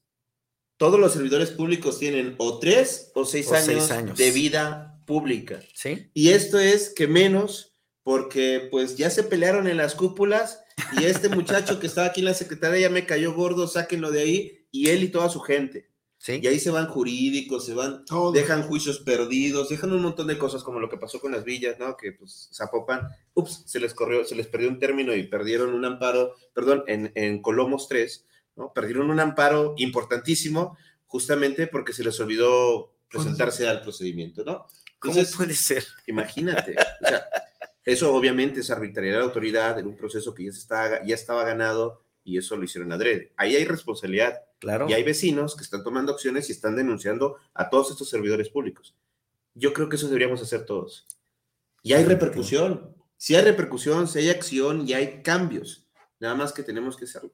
todos 0.78 0.98
los 0.98 1.12
servidores 1.12 1.50
públicos 1.50 1.98
tienen 1.98 2.34
o 2.38 2.58
tres 2.58 3.10
o 3.14 3.24
seis, 3.24 3.48
o 3.48 3.54
años, 3.54 3.66
seis 3.66 3.90
años, 3.90 4.16
de 4.16 4.30
vida 4.30 5.02
pública. 5.06 5.60
¿Sí? 5.74 6.10
Y 6.14 6.30
esto 6.30 6.58
es 6.58 6.94
que 6.94 7.06
menos 7.06 7.74
porque 8.04 8.68
pues 8.70 8.96
ya 8.96 9.10
se 9.10 9.24
pelearon 9.24 9.66
en 9.66 9.76
las 9.76 9.94
cúpulas 9.94 10.62
y 10.98 11.04
este 11.04 11.28
muchacho 11.36 11.78
que 11.78 11.88
estaba 11.88 12.06
aquí 12.06 12.20
en 12.20 12.26
la 12.26 12.34
secretaría 12.34 12.88
ya 12.88 12.90
me 12.90 13.04
cayó 13.04 13.34
gordo, 13.34 13.66
sáquenlo 13.66 14.10
de 14.10 14.20
ahí 14.20 14.66
y 14.70 14.88
él 14.88 15.02
y 15.02 15.08
toda 15.08 15.28
su 15.28 15.40
gente. 15.40 15.90
¿Sí? 16.20 16.40
Y 16.42 16.48
ahí 16.48 16.58
se 16.58 16.70
van 16.70 16.88
jurídicos, 16.88 17.64
se 17.64 17.74
van, 17.74 18.04
Todo. 18.04 18.32
dejan 18.32 18.64
juicios 18.64 18.98
perdidos, 18.98 19.68
dejan 19.68 19.92
un 19.92 20.02
montón 20.02 20.26
de 20.26 20.36
cosas 20.36 20.64
como 20.64 20.80
lo 20.80 20.88
que 20.88 20.96
pasó 20.96 21.20
con 21.20 21.30
las 21.30 21.44
villas, 21.44 21.78
¿no? 21.78 21.96
Que 21.96 22.10
pues 22.10 22.50
Zapopan, 22.52 23.08
ups, 23.34 23.62
se 23.66 23.78
les 23.78 23.94
corrió, 23.94 24.24
se 24.24 24.34
les 24.34 24.48
perdió 24.48 24.68
un 24.68 24.80
término 24.80 25.14
y 25.14 25.28
perdieron 25.28 25.74
un 25.74 25.84
amparo, 25.84 26.34
perdón, 26.54 26.82
en, 26.88 27.12
en 27.14 27.40
Colomos 27.40 27.86
3, 27.86 28.26
¿no? 28.58 28.72
Perdieron 28.74 29.10
un 29.10 29.20
amparo 29.20 29.74
importantísimo 29.78 30.76
justamente 31.06 31.66
porque 31.68 31.92
se 31.94 32.04
les 32.04 32.18
olvidó 32.20 32.92
presentarse 33.08 33.66
al 33.66 33.80
procedimiento, 33.80 34.44
¿no? 34.44 34.66
Entonces, 34.94 35.30
¿Cómo 35.30 35.44
puede 35.44 35.54
ser? 35.54 35.86
Imagínate. 36.06 36.74
O 37.04 37.08
sea, 37.08 37.24
eso 37.84 38.14
obviamente 38.14 38.60
es 38.60 38.70
arbitrariedad 38.70 39.20
de 39.20 39.24
autoridad 39.24 39.78
en 39.78 39.86
un 39.86 39.96
proceso 39.96 40.34
que 40.34 40.44
ya, 40.44 40.52
se 40.52 40.58
está, 40.58 41.04
ya 41.06 41.14
estaba 41.14 41.44
ganado 41.44 42.02
y 42.24 42.36
eso 42.36 42.56
lo 42.56 42.64
hicieron 42.64 42.92
adrede. 42.92 43.32
Ahí 43.36 43.56
hay 43.56 43.64
responsabilidad. 43.64 44.42
Claro. 44.58 44.86
Y 44.88 44.92
hay 44.92 45.04
vecinos 45.04 45.56
que 45.56 45.62
están 45.62 45.84
tomando 45.84 46.12
acciones 46.12 46.48
y 46.48 46.52
están 46.52 46.76
denunciando 46.76 47.36
a 47.54 47.70
todos 47.70 47.92
estos 47.92 48.10
servidores 48.10 48.50
públicos. 48.50 48.94
Yo 49.54 49.72
creo 49.72 49.88
que 49.88 49.96
eso 49.96 50.08
deberíamos 50.08 50.42
hacer 50.42 50.66
todos. 50.66 51.06
Y 51.82 51.92
hay 51.92 52.04
repercusión. 52.04 52.94
Si 53.16 53.34
hay 53.34 53.44
repercusión, 53.44 54.06
si 54.08 54.18
hay 54.18 54.30
acción 54.30 54.86
y 54.86 54.92
hay 54.92 55.22
cambios. 55.22 55.86
Nada 56.20 56.34
más 56.34 56.52
que 56.52 56.62
tenemos 56.62 56.96
que 56.96 57.04
hacerlo. 57.04 57.32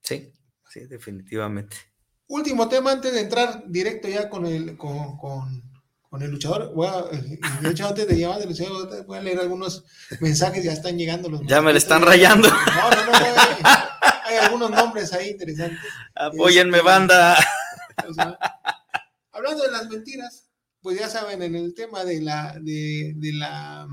Sí. 0.00 0.32
Sí, 0.74 0.88
definitivamente. 0.88 1.76
Último 2.26 2.68
tema 2.68 2.90
antes 2.90 3.12
de 3.12 3.20
entrar 3.20 3.62
directo 3.68 4.08
ya 4.08 4.28
con 4.28 4.44
el, 4.44 4.76
con, 4.76 5.16
con, 5.16 5.62
con 6.10 6.20
el 6.20 6.32
luchador. 6.32 6.74
Voy 6.74 6.88
a, 6.88 7.02
de 7.60 7.70
hecho, 7.70 7.86
antes 7.88 8.08
de 8.08 8.18
llamar 8.18 8.40
del 8.40 8.48
luchador, 8.48 9.06
voy 9.06 9.18
a 9.18 9.22
leer 9.22 9.38
algunos 9.38 9.84
mensajes, 10.20 10.64
ya 10.64 10.72
están 10.72 10.98
llegando 10.98 11.28
los 11.28 11.42
Ya 11.46 11.62
me 11.62 11.70
le 11.70 11.78
están 11.78 12.02
rayando. 12.02 12.48
No, 12.48 12.90
no, 12.90 13.04
no, 13.06 13.12
no 13.12 13.18
hay, 13.18 13.62
hay, 14.24 14.36
algunos 14.38 14.72
nombres 14.72 15.12
ahí 15.12 15.30
interesantes. 15.30 15.78
Apóyenme, 16.12 16.78
este, 16.78 16.88
banda. 16.88 17.38
O 18.08 18.12
sea, 18.12 18.36
hablando 19.30 19.62
de 19.62 19.70
las 19.70 19.88
mentiras, 19.88 20.50
pues 20.82 20.98
ya 20.98 21.08
saben, 21.08 21.40
en 21.42 21.54
el 21.54 21.72
tema 21.74 22.04
de 22.04 22.20
la, 22.20 22.58
de, 22.60 23.12
de 23.14 23.32
la, 23.32 23.86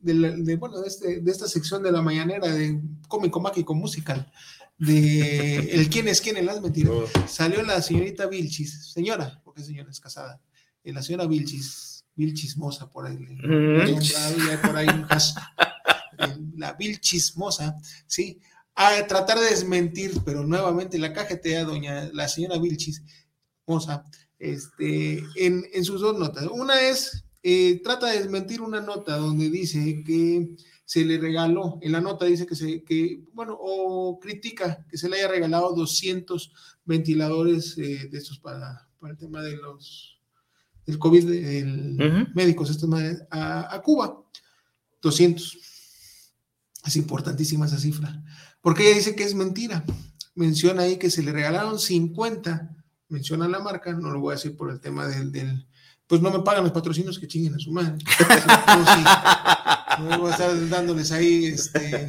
de, 0.00 0.14
la, 0.14 0.30
de 0.30 0.56
bueno, 0.56 0.80
de, 0.80 0.88
este, 0.88 1.20
de 1.20 1.30
esta 1.30 1.48
sección 1.48 1.82
de 1.82 1.92
la 1.92 2.00
mañanera 2.00 2.48
de 2.48 2.80
cómico 3.08 3.40
mágico 3.40 3.74
musical 3.74 4.32
de 4.78 5.58
el 5.72 5.88
quién 5.88 6.08
es 6.08 6.20
quién 6.20 6.36
en 6.36 6.46
las 6.46 6.60
mentiras, 6.60 6.92
oh. 6.92 7.08
salió 7.28 7.62
la 7.62 7.80
señorita 7.80 8.26
Vilchis, 8.26 8.92
señora, 8.92 9.40
porque 9.44 9.62
señora 9.62 9.90
es 9.90 10.00
casada, 10.00 10.40
y 10.82 10.92
la 10.92 11.02
señora 11.02 11.26
Vilchis, 11.26 12.04
Vilchismosa 12.16 12.90
por 12.90 13.06
ahí, 13.06 13.16
mm. 13.16 14.60
por 14.62 14.76
ahí 14.76 14.86
la 16.56 16.72
Vilchismosa, 16.74 17.76
sí, 18.06 18.40
a 18.74 19.06
tratar 19.06 19.38
de 19.38 19.50
desmentir, 19.50 20.12
pero 20.24 20.44
nuevamente 20.44 20.98
la 20.98 21.12
cajetea 21.12 21.64
doña, 21.64 22.10
la 22.12 22.28
señora 22.28 22.58
Vilchis 22.58 23.02
Mosa, 23.66 24.04
este, 24.38 25.22
en, 25.36 25.64
en 25.72 25.84
sus 25.84 26.00
dos 26.00 26.18
notas. 26.18 26.46
Una 26.52 26.80
es, 26.80 27.24
eh, 27.42 27.80
trata 27.82 28.06
de 28.08 28.18
desmentir 28.18 28.60
una 28.60 28.80
nota 28.80 29.16
donde 29.16 29.48
dice 29.48 30.02
que 30.04 30.56
se 30.84 31.04
le 31.04 31.18
regaló, 31.18 31.78
en 31.80 31.92
la 31.92 32.00
nota 32.00 32.26
dice 32.26 32.46
que 32.46 32.54
se, 32.54 32.84
que, 32.84 33.24
bueno, 33.32 33.56
o 33.58 34.18
critica 34.20 34.84
que 34.88 34.98
se 34.98 35.08
le 35.08 35.16
haya 35.16 35.28
regalado 35.28 35.74
200 35.74 36.52
ventiladores 36.84 37.78
eh, 37.78 38.08
de 38.10 38.18
estos 38.18 38.38
para, 38.38 38.88
para, 38.98 39.12
el 39.12 39.18
tema 39.18 39.42
de 39.42 39.56
los, 39.56 40.20
del 40.84 40.98
COVID, 40.98 41.24
del 41.26 41.94
uh 41.94 42.04
-huh. 42.04 42.34
médicos, 42.34 42.70
estos 42.70 42.90
a, 43.30 43.74
a, 43.74 43.82
Cuba. 43.82 44.22
200. 45.00 45.58
Es 46.86 46.96
importantísima 46.96 47.66
esa 47.66 47.78
cifra. 47.78 48.22
Porque 48.60 48.86
ella 48.86 48.96
dice 48.96 49.14
que 49.14 49.24
es 49.24 49.34
mentira. 49.34 49.84
Menciona 50.34 50.82
ahí 50.82 50.98
que 50.98 51.10
se 51.10 51.22
le 51.22 51.32
regalaron 51.32 51.78
50, 51.78 52.76
menciona 53.08 53.48
la 53.48 53.60
marca, 53.60 53.92
no 53.92 54.10
lo 54.10 54.20
voy 54.20 54.32
a 54.32 54.36
decir 54.36 54.56
por 54.56 54.70
el 54.70 54.80
tema 54.80 55.06
del, 55.06 55.30
del 55.32 55.66
pues 56.06 56.20
no 56.20 56.30
me 56.30 56.40
pagan 56.40 56.64
los 56.64 56.72
patrocinios 56.72 57.18
que 57.18 57.28
chinguen 57.28 57.54
a 57.54 57.58
su 57.58 57.72
madre. 57.72 57.96
no 60.00 60.18
voy 60.18 60.30
a 60.30 60.32
estar 60.32 60.68
dándoles 60.68 61.12
ahí, 61.12 61.46
este, 61.46 62.08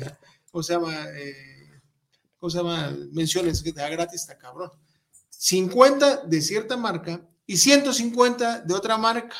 ¿cómo 0.51 0.63
se 0.63 0.73
llama? 0.73 1.05
Eh, 1.15 1.81
¿Cómo 2.37 2.49
se 2.49 2.57
llama? 2.57 2.95
Menciones 3.11 3.61
que 3.61 3.71
da 3.71 3.89
gratis, 3.89 4.21
está 4.21 4.37
cabrón. 4.37 4.71
50 5.29 6.25
de 6.25 6.41
cierta 6.41 6.77
marca 6.77 7.27
y 7.45 7.57
150 7.57 8.61
de 8.61 8.73
otra 8.73 8.97
marca. 8.97 9.35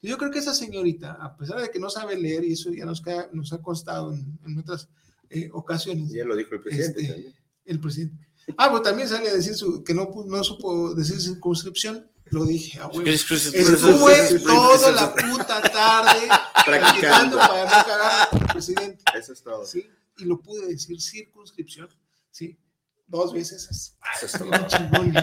Yo 0.00 0.18
creo 0.18 0.30
que 0.30 0.38
esa 0.38 0.54
señorita, 0.54 1.12
a 1.12 1.36
pesar 1.36 1.60
de 1.60 1.70
que 1.70 1.78
no 1.78 1.88
sabe 1.88 2.16
leer, 2.16 2.44
y 2.44 2.52
eso 2.52 2.70
ya 2.70 2.84
nos, 2.84 3.00
queda, 3.00 3.30
nos 3.32 3.52
ha 3.52 3.62
costado 3.62 4.12
en, 4.12 4.38
en 4.44 4.58
otras 4.58 4.88
eh, 5.30 5.48
ocasiones. 5.52 6.10
Ya 6.10 6.24
lo 6.24 6.36
dijo 6.36 6.54
el 6.54 6.60
presidente. 6.60 7.00
Este, 7.02 7.34
el 7.64 7.80
presidente. 7.80 8.28
Ah, 8.58 8.70
pues 8.70 8.82
también 8.82 9.08
sale 9.08 9.30
a 9.30 9.34
decir 9.34 9.54
su, 9.54 9.82
que 9.82 9.94
no, 9.94 10.10
no 10.26 10.44
supo 10.44 10.94
decir 10.94 11.20
circunscripción 11.20 12.06
Lo 12.30 12.44
dije, 12.44 12.78
a 12.80 12.86
huevo. 12.88 13.02
Es- 13.08 13.30
es- 13.30 13.46
es- 13.54 13.68
Estuve 13.68 14.38
toda 14.40 14.92
la 14.92 15.14
puta 15.14 15.60
tarde 15.62 16.28
practicando 16.66 17.36
para 17.38 17.64
no 17.64 17.70
cagar 17.86 18.28
al 18.32 18.46
presidente. 18.52 19.04
Eso 19.18 19.32
es 19.32 19.42
todo. 19.42 19.64
¿sí? 19.66 19.86
Y 20.18 20.24
lo 20.24 20.40
pude 20.40 20.66
decir 20.68 21.00
circunscripción, 21.00 21.88
¿sí? 22.30 22.58
Dos 23.06 23.32
veces. 23.34 23.68
Eso 23.70 24.26
es 24.26 24.32
todo. 24.32 24.50
chingón. 24.66 25.14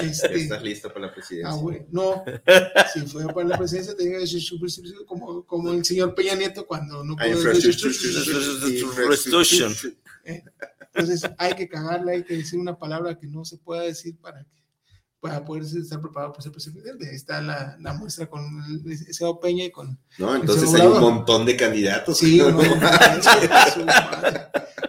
Este, 0.00 0.34
Estás 0.34 0.62
listo 0.62 0.88
para 0.92 1.06
la 1.06 1.14
presidencia. 1.14 1.48
ah, 1.50 1.56
güey, 1.56 1.86
no, 1.90 2.24
si 2.92 3.00
fue 3.02 3.26
para 3.32 3.46
la 3.48 3.56
presidencia 3.58 3.94
tenía 3.96 4.14
que 4.14 4.20
decir 4.20 4.42
circunscripción 4.42 5.04
como, 5.06 5.46
como 5.46 5.70
el 5.72 5.84
señor 5.84 6.14
Peña 6.14 6.34
Nieto 6.34 6.66
cuando 6.66 7.02
no 7.04 7.16
pudo 7.16 7.42
decir. 7.52 7.74
Restitution. 9.08 9.74
Entonces 10.24 11.30
hay 11.38 11.54
que 11.54 11.68
cagarla, 11.68 12.12
hay 12.12 12.24
que 12.24 12.36
decir 12.36 12.58
una 12.58 12.78
palabra 12.78 13.18
que 13.18 13.26
no 13.26 13.44
se 13.44 13.56
pueda 13.58 13.82
decir 13.82 14.16
para 14.18 14.44
que 14.44 14.61
para 15.22 15.44
poder 15.44 15.62
estar 15.62 16.00
preparado 16.00 16.32
para 16.32 16.42
ser 16.42 16.50
presidente. 16.50 17.08
Ahí 17.08 17.14
Está 17.14 17.40
la, 17.40 17.76
la 17.78 17.92
muestra 17.92 18.28
con 18.28 18.42
el 18.84 19.14
Seo 19.14 19.38
Peña 19.38 19.64
y 19.64 19.70
con 19.70 19.96
No, 20.18 20.34
entonces 20.34 20.74
hay 20.74 20.84
un 20.88 20.98
montón 20.98 21.46
de 21.46 21.56
candidatos. 21.56 22.18
sí, 22.18 22.38
no, 22.38 22.50
no, 22.50 22.60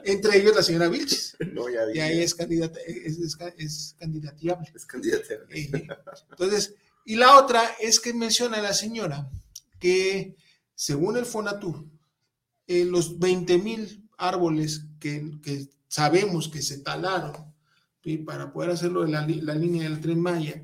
entre 0.03 0.39
ellos 0.39 0.55
la 0.55 0.63
señora 0.63 0.87
Vilches. 0.89 1.37
No, 1.53 1.69
ya 1.69 1.81
Y 1.93 1.99
ahí 1.99 2.23
es 2.23 2.33
candidata, 2.33 2.79
es, 2.87 3.19
es, 3.19 3.37
es 3.59 3.95
candidatiable. 3.99 4.71
Es 4.73 4.87
candidata. 4.87 5.35
Eh, 5.51 5.69
Entonces, 6.31 6.73
y 7.05 7.15
la 7.15 7.37
otra 7.37 7.61
es 7.79 7.99
que 7.99 8.11
menciona 8.15 8.59
la 8.59 8.73
señora 8.73 9.29
que 9.79 10.35
según 10.73 11.15
el 11.15 11.27
Fonatur, 11.27 11.85
eh, 12.65 12.85
los 12.85 13.19
20 13.19 13.59
mil 13.59 14.09
árboles 14.17 14.85
que, 14.99 15.29
que 15.43 15.69
sabemos 15.87 16.49
que 16.49 16.63
se 16.63 16.79
talaron 16.79 17.52
¿sí? 18.03 18.17
para 18.17 18.51
poder 18.51 18.71
hacerlo 18.71 19.03
de 19.03 19.11
la, 19.11 19.25
la 19.27 19.55
línea 19.55 19.83
del 19.89 19.99
tren 20.01 20.19
Maya, 20.19 20.63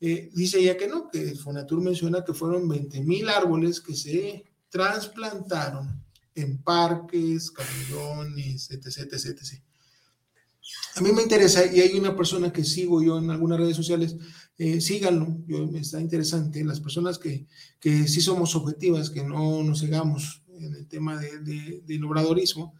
eh, 0.00 0.30
dice 0.34 0.58
ella 0.60 0.76
que 0.76 0.86
no, 0.88 1.08
que 1.10 1.34
Fonatur 1.34 1.80
menciona 1.80 2.24
que 2.24 2.34
fueron 2.34 2.68
20 2.68 3.00
mil 3.02 3.28
árboles 3.28 3.80
que 3.80 3.94
se 3.94 4.44
trasplantaron 4.68 6.04
en 6.34 6.58
parques, 6.62 7.50
camiones, 7.50 8.70
etc, 8.70 8.86
etc, 9.12 9.26
etc. 9.40 9.62
A 10.96 11.00
mí 11.00 11.12
me 11.12 11.22
interesa, 11.22 11.64
y 11.66 11.80
hay 11.80 11.98
una 11.98 12.16
persona 12.16 12.52
que 12.52 12.64
sigo 12.64 13.02
yo 13.02 13.18
en 13.18 13.30
algunas 13.30 13.58
redes 13.58 13.76
sociales, 13.76 14.16
eh, 14.56 14.80
síganlo, 14.80 15.38
yo, 15.46 15.64
está 15.76 16.00
interesante, 16.00 16.64
las 16.64 16.80
personas 16.80 17.18
que, 17.18 17.46
que 17.80 18.06
sí 18.08 18.20
somos 18.20 18.54
objetivas, 18.56 19.10
que 19.10 19.22
no 19.24 19.62
nos 19.62 19.80
cegamos 19.80 20.42
en 20.48 20.74
el 20.74 20.86
tema 20.86 21.16
de, 21.18 21.38
de- 21.40 21.82
del 21.86 22.04
obradorismo. 22.04 22.74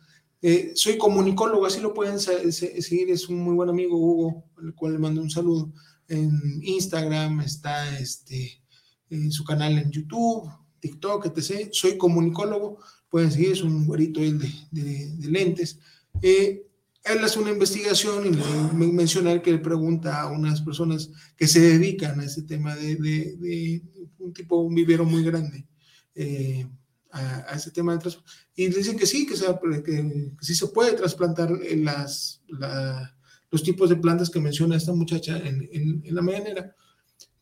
Eh, 0.46 0.72
soy 0.74 0.98
comunicólogo, 0.98 1.64
así 1.64 1.80
lo 1.80 1.94
pueden 1.94 2.18
se- 2.20 2.52
se- 2.52 2.82
seguir, 2.82 3.10
es 3.10 3.30
un 3.30 3.38
muy 3.38 3.54
buen 3.54 3.70
amigo 3.70 3.96
Hugo, 3.96 4.44
al 4.62 4.74
cual 4.74 4.92
le 4.92 4.98
mando 4.98 5.22
un 5.22 5.30
saludo. 5.30 5.72
En 6.06 6.30
Instagram 6.62 7.40
está 7.40 7.98
este, 7.98 8.60
en 9.08 9.32
su 9.32 9.42
canal 9.42 9.78
en 9.78 9.90
YouTube, 9.90 10.50
TikTok, 10.80 11.24
etc. 11.26 11.70
Soy 11.72 11.96
comunicólogo, 11.96 12.76
pueden 13.08 13.32
seguir, 13.32 13.52
es 13.52 13.62
un 13.62 13.86
güerito 13.86 14.20
de, 14.20 14.32
de- 14.70 15.28
lentes. 15.30 15.78
Eh, 16.20 16.66
él 17.04 17.18
hace 17.24 17.38
una 17.38 17.50
investigación 17.50 18.26
y 18.26 18.30
le 18.30 18.42
me- 18.74 18.92
menciona 18.92 19.32
él 19.32 19.40
que 19.40 19.52
le 19.52 19.58
pregunta 19.60 20.20
a 20.20 20.30
unas 20.30 20.60
personas 20.60 21.10
que 21.38 21.46
se 21.48 21.60
dedican 21.60 22.20
a 22.20 22.24
ese 22.26 22.42
tema 22.42 22.76
de 22.76 23.82
un 24.18 24.32
tipo, 24.34 24.56
un 24.58 24.74
vivero 24.74 25.06
muy 25.06 25.22
grande, 25.24 25.66
eh, 26.14 26.66
a, 27.14 27.46
a 27.48 27.56
ese 27.56 27.70
tema 27.70 27.92
de 27.92 27.98
trasplante. 28.00 28.30
Y 28.56 28.68
le 28.68 28.76
dicen 28.78 28.98
que 28.98 29.06
sí, 29.06 29.26
que, 29.26 29.36
se, 29.36 29.46
que, 29.84 29.92
que 30.38 30.44
sí 30.44 30.54
se 30.54 30.66
puede 30.68 30.92
trasplantar 30.92 31.50
en 31.62 31.84
las, 31.84 32.42
la- 32.48 33.10
los 33.50 33.62
tipos 33.62 33.88
de 33.88 33.96
plantas 33.96 34.30
que 34.30 34.40
menciona 34.40 34.76
esta 34.76 34.92
muchacha 34.92 35.36
en, 35.38 35.68
en- 35.72 36.02
en 36.04 36.14
la 36.14 36.22
mañanera, 36.22 36.74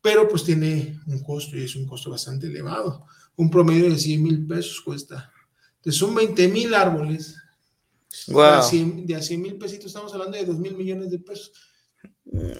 pero 0.00 0.28
pues 0.28 0.44
tiene 0.44 1.00
un 1.06 1.22
costo 1.22 1.56
y 1.56 1.62
es 1.64 1.74
un 1.76 1.86
costo 1.86 2.10
bastante 2.10 2.46
elevado. 2.48 3.06
Un 3.36 3.48
promedio 3.50 3.88
de 3.88 3.98
100 3.98 4.22
mil 4.22 4.46
pesos 4.46 4.80
cuesta. 4.82 5.32
Entonces 5.76 5.98
son 5.98 6.14
20 6.14 6.48
mil 6.48 6.74
árboles 6.74 7.36
de 8.26 8.34
a 8.34 8.58
Wow. 8.60 8.62
100 8.68 9.06
de 9.06 9.16
a 9.16 9.22
100 9.22 9.40
mil 9.40 9.56
pesitos, 9.56 9.86
estamos 9.86 10.12
hablando 10.12 10.36
de 10.36 10.44
2 10.44 10.58
mil 10.58 10.76
millones 10.76 11.10
de 11.10 11.18
pesos. 11.18 11.50
Pues 12.24 12.58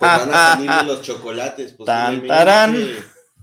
van 0.00 0.30
a 0.70 0.82
los 0.82 1.02
chocolates. 1.02 1.72
Pues, 1.74 1.86
Tan, 1.86 2.06
obviamente, 2.20 2.28
tarán. 2.28 2.74
eh, 2.76 2.96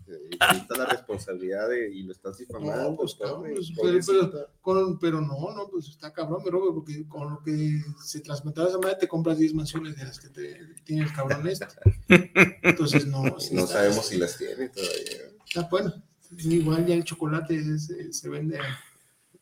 Ahí 0.08 0.23
está 0.34 0.78
la 0.78 0.86
responsabilidad 0.86 1.70
de, 1.70 1.94
y 1.94 2.04
lo 2.04 2.12
estás 2.12 2.38
difamando. 2.38 2.92
No, 2.92 2.96
pues, 2.96 3.16
cabrón, 3.16 3.52
pues, 3.56 3.72
pobrecito. 3.76 4.32
pero, 4.32 4.48
Con- 4.62 5.00
pero 5.00 5.22
no, 5.22 5.54
no, 5.56 5.68
pues 5.70 5.88
está 5.90 6.12
cabrón, 6.14 6.42
mi 6.44 6.50
Robert, 6.50 6.74
porque 6.76 7.08
con 7.08 7.32
lo 7.34 7.44
que 7.44 7.82
se 8.04 8.20
transplantaba 8.22 8.70
esa 8.70 8.78
madre 8.80 8.98
te 9.00 9.08
compras 9.08 9.38
10 9.38 9.54
mansiones 9.54 9.96
de 9.96 10.06
las 10.06 10.20
que 10.20 10.30
te, 10.30 10.60
tiene 10.84 11.04
el 11.04 11.14
cabrón 11.14 11.48
este. 11.48 11.68
Entonces, 12.64 13.06
no, 13.08 13.24
no 13.24 13.38
está- 13.38 13.68
sabemos 13.68 14.06
si 14.08 14.18
las 14.18 14.38
tiene 14.38 14.70
todavía. 14.70 15.32
Está 15.46 15.68
bueno. 15.70 15.94
Igual 16.40 16.86
ya 16.88 16.96
el 16.96 17.04
chocolate 17.04 17.78
se, 17.78 18.12
se 18.12 18.30
vende 18.30 18.58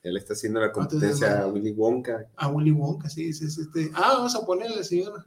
Él 0.03 0.17
está 0.17 0.33
haciendo 0.33 0.59
la 0.59 0.73
¿Cuántos 0.73 0.95
competencia 0.99 1.41
a 1.41 1.47
Willy 1.47 1.71
Wonka. 1.71 2.27
a 2.35 2.49
Willy 2.49 2.71
Wonka, 2.71 3.09
sí, 3.09 3.29
es 3.29 3.41
este. 3.41 3.91
Ah, 3.93 4.15
vamos 4.17 4.35
a 4.35 4.45
ponerle, 4.45 4.83
señora. 4.83 5.23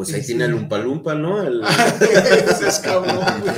Pues 0.00 0.14
ahí 0.14 0.20
Sí, 0.22 0.28
tiene 0.28 0.44
sí. 0.46 0.50
el 0.50 0.56
Lumpa 0.56 0.78
Lumpa, 0.78 1.14
¿no? 1.14 1.42
El, 1.42 1.62
Ese 2.00 2.68
es 2.68 2.78
cabrón, 2.78 3.40
güey. 3.42 3.56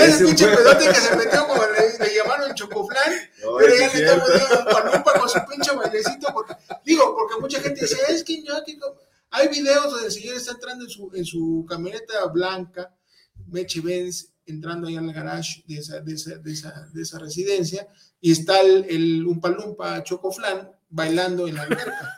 Ese 0.00 0.24
pinche 0.24 0.46
pedote 0.46 0.88
que 0.88 0.94
se 0.94 1.14
metió 1.16 1.46
como 1.46 1.62
le, 1.62 2.06
le 2.06 2.14
llamaron 2.16 2.54
chocoflan. 2.54 3.12
No, 3.44 3.56
Pero 3.58 3.74
ya 3.76 3.84
le 3.86 3.90
cierto. 3.90 4.32
estamos 4.32 4.50
dando 4.50 4.70
palumpa 4.70 5.12
con 5.20 5.28
su 5.28 5.38
pinche 5.50 5.76
bailecito. 5.76 6.28
Porque, 6.32 6.54
digo, 6.86 7.14
porque 7.14 7.34
mucha 7.40 7.60
gente 7.60 7.82
dice, 7.82 7.98
es 8.08 8.24
que 8.24 8.42
yo 8.42 8.56
aquí. 8.56 8.78
como-". 8.78 8.96
Hay 9.30 9.48
videos 9.48 9.90
donde 9.90 10.06
el 10.06 10.12
señor 10.12 10.36
está 10.36 10.52
entrando 10.52 10.84
en 10.86 10.90
su, 10.90 11.10
en 11.14 11.24
su 11.26 11.66
camioneta 11.68 12.24
blanca, 12.32 12.94
Meche 13.48 13.82
Benz, 13.82 14.28
entrando 14.46 14.88
ahí 14.88 14.96
al 14.96 15.12
garage 15.12 15.62
de 15.66 15.76
esa, 15.80 16.00
de 16.00 16.14
esa, 16.14 16.36
de 16.36 16.50
esa, 16.52 16.88
de 16.94 17.02
esa 17.02 17.18
residencia, 17.18 17.86
y 18.22 18.32
está 18.32 18.60
el, 18.62 18.86
el 18.88 19.26
Umpa 19.26 19.50
Lumpa 19.50 20.02
Chocoflan 20.02 20.70
bailando 20.88 21.46
en 21.46 21.56
la 21.56 21.62
alberca. 21.64 22.16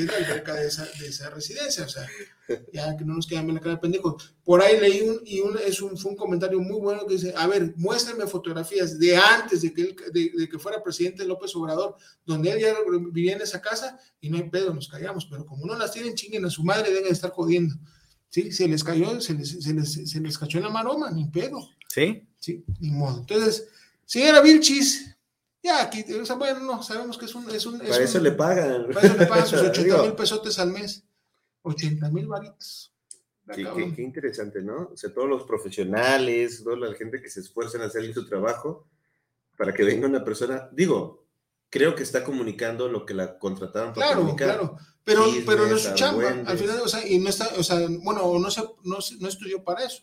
Es 0.00 0.06
la 0.06 0.16
alberca 0.16 0.54
de 0.54 0.66
esa, 0.66 0.84
de 0.98 1.08
esa 1.08 1.30
residencia, 1.30 1.84
o 1.84 1.88
sea, 1.88 2.06
ya 2.72 2.96
que 2.96 3.04
no 3.04 3.14
nos 3.14 3.26
quedamos 3.26 3.48
en 3.50 3.54
la 3.56 3.60
cara 3.60 3.74
de 3.76 3.80
pendejo. 3.80 4.16
Por 4.44 4.60
ahí 4.60 4.78
leí 4.78 5.00
un, 5.02 5.20
y 5.24 5.40
un, 5.40 5.58
es 5.58 5.80
un, 5.80 5.96
fue 5.96 6.12
un 6.12 6.16
comentario 6.16 6.60
muy 6.60 6.78
bueno 6.80 7.06
que 7.06 7.14
dice, 7.14 7.34
a 7.36 7.46
ver, 7.46 7.74
muéstrenme 7.76 8.26
fotografías 8.26 8.98
de 8.98 9.16
antes 9.16 9.62
de 9.62 9.72
que, 9.72 9.82
él, 9.82 9.96
de, 10.12 10.32
de 10.36 10.48
que 10.48 10.58
fuera 10.58 10.82
presidente 10.82 11.24
López 11.24 11.54
Obrador, 11.56 11.96
donde 12.24 12.50
él 12.50 12.60
ya 12.60 12.74
vivía 13.10 13.34
en 13.34 13.42
esa 13.42 13.60
casa 13.60 13.98
y 14.20 14.28
no 14.28 14.36
hay 14.36 14.48
pedo, 14.50 14.74
nos 14.74 14.88
callamos, 14.88 15.26
pero 15.26 15.46
como 15.46 15.66
no 15.66 15.76
las 15.76 15.92
tienen, 15.92 16.14
chinguen 16.14 16.44
a 16.44 16.50
su 16.50 16.62
madre, 16.62 16.90
deben 16.90 17.04
de 17.04 17.10
estar 17.10 17.30
jodiendo. 17.30 17.74
Sí, 18.28 18.52
se 18.52 18.68
les 18.68 18.84
cayó, 18.84 19.20
se 19.20 19.34
les, 19.34 19.62
se 19.62 19.72
les, 19.72 20.10
se 20.10 20.20
les 20.20 20.36
cachó 20.38 20.58
en 20.58 20.64
la 20.64 20.70
maroma, 20.70 21.10
ni 21.10 21.26
pedo. 21.26 21.58
¿Sí? 21.88 22.28
Sí, 22.38 22.64
ni 22.80 22.90
modo. 22.90 23.20
Entonces, 23.20 23.68
señora 24.04 24.42
Vilchis, 24.42 25.15
ya 25.66 25.82
aquí, 25.82 26.04
o 26.14 26.24
sea, 26.24 26.36
bueno, 26.36 26.60
no, 26.60 26.82
sabemos 26.82 27.18
que 27.18 27.26
es 27.26 27.34
un... 27.34 27.50
Es 27.50 27.66
un 27.66 27.80
es 27.82 27.90
Para 27.90 28.04
eso 28.04 28.18
un- 28.18 28.24
le 28.24 28.32
pagan. 28.32 28.86
para 28.94 29.06
eso 29.06 29.16
le 29.18 29.26
pagan 29.26 29.46
sus 29.46 29.60
80 29.60 29.82
Digo, 29.84 30.02
mil 30.02 30.12
pesotes 30.14 30.58
al 30.58 30.70
mes. 30.70 31.04
80 31.62 32.08
mil 32.10 32.26
varitos. 32.26 32.92
Qué, 33.52 33.64
qué- 33.76 33.92
qué 33.94 34.02
interesante, 34.02 34.62
¿no? 34.62 34.90
O 34.92 34.96
sea, 34.96 35.12
todos 35.12 35.28
los 35.28 35.44
profesionales, 35.44 36.62
toda 36.64 36.76
la 36.76 36.94
gente 36.94 37.20
que 37.20 37.28
se 37.30 37.40
esfuerza 37.40 37.76
en 37.78 37.84
hacer 37.84 38.12
su 38.14 38.26
trabajo, 38.26 38.88
para 39.56 39.72
que 39.74 39.84
venga 39.84 40.06
una 40.06 40.24
persona, 40.24 40.68
digo, 40.72 41.24
creo 41.70 41.94
que 41.94 42.02
está 42.02 42.22
comunicando 42.24 42.88
lo 42.88 43.04
que 43.06 43.14
la 43.14 43.38
contrataron 43.38 43.92
para 43.94 44.06
Claro, 44.08 44.20
comunicar. 44.22 44.48
claro. 44.48 44.76
Pero, 45.04 45.24
Chismes, 45.26 45.44
pero 45.46 45.66
no 45.68 45.76
es 45.76 45.82
su 45.82 45.94
chamba. 45.94 46.28
Al 46.46 46.58
final, 46.58 46.80
o 46.82 46.88
sea, 46.88 47.06
y 47.06 47.18
no 47.20 47.28
está, 47.28 47.48
o 47.58 47.62
sea, 47.62 47.78
bueno, 48.02 48.38
no, 48.38 48.50
se, 48.50 48.62
no, 48.82 49.00
se- 49.00 49.16
no 49.18 49.28
estudió 49.28 49.62
para 49.62 49.84
eso. 49.84 50.02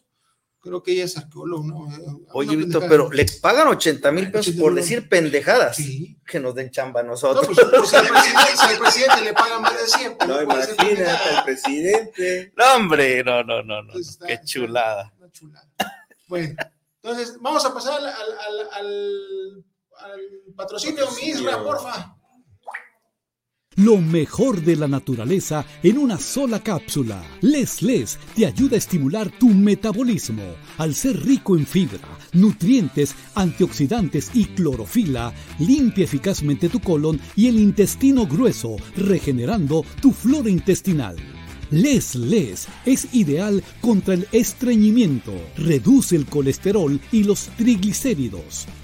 Creo 0.64 0.82
que 0.82 0.94
ella 0.94 1.04
es 1.04 1.18
arqueólogo, 1.18 1.62
¿no? 1.66 1.76
Una 1.80 2.18
Oye, 2.32 2.56
Víctor, 2.56 2.86
pero 2.88 3.12
le 3.12 3.26
pagan 3.42 3.68
80 3.68 4.12
mil 4.14 4.32
pesos 4.32 4.48
80,000 4.54 4.62
por 4.62 4.74
decir 4.76 5.10
pendejadas. 5.10 5.76
Sí. 5.76 6.18
Que 6.26 6.40
nos 6.40 6.56
den 6.56 6.72
chamba 6.72 7.02
a 7.02 7.04
No, 7.04 7.10
nosotros. 7.12 7.46
pues, 7.48 7.60
pues, 7.70 7.90
si, 7.90 7.96
al 7.98 8.08
presidente, 8.08 8.52
si 8.56 8.66
al 8.66 8.80
presidente 8.80 9.22
le 9.26 9.34
pagan 9.34 9.62
más 9.62 9.74
de 9.74 9.88
100, 9.88 10.18
pues, 10.18 10.30
No, 10.30 10.42
imagínate 10.42 11.30
al 11.36 11.44
presidente. 11.44 12.54
No, 12.56 12.76
hombre, 12.76 13.24
no, 13.26 13.44
no, 13.44 13.62
no, 13.62 13.84
no. 13.84 13.92
Pues 13.92 14.08
está- 14.08 14.26
Qué 14.26 14.40
chulada. 14.46 15.14
Una 15.20 15.32
chulada. 15.32 15.68
Bueno, 16.30 16.56
entonces 17.02 17.36
vamos 17.42 17.66
a 17.66 17.74
pasar 17.74 18.00
al, 18.00 18.06
al, 18.08 18.70
al, 18.72 20.22
patrocinio, 20.56 21.06
mi 21.12 21.24
Isra, 21.28 21.58
Patrocinio. 21.58 21.64
porfa. 21.66 22.16
Lo 23.76 23.98
mejor 23.98 24.62
de 24.62 24.76
la 24.76 24.88
naturaleza 24.88 25.66
en 25.82 25.98
una 25.98 26.20
sola 26.20 26.62
cápsula. 26.62 27.24
Les 27.42 27.82
Les 27.82 28.20
te 28.36 28.46
ayuda 28.46 28.76
a 28.76 28.78
estimular 28.78 29.32
tu 29.32 29.50
metabolismo 29.50 30.44
al 30.78 30.94
ser 30.94 31.26
rico 31.26 31.58
en 31.58 31.66
fibra, 31.66 32.08
nutrientes, 32.34 33.16
antioxidantes 33.34 34.30
y 34.36 34.46
clorofila. 34.46 35.34
Limpia 35.58 36.04
eficazmente 36.04 36.70
tu 36.70 36.80
colon 36.82 37.20
y 37.36 37.48
el 37.48 37.58
intestino 37.58 38.28
grueso, 38.28 38.76
regenerando 38.96 39.84
tu 40.02 40.12
flora 40.12 40.50
intestinal. 40.52 41.16
Les 41.72 42.14
Les 42.14 42.68
es 42.86 43.08
ideal 43.14 43.64
contra 43.82 44.14
el 44.14 44.28
estreñimiento, 44.32 45.34
reduce 45.58 46.16
el 46.16 46.28
colesterol 46.28 47.02
y 47.12 47.24
los 47.24 47.48
triglicéridos. 47.58 48.68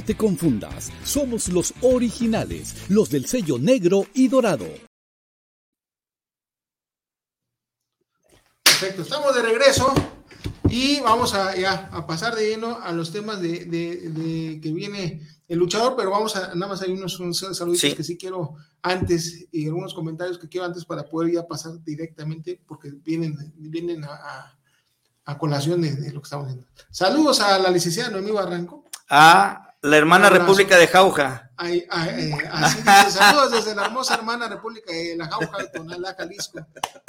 Te 0.00 0.16
confundas, 0.16 0.90
somos 1.04 1.48
los 1.48 1.74
originales, 1.80 2.74
los 2.88 3.10
del 3.10 3.26
sello 3.26 3.58
negro 3.58 4.06
y 4.14 4.28
dorado. 4.28 4.66
Perfecto, 8.62 9.02
estamos 9.02 9.34
de 9.34 9.42
regreso 9.42 9.94
y 10.68 11.00
vamos 11.00 11.34
a, 11.34 11.56
ya, 11.56 11.88
a 11.92 12.06
pasar 12.06 12.34
de 12.34 12.50
lleno 12.50 12.78
a 12.82 12.92
los 12.92 13.10
temas 13.12 13.40
de, 13.40 13.64
de, 13.64 14.60
que 14.60 14.72
viene 14.72 15.22
el 15.48 15.58
luchador, 15.58 15.94
pero 15.96 16.10
vamos 16.10 16.36
a, 16.36 16.54
nada 16.54 16.72
más 16.72 16.82
hay 16.82 16.92
unos, 16.92 17.16
saluditos 17.56 17.94
que 17.94 18.02
sí 18.02 18.18
quiero 18.18 18.54
antes 18.82 19.46
y 19.52 19.66
algunos 19.66 19.94
comentarios 19.94 20.38
que 20.38 20.48
quiero 20.48 20.66
antes 20.66 20.84
para 20.84 21.08
poder 21.08 21.32
ya 21.32 21.46
pasar 21.46 21.82
directamente 21.84 22.60
porque 22.66 22.90
vienen, 22.90 23.34
vienen 23.56 24.04
a, 24.04 24.58
a, 25.24 25.38
colación 25.38 25.80
de, 25.80 26.12
lo 26.12 26.20
que 26.20 26.26
estamos 26.26 26.46
viendo. 26.46 26.66
Saludos 26.90 27.40
a 27.40 27.58
la 27.58 27.70
licenciada 27.70 28.10
Noemí 28.10 28.32
Barranco. 28.32 28.84
A 29.08 29.65
la 29.82 29.96
hermana 29.96 30.30
República 30.30 30.76
de 30.76 30.86
Jauja. 30.86 31.50
Eh, 31.64 31.86
así 32.50 32.78
dice, 32.78 33.10
saludos 33.10 33.52
desde 33.52 33.74
la 33.74 33.86
hermosa 33.86 34.14
hermana 34.14 34.48
República 34.48 34.92
de 34.92 35.16
la 35.16 35.28
Jauja 35.28 35.58
de 35.58 35.68
Tonalá, 35.68 36.14
Jalisco. 36.14 36.66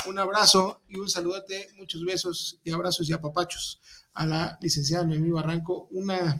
Un 0.07 0.19
abrazo 0.19 0.81
y 0.87 0.97
un 0.97 1.09
saludote, 1.09 1.69
muchos 1.77 2.03
besos 2.05 2.59
y 2.63 2.71
abrazos 2.71 3.09
y 3.09 3.13
apapachos 3.13 3.81
a 4.13 4.25
la 4.25 4.57
licenciada 4.61 5.05
Noemí 5.05 5.29
Barranco, 5.29 5.87
una 5.91 6.39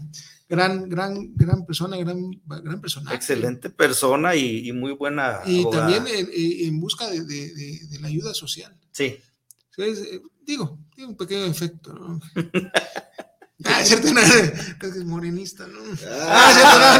gran, 0.50 0.90
gran, 0.90 1.36
gran 1.36 1.66
persona, 1.66 1.98
gran, 1.98 2.32
gran 2.46 2.82
persona. 2.82 3.14
Excelente 3.14 3.70
persona 3.70 4.36
y, 4.36 4.72
muy 4.72 4.94
buena. 4.94 5.42
Y 5.46 5.70
también 5.70 6.06
en, 6.08 6.80
busca 6.80 7.08
de, 7.08 7.24
de, 7.24 8.00
la 8.00 8.08
ayuda 8.08 8.34
social. 8.34 8.76
Sí. 8.92 9.18
Eh, 9.78 10.22
digo, 10.42 10.80
tiene 10.96 11.12
un 11.12 11.18
pequeño 11.18 11.46
efecto, 11.46 11.94
¿no? 11.94 12.20
Ah, 13.64 13.82
es 13.82 13.88
cierto, 13.88 14.14
no, 14.14 14.20
es 14.20 15.06
morenista, 15.06 15.66
¿no? 15.68 15.80
Ah, 16.08 16.96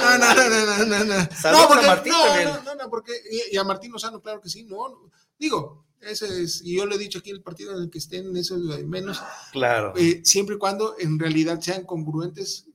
no, 0.00 0.18
no, 0.18 0.34
no, 0.34 0.48
no, 0.48 0.86
no, 0.86 0.86
no, 0.86 1.04
no. 1.04 1.18
No, 1.52 1.68
porque, 1.68 1.86
Martín 1.86 2.12
no, 2.12 2.62
no, 2.62 2.74
no, 2.74 2.90
porque, 2.90 3.12
y, 3.50 3.56
a 3.56 3.64
Martín 3.64 3.92
Lozano, 3.92 4.22
claro 4.22 4.40
que 4.40 4.48
sí, 4.48 4.64
no, 4.64 5.10
digo, 5.38 5.84
ese 6.00 6.42
es, 6.42 6.62
y 6.64 6.76
yo 6.76 6.86
le 6.86 6.94
he 6.94 6.98
dicho 6.98 7.18
aquí 7.18 7.30
el 7.30 7.42
partido 7.42 7.76
en 7.76 7.82
el 7.82 7.90
que 7.90 7.98
estén, 7.98 8.34
eso 8.36 8.56
es 8.56 8.86
menos. 8.86 9.20
Claro. 9.52 9.92
Eh, 9.96 10.22
siempre 10.24 10.54
y 10.56 10.58
cuando 10.58 10.96
en 10.98 11.18
realidad 11.18 11.60
sean 11.60 11.84
congruentes 11.84 12.66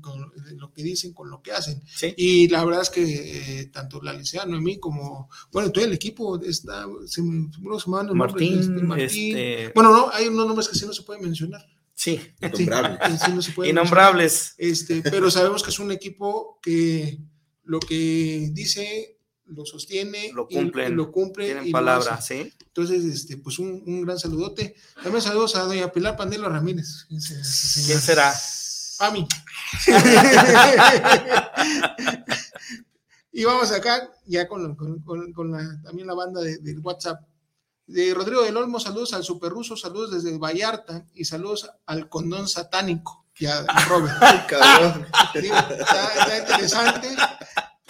con 0.00 0.32
lo 0.56 0.72
que 0.72 0.82
dicen, 0.82 1.12
con 1.12 1.30
lo 1.30 1.42
que 1.42 1.52
hacen. 1.52 1.82
Y 2.16 2.48
la 2.48 2.64
verdad 2.64 2.82
es 2.82 2.90
que 2.90 3.60
eh, 3.60 3.66
tanto 3.66 4.00
la 4.02 4.12
Licea 4.12 4.46
Noemí 4.46 4.78
como, 4.78 5.28
bueno, 5.52 5.70
todo 5.70 5.84
el 5.84 5.92
equipo 5.92 6.40
está, 6.40 6.86
se, 7.06 7.22
Martín, 7.22 8.92
este... 8.98 9.72
Bueno, 9.74 9.92
no, 9.92 10.10
hay 10.12 10.28
unos 10.28 10.46
nombres 10.46 10.68
que 10.68 10.76
sí 10.76 10.86
no 10.86 10.92
se 10.92 11.02
pueden 11.02 11.22
mencionar. 11.22 11.64
Sí, 12.00 12.18
innombrables. 12.40 13.20
Innombrables. 13.62 14.54
Este, 14.56 15.02
pero 15.02 15.30
sabemos 15.30 15.62
que 15.62 15.68
es 15.68 15.78
un 15.78 15.92
equipo 15.92 16.58
que 16.62 17.18
lo 17.64 17.78
que 17.78 18.48
dice 18.52 19.18
lo 19.44 19.66
sostiene, 19.66 20.32
lo 20.32 20.48
cumple, 20.48 20.88
lo 20.88 21.12
cumple 21.12 21.44
tienen 21.44 21.66
y 21.66 21.72
palabra, 21.72 22.18
sí. 22.22 22.54
Entonces, 22.68 23.04
este, 23.04 23.36
pues 23.36 23.58
un, 23.58 23.82
un, 23.86 24.00
gran 24.00 24.18
saludote. 24.18 24.76
También 25.02 25.20
saludos 25.20 25.56
a 25.56 25.64
doña 25.64 25.92
Pilar 25.92 26.16
Pandelo 26.16 26.48
Ramírez. 26.48 27.04
¿Quién 27.06 28.00
será? 28.00 28.32
A 29.00 29.10
mí. 29.10 29.28
y 33.32 33.44
vamos 33.44 33.70
acá 33.72 34.10
ya 34.24 34.48
con, 34.48 34.74
con, 34.74 35.52
la, 35.52 35.82
también 35.82 36.06
la 36.06 36.14
banda 36.14 36.40
de, 36.40 36.56
del 36.60 36.78
WhatsApp. 36.78 37.20
De 37.90 38.14
Rodrigo 38.14 38.42
del 38.42 38.56
Olmo, 38.56 38.78
saludos 38.78 39.14
al 39.14 39.24
Super 39.24 39.50
Ruso, 39.50 39.76
saludos 39.76 40.12
desde 40.12 40.38
Vallarta 40.38 41.04
y 41.12 41.24
saludos 41.24 41.68
al 41.86 42.08
condón 42.08 42.46
satánico. 42.46 43.26
Ya, 43.36 43.66
Robert. 43.88 44.14
está, 45.34 46.38
interesante. 46.38 47.08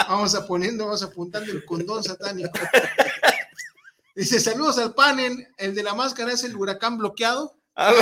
Vamos 0.09 0.35
a 0.35 0.47
poniendo, 0.47 0.87
vamos 0.87 1.03
apuntando 1.03 1.53
el 1.53 1.67
condón 1.67 2.03
satánico. 2.03 2.49
Dice, 4.17 4.41
saludos 4.41 4.79
al 4.79 4.95
panel, 4.95 5.49
el 5.59 5.75
de 5.75 5.83
la 5.83 5.93
máscara 5.93 6.33
es 6.33 6.45
el 6.45 6.57
huracán 6.57 6.97
bloqueado. 6.97 7.60
Ah, 7.77 7.93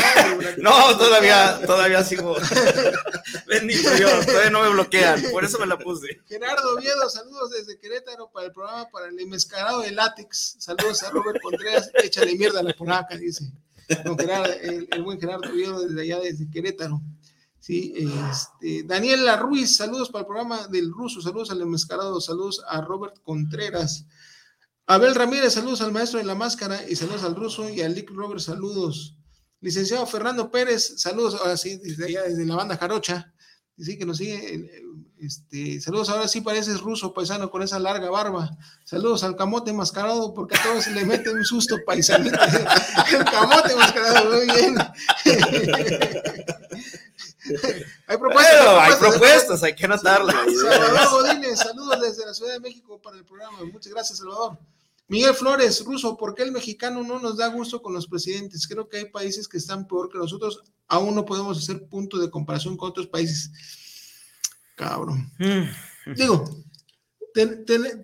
no, 0.58 0.98
todavía, 0.98 1.60
todavía 1.64 2.02
sigo. 2.02 2.36
Bendito 3.46 3.90
Dios, 3.94 4.26
todavía 4.26 4.50
no 4.50 4.62
me 4.62 4.70
bloquean, 4.70 5.22
por 5.30 5.44
eso 5.44 5.58
me 5.58 5.66
la 5.66 5.78
puse. 5.78 6.20
Gerardo 6.26 6.74
Oviedo, 6.74 7.08
saludos 7.08 7.50
desde 7.50 7.78
Querétaro 7.78 8.30
para 8.30 8.46
el 8.46 8.52
programa 8.52 8.88
para 8.90 9.08
el 9.08 9.18
enmescarado 9.20 9.80
de 9.82 9.92
látex. 9.92 10.56
Saludos 10.58 11.02
a 11.02 11.10
Robert 11.10 11.40
Contreras, 11.42 11.90
échale 12.02 12.34
mierda 12.36 12.60
a 12.60 12.62
la 12.62 12.72
polaca, 12.72 13.16
dice. 13.16 13.52
el, 13.88 15.02
buen 15.02 15.20
Gerardo 15.20 15.50
Oviedo 15.50 15.80
desde 15.86 16.00
allá, 16.02 16.20
desde 16.20 16.50
Querétaro. 16.50 17.00
Sí, 17.60 17.92
este, 18.30 18.82
Daniela 18.84 19.36
Ruiz, 19.36 19.76
saludos 19.76 20.08
para 20.10 20.20
el 20.20 20.26
programa 20.26 20.68
del 20.68 20.90
ruso, 20.90 21.20
saludos 21.20 21.50
al 21.50 21.60
enmascarado, 21.60 22.20
saludos 22.20 22.62
a 22.66 22.80
Robert 22.80 23.20
Contreras. 23.22 24.06
Abel 24.86 25.14
Ramírez, 25.14 25.52
saludos 25.52 25.82
al 25.82 25.92
maestro 25.92 26.18
de 26.18 26.24
la 26.24 26.34
máscara 26.34 26.88
y 26.88 26.96
saludos 26.96 27.24
al 27.24 27.34
ruso 27.34 27.68
y 27.68 27.82
al 27.82 27.94
Lick 27.94 28.10
Robert, 28.10 28.40
saludos. 28.40 29.17
Licenciado 29.60 30.06
Fernando 30.06 30.50
Pérez, 30.50 30.94
saludos 30.98 31.34
ahora 31.34 31.56
sí, 31.56 31.76
desde 31.78 32.06
allá, 32.06 32.22
desde 32.22 32.44
la 32.44 32.54
banda 32.54 32.76
Jarocha, 32.76 33.32
sí 33.76 33.98
que 33.98 34.06
nos 34.06 34.18
sigue. 34.18 34.70
Este, 35.20 35.80
saludos, 35.80 36.10
ahora 36.10 36.28
sí 36.28 36.40
pareces 36.42 36.80
ruso, 36.80 37.12
paisano, 37.12 37.50
con 37.50 37.62
esa 37.62 37.80
larga 37.80 38.08
barba. 38.08 38.56
Saludos 38.84 39.24
al 39.24 39.34
camote 39.34 39.72
mascarado, 39.72 40.32
porque 40.32 40.56
a 40.56 40.62
todos 40.62 40.84
se 40.84 40.92
le 40.92 41.04
mete 41.04 41.30
un 41.30 41.44
susto, 41.44 41.76
paisanito. 41.86 42.38
El 43.12 43.24
camote 43.24 43.74
mascarado, 43.74 44.30
muy 44.32 44.46
bien. 44.46 44.76
hay 48.06 48.16
propuestas. 48.16 48.78
hay 48.78 48.94
propuestas, 48.94 49.62
hay 49.64 49.74
que 49.74 49.86
anotarlas. 49.86 50.36
Salvador 50.36 51.10
Godínez, 51.10 51.58
saludos 51.58 52.00
desde 52.00 52.26
la 52.26 52.34
Ciudad 52.34 52.52
de 52.52 52.60
México 52.60 53.00
para 53.02 53.16
el 53.16 53.24
programa. 53.24 53.58
Muchas 53.72 53.92
gracias, 53.92 54.18
Salvador. 54.18 54.56
Miguel 55.08 55.34
Flores, 55.34 55.84
ruso, 55.84 56.16
¿por 56.16 56.34
qué 56.34 56.42
el 56.42 56.52
mexicano 56.52 57.02
no 57.02 57.18
nos 57.18 57.38
da 57.38 57.48
gusto 57.48 57.80
con 57.80 57.94
los 57.94 58.06
presidentes? 58.06 58.68
Creo 58.68 58.88
que 58.88 58.98
hay 58.98 59.04
países 59.06 59.48
que 59.48 59.56
están 59.56 59.86
peor 59.86 60.10
que 60.10 60.18
nosotros. 60.18 60.62
Aún 60.86 61.14
no 61.14 61.24
podemos 61.24 61.58
hacer 61.58 61.88
punto 61.88 62.18
de 62.18 62.30
comparación 62.30 62.76
con 62.76 62.90
otros 62.90 63.06
países. 63.06 63.50
Cabrón. 64.76 65.32
Mm. 65.38 66.14
Digo, 66.14 66.44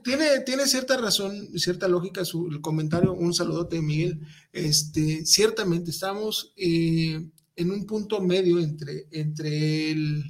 tiene, 0.02 0.40
tiene 0.40 0.66
cierta 0.66 0.96
razón, 0.96 1.58
cierta 1.58 1.88
lógica 1.88 2.24
su 2.24 2.46
el 2.48 2.60
comentario. 2.60 3.12
Un 3.12 3.34
saludote, 3.34 3.80
Miguel. 3.80 4.20
Este, 4.52 5.24
ciertamente 5.26 5.90
estamos 5.90 6.52
eh, 6.56 7.28
en 7.56 7.70
un 7.70 7.86
punto 7.86 8.20
medio 8.20 8.58
entre, 8.60 9.08
entre 9.10 9.90
el, 9.90 10.24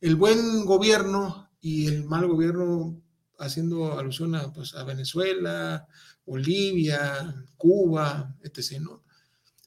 el, 0.00 0.16
buen 0.16 0.64
gobierno 0.64 1.50
y 1.60 1.86
el 1.86 2.04
mal 2.04 2.26
gobierno, 2.26 3.00
haciendo 3.38 3.98
alusión 3.98 4.34
a, 4.34 4.52
pues, 4.52 4.74
a 4.74 4.84
Venezuela, 4.84 5.86
Bolivia, 6.24 7.44
Cuba, 7.56 8.36
etc. 8.42 8.80
¿no? 8.80 9.02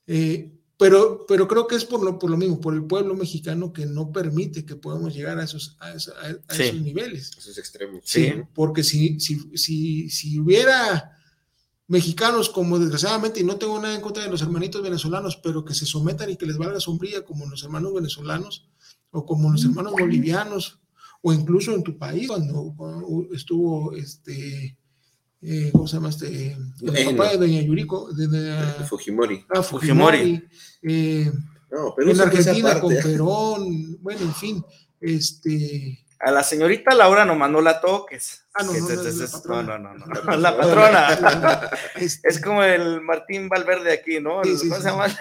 Eh, 0.07 0.51
pero, 0.77 1.25
pero 1.25 1.47
creo 1.47 1.67
que 1.67 1.75
es 1.75 1.85
por 1.85 2.03
lo, 2.03 2.19
por 2.19 2.29
lo 2.29 2.37
mismo, 2.37 2.59
por 2.59 2.73
el 2.73 2.83
pueblo 2.83 3.15
mexicano 3.15 3.71
que 3.71 3.85
no 3.85 4.11
permite 4.11 4.65
que 4.65 4.75
podamos 4.75 5.13
llegar 5.13 5.39
a 5.39 5.43
esos, 5.43 5.77
a, 5.79 5.93
esos 5.93 6.81
niveles. 6.81 7.31
esos 7.37 7.57
extremos. 7.57 8.01
Sí, 8.03 8.33
porque 8.53 8.83
si, 8.83 9.19
si, 9.19 9.39
si, 9.57 10.09
si 10.09 10.39
hubiera 10.39 11.15
mexicanos 11.87 12.49
como 12.49 12.77
desgraciadamente, 12.77 13.39
y 13.39 13.43
no 13.43 13.57
tengo 13.57 13.79
nada 13.79 13.95
en 13.95 14.01
contra 14.01 14.23
de 14.23 14.29
los 14.29 14.41
hermanitos 14.41 14.81
venezolanos, 14.81 15.37
pero 15.37 15.63
que 15.63 15.73
se 15.73 15.85
sometan 15.85 16.29
y 16.29 16.35
que 16.35 16.45
les 16.45 16.57
valga 16.57 16.79
sombría 16.79 17.23
como 17.23 17.45
los 17.45 17.63
hermanos 17.63 17.93
venezolanos 17.93 18.67
o 19.11 19.25
como 19.25 19.51
los 19.51 19.63
hermanos 19.63 19.93
bolivianos, 19.93 20.79
o 21.21 21.31
incluso 21.31 21.73
en 21.73 21.83
tu 21.83 21.97
país 21.97 22.27
cuando, 22.27 22.73
cuando 22.75 23.33
estuvo 23.33 23.93
este 23.93 24.77
eh, 25.41 25.69
¿cómo 25.71 25.87
se 25.87 25.97
llama 25.97 26.09
este? 26.09 26.57
El 26.81 27.15
papá 27.15 27.31
de 27.31 27.37
Doña 27.37 27.61
Yuriko, 27.61 28.11
de, 28.13 28.83
Fujimori. 28.87 29.45
Ah, 29.49 29.61
Fujimori. 29.61 30.43
Eh, 30.83 31.31
no, 31.71 31.93
pero 31.95 32.11
en 32.11 32.21
Argentina 32.21 32.79
con 32.79 32.93
Perón, 32.95 34.01
bueno, 34.01 34.21
en 34.21 34.33
fin, 34.33 34.65
este. 35.01 36.01
A 36.17 36.31
la 36.31 36.43
señorita 36.43 36.95
Laura 36.95 37.25
no 37.25 37.35
mandó 37.35 37.61
la 37.61 37.81
toques. 37.81 38.45
Ah, 38.55 38.63
no, 38.63 38.71
no, 38.71 39.77
no, 39.77 39.77
no, 39.77 40.05
no, 40.23 40.37
la 40.37 40.57
patrona. 40.57 41.69
es 41.99 42.41
como 42.41 42.63
el 42.63 43.01
Martín 43.01 43.49
Valverde 43.49 43.91
aquí, 43.91 44.19
¿no? 44.21 44.41
¿Cómo 44.41 44.57
se 44.57 44.89
llama? 44.89 45.05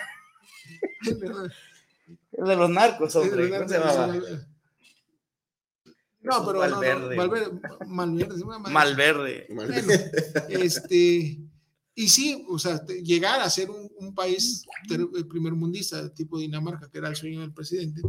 el 2.33 2.45
de 2.45 2.57
los 2.57 2.71
narcos, 2.71 3.17
hombre. 3.17 3.51
¿Cómo 3.51 3.69
se 3.69 3.79
llama? 3.79 4.17
No, 6.25 6.45
pero 6.47 6.59
no, 6.59 6.69
no, 6.69 6.81
Valverde. 6.81 7.17
Malverde, 7.87 8.45
madre. 8.45 8.73
Malverde. 8.73 9.47
Bueno, 9.51 9.75
este, 10.49 11.39
y 11.95 12.09
sí, 12.09 12.45
o 12.49 12.59
sea, 12.59 12.85
llegar 12.87 13.41
a 13.41 13.51
ser 13.51 13.71
un, 13.71 13.91
un 13.99 14.15
país 14.15 14.65
eh, 14.91 15.25
primermundista 15.25 16.13
tipo 16.15 16.39
Dinamarca, 16.39 16.91
que 16.91 16.99
era 16.99 17.09
el 17.09 17.17
sueño 17.17 17.43
del 17.43 17.53
presidente, 17.53 18.03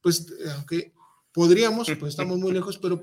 pues 0.00 0.26
eh, 0.30 0.50
aunque 0.54 0.92
podríamos, 1.32 1.90
pues 1.98 2.10
estamos 2.10 2.38
muy 2.38 2.52
lejos, 2.52 2.78
pero, 2.78 3.02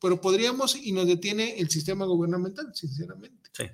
pero 0.00 0.20
podríamos 0.20 0.76
y 0.76 0.92
nos 0.92 1.06
detiene 1.06 1.58
el 1.58 1.70
sistema 1.70 2.04
gubernamental, 2.04 2.70
sinceramente. 2.74 3.50
Sí. 3.52 3.64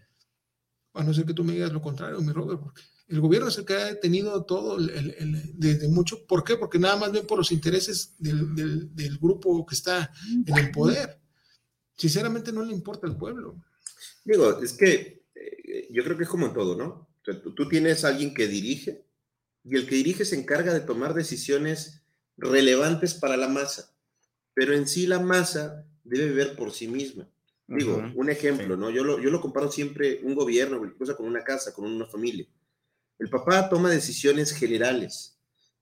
A 0.94 1.02
no 1.02 1.12
ser 1.12 1.26
que 1.26 1.34
tú 1.34 1.44
me 1.44 1.52
digas 1.52 1.72
lo 1.72 1.82
contrario, 1.82 2.20
mi 2.20 2.32
Robert, 2.32 2.60
porque 2.60 2.82
el 3.08 3.20
gobierno 3.20 3.48
es 3.48 3.58
el 3.58 3.64
que 3.64 3.74
ha 3.74 3.86
detenido 3.86 4.44
todo 4.44 4.76
el- 4.78 4.90
el- 4.90 5.14
el- 5.18 5.58
desde 5.58 5.88
mucho. 5.88 6.26
¿Por 6.26 6.44
qué? 6.44 6.56
Porque 6.56 6.78
nada 6.78 6.96
más 6.96 7.10
ven 7.12 7.26
por 7.26 7.38
los 7.38 7.50
intereses 7.52 8.14
del, 8.18 8.54
del- 8.54 8.94
del 8.94 9.18
grupo 9.18 9.64
que 9.66 9.74
está 9.74 10.12
en 10.46 10.56
el 10.58 10.70
poder. 10.70 11.18
Sinceramente 11.96 12.52
no 12.52 12.62
le 12.64 12.72
importa 12.72 13.06
al 13.06 13.16
pueblo. 13.16 13.56
Digo, 14.24 14.62
es 14.62 14.72
que 14.74 15.24
eh, 15.34 15.88
yo 15.90 16.04
creo 16.04 16.16
que 16.16 16.24
es 16.24 16.28
como 16.28 16.46
en 16.46 16.52
todo, 16.52 16.76
¿no? 16.76 16.86
O 16.86 17.24
sea, 17.24 17.40
tú, 17.42 17.54
tú 17.54 17.68
tienes 17.68 18.04
a 18.04 18.08
alguien 18.08 18.34
que 18.34 18.46
dirige 18.46 19.04
y 19.64 19.76
el 19.76 19.86
que 19.86 19.96
dirige 19.96 20.24
se 20.24 20.36
encarga 20.36 20.72
de 20.72 20.80
tomar 20.80 21.14
decisiones 21.14 22.02
relevantes 22.36 23.14
para 23.14 23.36
la 23.36 23.48
masa, 23.48 23.92
pero 24.54 24.74
en 24.74 24.86
sí 24.86 25.06
la 25.06 25.18
masa 25.18 25.84
debe 26.04 26.30
ver 26.32 26.56
por 26.56 26.72
sí 26.72 26.88
misma. 26.88 27.28
Digo, 27.66 28.02
un 28.14 28.30
ejemplo, 28.30 28.76
sí. 28.76 28.80
¿no? 28.80 28.88
Yo 28.90 29.04
lo, 29.04 29.20
yo 29.20 29.28
lo 29.30 29.42
comparo 29.42 29.70
siempre 29.70 30.20
un 30.22 30.34
gobierno, 30.34 30.80
cosa 30.96 31.14
con 31.16 31.26
una 31.26 31.44
casa, 31.44 31.74
con 31.74 31.84
una 31.84 32.06
familia. 32.06 32.46
El 33.18 33.30
papá 33.30 33.68
toma 33.68 33.90
decisiones 33.90 34.52
generales, 34.52 35.38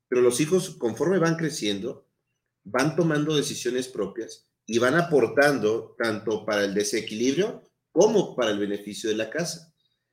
pero 0.08 0.22
los 0.22 0.40
hijos, 0.40 0.70
conforme 0.70 1.18
van 1.18 1.36
creciendo, 1.36 2.08
van 2.64 2.96
tomando 2.96 3.36
decisiones 3.36 3.88
propias 3.88 4.46
y 4.66 4.78
van 4.78 4.94
aportando 4.94 5.94
tanto 5.98 6.44
para 6.44 6.64
el 6.64 6.74
desequilibrio 6.74 7.70
como 7.92 8.34
para 8.34 8.50
el 8.50 8.58
beneficio 8.58 9.10
de 9.10 9.16
la 9.16 9.30
casa. 9.30 9.72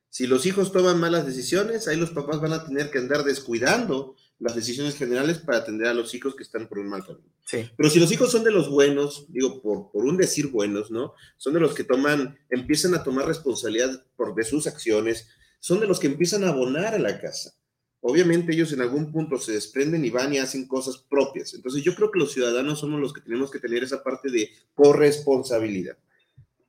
Si 0.09 0.27
los 0.27 0.45
hijos 0.45 0.71
toman 0.71 0.99
malas 0.99 1.25
decisiones, 1.25 1.87
ahí 1.87 1.97
los 1.97 2.11
papás 2.11 2.39
van 2.39 2.53
a 2.53 2.63
tener 2.63 2.91
que 2.91 2.99
andar 2.99 3.23
descuidando 3.23 4.15
las 4.37 4.55
decisiones 4.55 4.95
generales 4.95 5.39
para 5.39 5.59
atender 5.59 5.87
a 5.87 5.93
los 5.93 6.13
hijos 6.13 6.35
que 6.35 6.43
están 6.43 6.67
por 6.67 6.77
un 6.77 6.89
mal 6.89 7.03
camino. 7.03 7.33
Sí. 7.45 7.67
Pero 7.75 7.89
si 7.89 7.99
los 7.99 8.11
hijos 8.11 8.31
son 8.31 8.43
de 8.43 8.51
los 8.51 8.69
buenos, 8.69 9.25
digo, 9.29 9.61
por, 9.61 9.91
por 9.91 10.05
un 10.05 10.17
decir 10.17 10.47
buenos, 10.47 10.91
¿no? 10.91 11.13
Son 11.37 11.53
de 11.53 11.59
los 11.59 11.73
que 11.73 11.83
toman, 11.83 12.37
empiezan 12.49 12.93
a 12.93 13.03
tomar 13.03 13.25
responsabilidad 13.25 14.05
por, 14.15 14.35
de 14.35 14.43
sus 14.43 14.67
acciones, 14.67 15.29
son 15.63 15.79
de 15.79 15.87
los 15.87 15.97
que 15.97 16.07
empiezan 16.07 16.43
a 16.43 16.49
abonar 16.49 16.93
a 16.93 16.99
la 16.99 17.21
casa. 17.21 17.53
Obviamente 18.01 18.51
ellos 18.51 18.73
en 18.73 18.81
algún 18.81 19.13
punto 19.13 19.37
se 19.37 19.53
desprenden 19.53 20.03
y 20.03 20.09
van 20.09 20.33
y 20.33 20.37
hacen 20.39 20.67
cosas 20.67 20.97
propias. 20.97 21.53
Entonces 21.53 21.81
yo 21.83 21.95
creo 21.95 22.11
que 22.11 22.19
los 22.19 22.33
ciudadanos 22.33 22.79
somos 22.79 22.99
los 22.99 23.13
que 23.13 23.21
tenemos 23.21 23.49
que 23.49 23.59
tener 23.59 23.81
esa 23.81 24.03
parte 24.03 24.29
de 24.29 24.49
corresponsabilidad. 24.73 25.97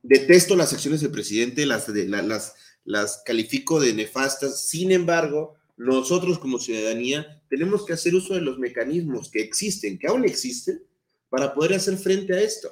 Detesto 0.01 0.55
las 0.55 0.71
acciones 0.71 1.01
del 1.01 1.11
presidente, 1.11 1.65
las, 1.65 1.91
de, 1.93 2.07
la- 2.07 2.21
las, 2.21 2.55
las 2.85 3.21
califico 3.25 3.81
de 3.81 3.93
nefastas. 3.93 4.61
Sin 4.65 4.93
embargo, 4.93 5.55
nosotros 5.75 6.39
como 6.39 6.57
ciudadanía 6.57 7.41
tenemos 7.49 7.85
que 7.85 7.91
hacer 7.91 8.15
uso 8.15 8.33
de 8.33 8.41
los 8.41 8.57
mecanismos 8.59 9.29
que 9.29 9.41
existen, 9.41 9.99
que 9.99 10.07
aún 10.07 10.23
existen, 10.23 10.81
para 11.27 11.53
poder 11.53 11.73
hacer 11.73 11.97
frente 11.97 12.33
a 12.33 12.39
esto. 12.41 12.69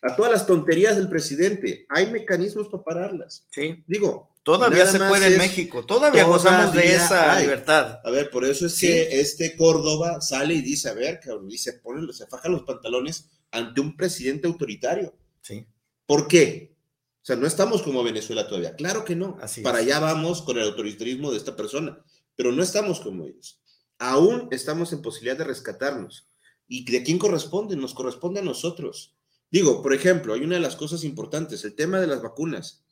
A 0.00 0.16
todas 0.16 0.32
las 0.32 0.46
tonterías 0.46 0.96
del 0.96 1.10
presidente, 1.10 1.84
hay 1.90 2.10
mecanismos 2.10 2.68
para 2.68 2.82
pararlas. 2.84 3.46
Sí. 3.50 3.84
Digo, 3.86 4.30
Todavía 4.46 4.84
nada 4.84 4.92
se 4.92 4.98
puede 5.00 5.26
en 5.32 5.38
México. 5.38 5.84
Todavía, 5.84 6.22
gozamos 6.22 6.72
de 6.72 6.94
esa 6.94 7.34
hay. 7.34 7.42
libertad. 7.42 7.98
A 8.04 8.10
ver, 8.10 8.30
por 8.30 8.44
eso 8.44 8.66
es 8.66 8.76
Sí. 8.76 8.86
que 8.86 9.20
este 9.20 9.56
Córdoba 9.56 10.20
sale 10.20 10.54
y 10.54 10.62
dice, 10.62 10.88
a 10.88 10.94
ver, 10.94 11.18
cabrón, 11.18 11.50
y 11.50 11.58
se 11.58 11.72
pone, 11.74 12.12
se 12.12 12.28
faja 12.28 12.48
los 12.48 12.62
pantalones 12.62 13.28
ante 13.50 13.80
un 13.80 13.96
presidente 13.96 14.46
autoritario. 14.46 15.16
Sí. 15.42 15.66
¿Por 16.06 16.28
qué? 16.28 16.76
O 17.22 17.26
sea, 17.26 17.34
no 17.34 17.48
estamos 17.48 17.82
como 17.82 18.04
Venezuela 18.04 18.46
todavía. 18.46 18.76
Claro 18.76 19.04
que 19.04 19.16
no. 19.16 19.36
Así 19.42 19.62
Para 19.62 19.80
es. 19.80 19.86
allá 19.86 19.98
vamos 19.98 20.42
con 20.42 20.56
el 20.58 20.62
autoritarismo 20.62 21.32
de 21.32 21.38
esta 21.38 21.56
persona, 21.56 21.98
pero 22.36 22.52
no 22.52 22.62
estamos 22.62 23.00
como 23.00 23.24
ellos. 23.26 23.60
Aún 23.98 24.46
estamos 24.52 24.92
en 24.92 25.02
posibilidad 25.02 25.36
de 25.36 25.42
rescatarnos. 25.44 26.28
¿Y 26.68 26.88
de 26.90 27.02
quién 27.02 27.18
corresponde? 27.18 27.74
Nos 27.74 27.94
corresponde 27.94 28.38
a 28.40 28.44
nosotros. 28.44 29.16
Digo, 29.50 29.82
por 29.82 29.92
ejemplo, 29.92 30.34
hay 30.34 30.42
una 30.42 30.54
de 30.54 30.60
las 30.60 30.76
cosas 30.76 31.02
importantes, 31.02 31.64
el 31.64 31.74
tema 31.74 32.00
de 32.00 32.06
las 32.06 32.22
vacunas. 32.22 32.84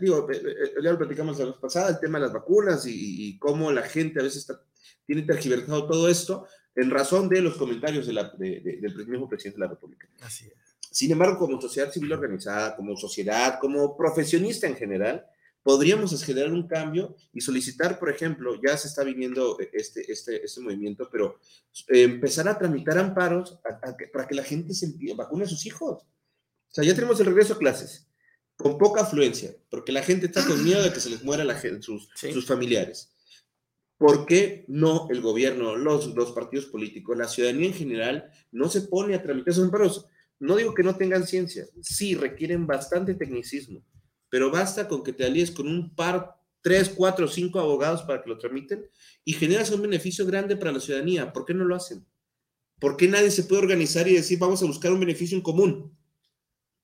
Digo, 0.00 0.30
eh, 0.30 0.36
eh, 0.44 0.72
ya 0.82 0.92
lo 0.92 0.98
platicamos 0.98 1.38
la 1.38 1.46
vez 1.46 1.54
pasada, 1.56 1.88
el 1.90 1.98
tema 2.00 2.18
de 2.18 2.24
las 2.26 2.34
vacunas 2.34 2.86
y, 2.86 3.28
y- 3.28 3.38
cómo 3.38 3.72
la 3.72 3.82
gente 3.82 4.20
a 4.20 4.22
veces 4.22 4.40
está- 4.42 4.62
tiene 5.06 5.22
tergiversado 5.22 5.86
todo 5.86 6.08
esto 6.08 6.46
en 6.74 6.90
razón 6.90 7.28
de 7.28 7.40
los 7.40 7.56
comentarios 7.56 8.06
de 8.06 8.12
la- 8.12 8.30
de- 8.38 8.60
de- 8.60 8.76
del 8.76 9.06
mismo 9.08 9.28
presidente 9.28 9.58
de 9.58 9.66
la 9.66 9.70
República. 9.72 10.06
Así 10.20 10.46
es. 10.46 10.52
Sin 10.90 11.10
embargo, 11.12 11.38
como 11.38 11.60
sociedad 11.60 11.90
civil 11.90 12.12
organizada, 12.12 12.76
como 12.76 12.96
sociedad, 12.96 13.58
como 13.60 13.96
profesionista 13.96 14.66
en 14.66 14.76
general, 14.76 15.24
podríamos 15.62 16.22
generar 16.24 16.52
un 16.52 16.66
cambio 16.66 17.16
y 17.32 17.40
solicitar, 17.40 17.98
por 17.98 18.10
ejemplo, 18.10 18.60
ya 18.66 18.76
se 18.76 18.88
está 18.88 19.02
viniendo 19.04 19.56
este, 19.72 20.10
este, 20.12 20.44
este 20.44 20.60
movimiento, 20.60 21.08
pero 21.10 21.38
eh, 21.88 22.02
empezar 22.02 22.48
a 22.48 22.58
tramitar 22.58 22.98
amparos 22.98 23.58
a- 23.64 23.88
a 23.90 23.96
que- 23.96 24.08
para 24.08 24.26
que 24.26 24.34
la 24.34 24.42
gente 24.42 24.74
se 24.74 24.94
vacune 25.16 25.44
a 25.44 25.48
sus 25.48 25.64
hijos. 25.66 26.02
O 26.02 26.72
sea, 26.72 26.84
ya 26.84 26.94
tenemos 26.94 27.18
el 27.20 27.26
regreso 27.26 27.54
a 27.54 27.58
clases 27.58 28.06
con 28.62 28.78
poca 28.78 29.02
afluencia, 29.02 29.54
porque 29.70 29.92
la 29.92 30.02
gente 30.02 30.26
está 30.26 30.44
con 30.46 30.62
miedo 30.62 30.82
de 30.82 30.92
que 30.92 31.00
se 31.00 31.10
les 31.10 31.22
muera 31.24 31.44
la 31.44 31.54
gen- 31.54 31.82
sus, 31.82 32.08
Sí. 32.14 32.32
sus 32.32 32.46
familiares. 32.46 33.12
¿Por 33.98 34.24
qué 34.26 34.64
no 34.68 35.08
el 35.10 35.20
gobierno, 35.20 35.76
los, 35.76 36.14
los 36.14 36.32
partidos 36.32 36.66
políticos, 36.66 37.16
la 37.18 37.28
ciudadanía 37.28 37.66
en 37.68 37.74
general 37.74 38.30
no 38.50 38.68
se 38.70 38.82
pone 38.82 39.14
a 39.14 39.22
tramitar 39.22 39.50
esos 39.52 39.64
amparos? 39.64 40.06
No 40.38 40.56
digo 40.56 40.72
que 40.74 40.82
no 40.82 40.96
tengan 40.96 41.26
ciencia, 41.26 41.66
sí 41.82 42.14
requieren 42.14 42.66
bastante 42.66 43.14
tecnicismo, 43.14 43.84
pero 44.30 44.50
basta 44.50 44.88
con 44.88 45.02
que 45.02 45.12
te 45.12 45.24
alíes 45.24 45.50
con 45.50 45.68
un 45.68 45.94
par, 45.94 46.34
tres, 46.62 46.88
cuatro, 46.88 47.28
cinco 47.28 47.60
abogados 47.60 48.02
para 48.02 48.22
que 48.22 48.30
lo 48.30 48.38
tramiten 48.38 48.88
y 49.24 49.34
generas 49.34 49.70
un 49.70 49.82
beneficio 49.82 50.24
grande 50.24 50.56
para 50.56 50.72
la 50.72 50.80
ciudadanía. 50.80 51.32
¿Por 51.32 51.44
qué 51.44 51.52
no 51.52 51.64
lo 51.64 51.74
hacen? 51.76 52.06
¿Por 52.78 52.96
qué 52.96 53.06
nadie 53.08 53.30
se 53.30 53.44
puede 53.44 53.60
organizar 53.62 54.08
y 54.08 54.14
decir 54.14 54.38
vamos 54.38 54.62
a 54.62 54.66
buscar 54.66 54.92
un 54.92 55.00
beneficio 55.00 55.36
en 55.36 55.42
común? 55.42 55.94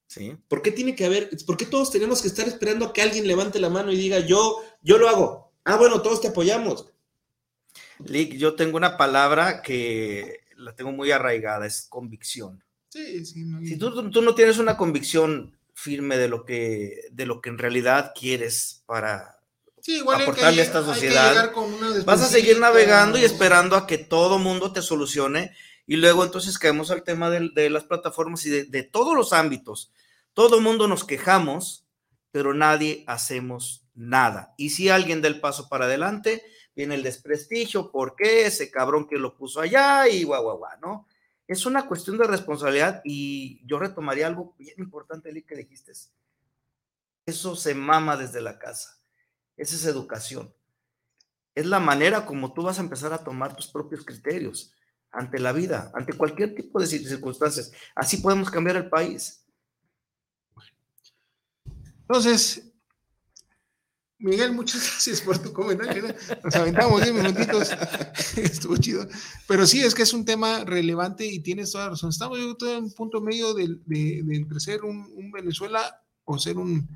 Sí. 0.07 0.37
¿Por 0.47 0.61
qué 0.61 0.71
tiene 0.71 0.95
que 0.95 1.05
haber, 1.05 1.29
por 1.45 1.57
qué 1.57 1.65
todos 1.65 1.91
tenemos 1.91 2.21
que 2.21 2.29
estar 2.29 2.47
esperando 2.47 2.85
a 2.85 2.93
que 2.93 3.01
alguien 3.01 3.27
levante 3.27 3.59
la 3.59 3.69
mano 3.69 3.91
y 3.91 3.97
diga 3.97 4.19
yo, 4.19 4.63
yo 4.81 4.97
lo 4.97 5.09
hago? 5.09 5.51
Ah, 5.65 5.75
bueno, 5.75 6.01
todos 6.01 6.21
te 6.21 6.29
apoyamos. 6.29 6.87
Lick, 8.05 8.33
yo 8.35 8.55
tengo 8.55 8.77
una 8.77 8.95
palabra 8.97 9.61
que 9.61 10.41
la 10.55 10.73
tengo 10.75 10.91
muy 10.91 11.11
arraigada, 11.11 11.65
es 11.65 11.87
convicción. 11.89 12.63
Sí, 12.89 13.25
sí. 13.25 13.43
no, 13.43 13.59
Si 13.59 13.77
tú, 13.77 14.09
tú 14.09 14.21
no 14.21 14.33
tienes 14.33 14.57
una 14.59 14.77
convicción 14.77 15.57
firme 15.73 16.17
de 16.17 16.27
lo 16.27 16.45
que, 16.45 17.01
de 17.11 17.25
lo 17.25 17.41
que 17.41 17.49
en 17.49 17.57
realidad 17.57 18.13
quieres 18.19 18.83
para... 18.87 19.39
sí, 19.81 19.97
igual 19.97 20.17
hay 20.17 20.25
que 20.25 20.31
aportarle 20.31 20.61
a 20.61 20.65
esta 20.65 20.83
sociedad, 20.83 21.53
Vas 22.05 22.21
a 22.21 22.27
seguir 22.27 22.59
navegando 22.59 23.19
y 23.19 23.23
esperando 23.23 23.75
a 23.75 23.85
que 23.85 23.99
todo 23.99 24.39
mundo 24.39 24.73
te 24.73 24.81
solucione 24.81 25.55
y 25.87 25.95
luego 25.95 26.25
entonces 26.25 26.59
caemos 26.59 26.91
al 26.91 27.03
tema 27.03 27.29
de, 27.29 27.69
las 27.69 27.85
plataformas 27.85 28.45
y 28.45 28.49
de, 28.49 28.65
de 28.65 28.83
todos 28.83 29.15
los 29.15 29.31
ámbitos. 29.31 29.93
Todo 30.33 30.59
mundo 30.59 30.89
nos 30.89 31.05
quejamos, 31.05 31.87
pero 32.29 32.53
nadie 32.53 33.05
hacemos 33.07 33.87
nada. 33.95 34.53
Y 34.57 34.71
si 34.71 34.89
alguien 34.89 35.21
da 35.21 35.29
el 35.29 35.39
paso 35.39 35.69
para 35.69 35.85
adelante, 35.85 36.43
viene 36.75 36.95
el 36.95 37.03
desprestigio, 37.03 37.89
¿por 37.89 38.15
qué? 38.17 38.45
Ese 38.45 38.69
cabrón 38.69 39.07
que 39.07 39.17
lo 39.17 39.37
puso 39.37 39.61
allá 39.61 40.09
y 40.09 40.25
guau, 40.25 40.43
guau, 40.43 40.57
guau, 40.57 40.79
¿no? 40.81 41.07
Es 41.47 41.65
una 41.65 41.87
cuestión 41.87 42.17
de 42.17 42.27
responsabilidad 42.27 43.01
y 43.05 43.65
yo 43.65 43.79
retomaría 43.79 44.27
algo 44.27 44.53
bien 44.59 44.75
importante, 44.79 45.29
Eli, 45.29 45.43
que 45.43 45.55
dijiste. 45.55 45.93
Eso 47.25 47.55
se 47.55 47.73
mama 47.73 48.17
desde 48.17 48.41
la 48.41 48.59
casa. 48.59 48.99
Esa 49.55 49.75
es 49.75 49.85
educación. 49.85 50.53
Es 51.55 51.65
la 51.65 51.79
manera 51.79 52.25
como 52.25 52.53
tú 52.53 52.63
vas 52.63 52.77
a 52.77 52.81
empezar 52.81 53.13
a 53.13 53.23
tomar 53.23 53.55
tus 53.55 53.67
propios 53.67 54.03
criterios 54.03 54.73
ante 55.11 55.39
la 55.39 55.51
vida, 55.53 55.91
ante 55.95 56.13
cualquier 56.13 56.53
tipo 56.55 56.79
de 56.79 56.85
cir- 56.85 57.07
circunstancias. 57.07 57.71
Así 57.95 58.17
podemos 58.17 58.49
cambiar 58.49 58.75
el 58.77 58.89
país. 58.89 59.43
Entonces, 62.01 62.63
Miguel, 64.19 64.53
muchas 64.53 64.81
gracias 64.91 65.21
por 65.21 65.37
tu 65.39 65.53
comentario. 65.53 66.03
¿no? 66.07 66.13
Nos 66.43 66.55
aventamos 66.55 67.01
10 67.01 67.13
minutitos. 67.13 67.69
Estuvo 68.37 68.77
chido. 68.77 69.07
Pero 69.47 69.65
sí, 69.67 69.81
es 69.81 69.93
que 69.93 70.03
es 70.03 70.13
un 70.13 70.25
tema 70.25 70.63
relevante 70.63 71.25
y 71.25 71.39
tienes 71.39 71.71
toda 71.71 71.85
la 71.85 71.89
razón. 71.91 72.09
Estamos 72.09 72.39
yo 72.39 72.57
creo, 72.57 72.77
en 72.77 72.85
un 72.85 72.93
punto 72.93 73.21
medio 73.21 73.53
del- 73.53 73.81
de, 73.85 74.21
de 74.23 74.35
entre 74.35 74.59
ser 74.59 74.83
un, 74.83 75.09
un 75.15 75.31
Venezuela 75.31 76.01
o 76.23 76.37
ser 76.39 76.57
un, 76.57 76.87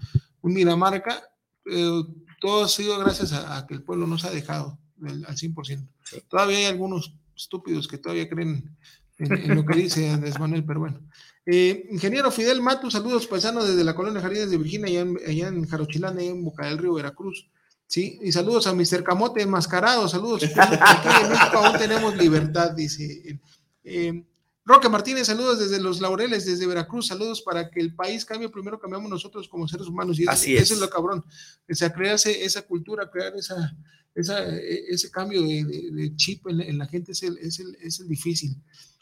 un 0.41 0.53
Dinamarca. 0.53 1.21
Eh, 1.65 2.03
todo 2.39 2.63
ha 2.65 2.67
sido 2.69 2.97
gracias 2.99 3.33
a, 3.33 3.57
a 3.57 3.67
que 3.67 3.75
el 3.75 3.83
pueblo 3.83 4.07
nos 4.07 4.25
ha 4.25 4.31
dejado 4.31 4.79
del- 4.95 5.25
al 5.25 5.35
100%. 5.35 5.87
Sí. 6.05 6.23
Todavía 6.27 6.57
hay 6.57 6.65
algunos 6.65 7.13
estúpidos 7.35 7.87
que 7.87 7.97
todavía 7.97 8.29
creen 8.29 8.75
en, 9.19 9.33
en 9.33 9.55
lo 9.55 9.65
que 9.65 9.77
dice 9.77 10.09
Andrés 10.09 10.39
Manuel, 10.39 10.65
pero 10.65 10.79
bueno. 10.81 10.99
Eh, 11.45 11.87
ingeniero 11.89 12.29
Fidel 12.31 12.61
Mato, 12.61 12.91
saludos 12.91 13.25
paisanos 13.25 13.67
desde 13.67 13.83
la 13.83 13.95
colonia 13.95 14.21
Jardines 14.21 14.51
de 14.51 14.57
Virginia, 14.57 14.87
allá 14.87 15.01
en, 15.01 15.17
allá 15.27 15.47
en 15.47 15.67
Jarochilán, 15.67 16.17
allá 16.17 16.29
en 16.29 16.43
Boca 16.43 16.67
del 16.67 16.77
Río, 16.77 16.93
Veracruz. 16.93 17.49
Sí, 17.87 18.19
y 18.21 18.31
saludos 18.31 18.67
a 18.67 18.73
Mr. 18.73 19.03
Camote 19.03 19.41
enmascarado, 19.41 20.07
saludos. 20.07 20.43
Aquí 20.43 21.09
en 21.23 21.29
México 21.29 21.57
aún 21.57 21.77
tenemos 21.77 22.15
libertad, 22.15 22.71
dice. 22.71 23.39
Eh, 23.83 24.23
Roque 24.63 24.87
Martínez, 24.87 25.27
saludos 25.27 25.59
desde 25.59 25.81
Los 25.81 25.99
Laureles, 25.99 26.45
desde 26.45 26.67
Veracruz, 26.67 27.07
saludos 27.07 27.41
para 27.41 27.69
que 27.71 27.81
el 27.81 27.95
país 27.95 28.23
cambie, 28.23 28.47
primero 28.47 28.79
cambiamos 28.79 29.09
nosotros 29.09 29.49
como 29.49 29.67
seres 29.67 29.87
humanos 29.87 30.19
y 30.19 30.23
eso, 30.23 30.31
Así 30.31 30.53
eso 30.53 30.63
es. 30.63 30.71
es 30.71 30.79
lo 30.79 30.89
cabrón, 30.89 31.25
o 31.69 31.75
sea, 31.75 31.91
crearse 31.91 32.45
esa 32.45 32.61
cultura, 32.61 33.09
crear 33.09 33.35
esa, 33.35 33.75
esa, 34.15 34.47
eh, 34.47 34.83
ese 34.89 35.09
cambio 35.11 35.41
de, 35.41 35.63
de- 35.63 35.89
de 35.91 36.15
chip 36.15 36.47
en, 36.47 36.61
en 36.61 36.77
la 36.77 36.87
gente 36.87 37.11
es 37.13 37.23
el, 37.23 37.37
es 37.37 37.59
el, 37.59 37.75
es 37.81 37.99
el 37.99 38.07
difícil. 38.07 38.55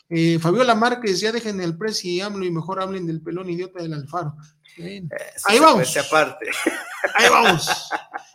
Eh, 0.10 0.40
Fabiola 0.40 0.74
Márquez, 0.76 1.20
ya 1.20 1.32
dejen 1.32 1.62
el 1.62 1.78
precio 1.78 2.10
y 2.12 2.20
AMLO 2.22 2.46
y 2.46 2.52
mejor 2.52 2.82
hablen 2.82 3.06
del 3.06 3.22
pelón 3.22 3.50
idiota 3.50 3.82
del 3.84 3.94
Alfaro. 3.94 4.36
Eso 4.78 5.08
Ahí 5.46 5.58
se 5.58 5.60
vamos. 5.64 5.76
cuece 5.76 6.00
aparte. 6.00 6.46
Ahí 7.16 7.30
vamos. 7.30 7.70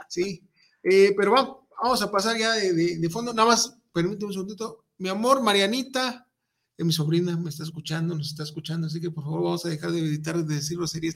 Sí. 0.09 0.43
Eh, 0.83 1.15
pero 1.17 1.33
vamos, 1.33 1.57
vamos 1.83 2.03
a 2.03 2.11
pasar 2.11 2.37
ya 2.39 2.53
de, 2.53 2.73
de- 2.73 2.99
de 2.99 3.11
fondo. 3.11 3.33
Nada 3.35 3.49
más, 3.49 3.77
permíteme 3.93 4.27
un 4.27 4.33
segundito. 4.33 4.85
Mi 4.99 5.09
amor, 5.09 5.43
Marianita, 5.43 6.29
que 6.77 6.85
mi 6.85 6.93
sobrina 6.93 7.37
me 7.37 7.51
está 7.51 7.63
escuchando, 7.65 8.15
nos 8.15 8.29
está 8.29 8.43
escuchando, 8.45 8.87
así 8.87 9.01
que 9.01 9.11
por 9.11 9.25
favor 9.25 9.43
vamos 9.43 9.65
a 9.65 9.69
dejar 9.71 9.91
de 9.91 9.99
evitar 10.01 10.45
de 10.45 10.55
decir 10.57 10.77
groserías. 10.77 11.15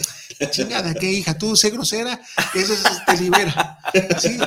Chingada, 0.51 0.95
¿qué 0.95 1.11
hija? 1.13 1.37
Tú 1.39 1.55
sé 1.55 1.71
grosera, 1.71 2.21
eso 2.55 2.73
es- 2.73 3.05
te 3.07 3.17
libera. 3.23 3.79
Sí. 4.19 4.39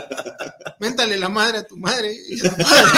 Méntale 0.82 1.16
la 1.18 1.30
madre 1.30 1.60
a 1.60 1.64
tu 1.64 1.78
madre 1.78 2.12
y 2.28 2.46
a 2.46 2.50
tu 2.50 2.64
padre. 2.64 2.90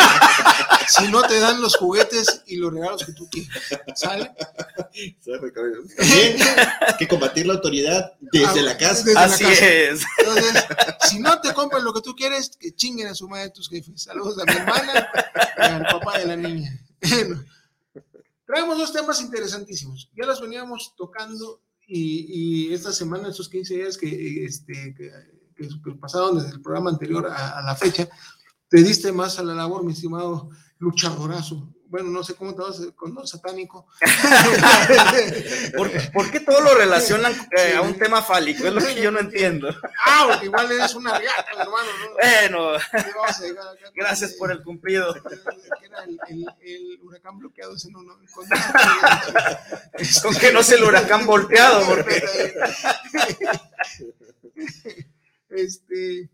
Si 0.87 1.07
no 1.09 1.21
te 1.21 1.37
dan 1.39 1.61
los 1.61 1.75
juguetes 1.75 2.41
y 2.47 2.55
los 2.55 2.73
regalos 2.73 3.05
que 3.05 3.11
tú 3.11 3.27
quieres. 3.29 3.51
¿Sale? 3.95 4.31
También 5.23 6.37
hay 6.87 6.97
que 6.97 7.07
combatir 7.07 7.45
la 7.45 7.53
autoridad 7.55 8.13
desde 8.19 8.59
Ah, 8.61 8.63
la 8.63 8.77
casa. 8.77 9.03
desde 9.03 9.13
la 9.13 9.23
Así 9.25 9.43
casa. 9.43 9.65
es. 9.67 10.01
Entonces, 10.19 10.63
si 11.09 11.19
no 11.19 11.39
te 11.41 11.53
compran 11.53 11.83
lo 11.83 11.93
que 11.93 12.01
tú 12.01 12.15
quieres, 12.15 12.51
que 12.57 12.73
chinguen 12.73 13.07
a 13.07 13.15
su 13.15 13.27
madre 13.27 13.49
tus 13.49 13.69
jefes. 13.69 14.03
Saludos 14.03 14.37
a 14.39 14.45
mi 14.45 14.57
hermana 14.57 15.07
y 15.57 15.61
al 15.61 15.83
papá 15.83 16.19
de 16.19 16.25
la 16.25 16.35
niña. 16.35 16.79
Bueno, 17.09 17.43
traemos 18.45 18.77
dos 18.77 18.93
temas 18.93 19.19
interesantísimos. 19.21 20.09
Ya 20.15 20.25
los 20.25 20.39
veníamos 20.41 20.93
tocando 20.95 21.61
y, 21.87 22.69
y 22.69 22.73
esta 22.73 22.93
semana, 22.93 23.29
estos 23.29 23.49
15 23.49 23.73
días 23.75 23.97
que, 23.97 24.45
este, 24.45 24.95
que, 24.95 25.11
que- 25.55 25.67
que 25.83 25.91
pasaron 25.99 26.35
desde 26.37 26.51
el 26.55 26.61
programa 26.61 26.89
anterior 26.91 27.27
a, 27.29 27.59
a 27.59 27.61
la 27.63 27.75
fecha, 27.75 28.07
te 28.69 28.77
diste 28.83 29.11
más 29.11 29.37
a 29.39 29.43
la 29.43 29.53
labor, 29.53 29.83
mi 29.83 29.93
estimado 29.93 30.49
luchadorazo. 30.79 31.69
Bueno, 31.87 32.09
no 32.09 32.23
sé 32.23 32.33
cómo 32.33 32.55
te 32.55 32.61
vas 32.63 32.81
con 32.95 33.13
lo 33.13 33.27
satánico. 33.27 33.85
¿Por, 35.77 35.91
por 36.11 36.31
qué 36.31 36.39
todo 36.39 36.59
lo 36.61 36.73
relacionan 36.73 37.31
eh, 37.55 37.75
a 37.75 37.81
un 37.81 37.93
tema 37.99 38.23
fálico? 38.23 38.65
Es 38.65 38.73
lo 38.73 38.81
que 38.81 38.99
yo 38.99 39.11
no 39.11 39.19
entiendo. 39.19 39.69
ah, 40.07 40.25
porque 40.27 40.45
igual 40.47 40.71
eres 40.71 40.95
una 40.95 41.19
riata, 41.19 41.45
hermano. 41.51 41.89
¿no? 42.01 42.13
Bueno, 42.15 42.73
acá 42.73 43.91
gracias 43.93 44.33
por 44.33 44.51
el 44.51 44.63
cumplido. 44.63 45.13
era 45.83 46.03
el, 46.05 46.17
el- 46.29 46.47
el 46.63 46.99
huracán 47.03 47.37
bloqueado 47.37 47.75
ese 47.75 47.91
no, 47.91 48.01
no, 48.01 48.15
con- 48.33 48.47
Con 50.23 50.35
que 50.35 50.51
no 50.51 50.63
sea 50.63 50.77
el 50.79 50.83
huracán 50.85 51.27
volteado, 51.27 51.85
porque 51.85 52.23
este 55.55 56.31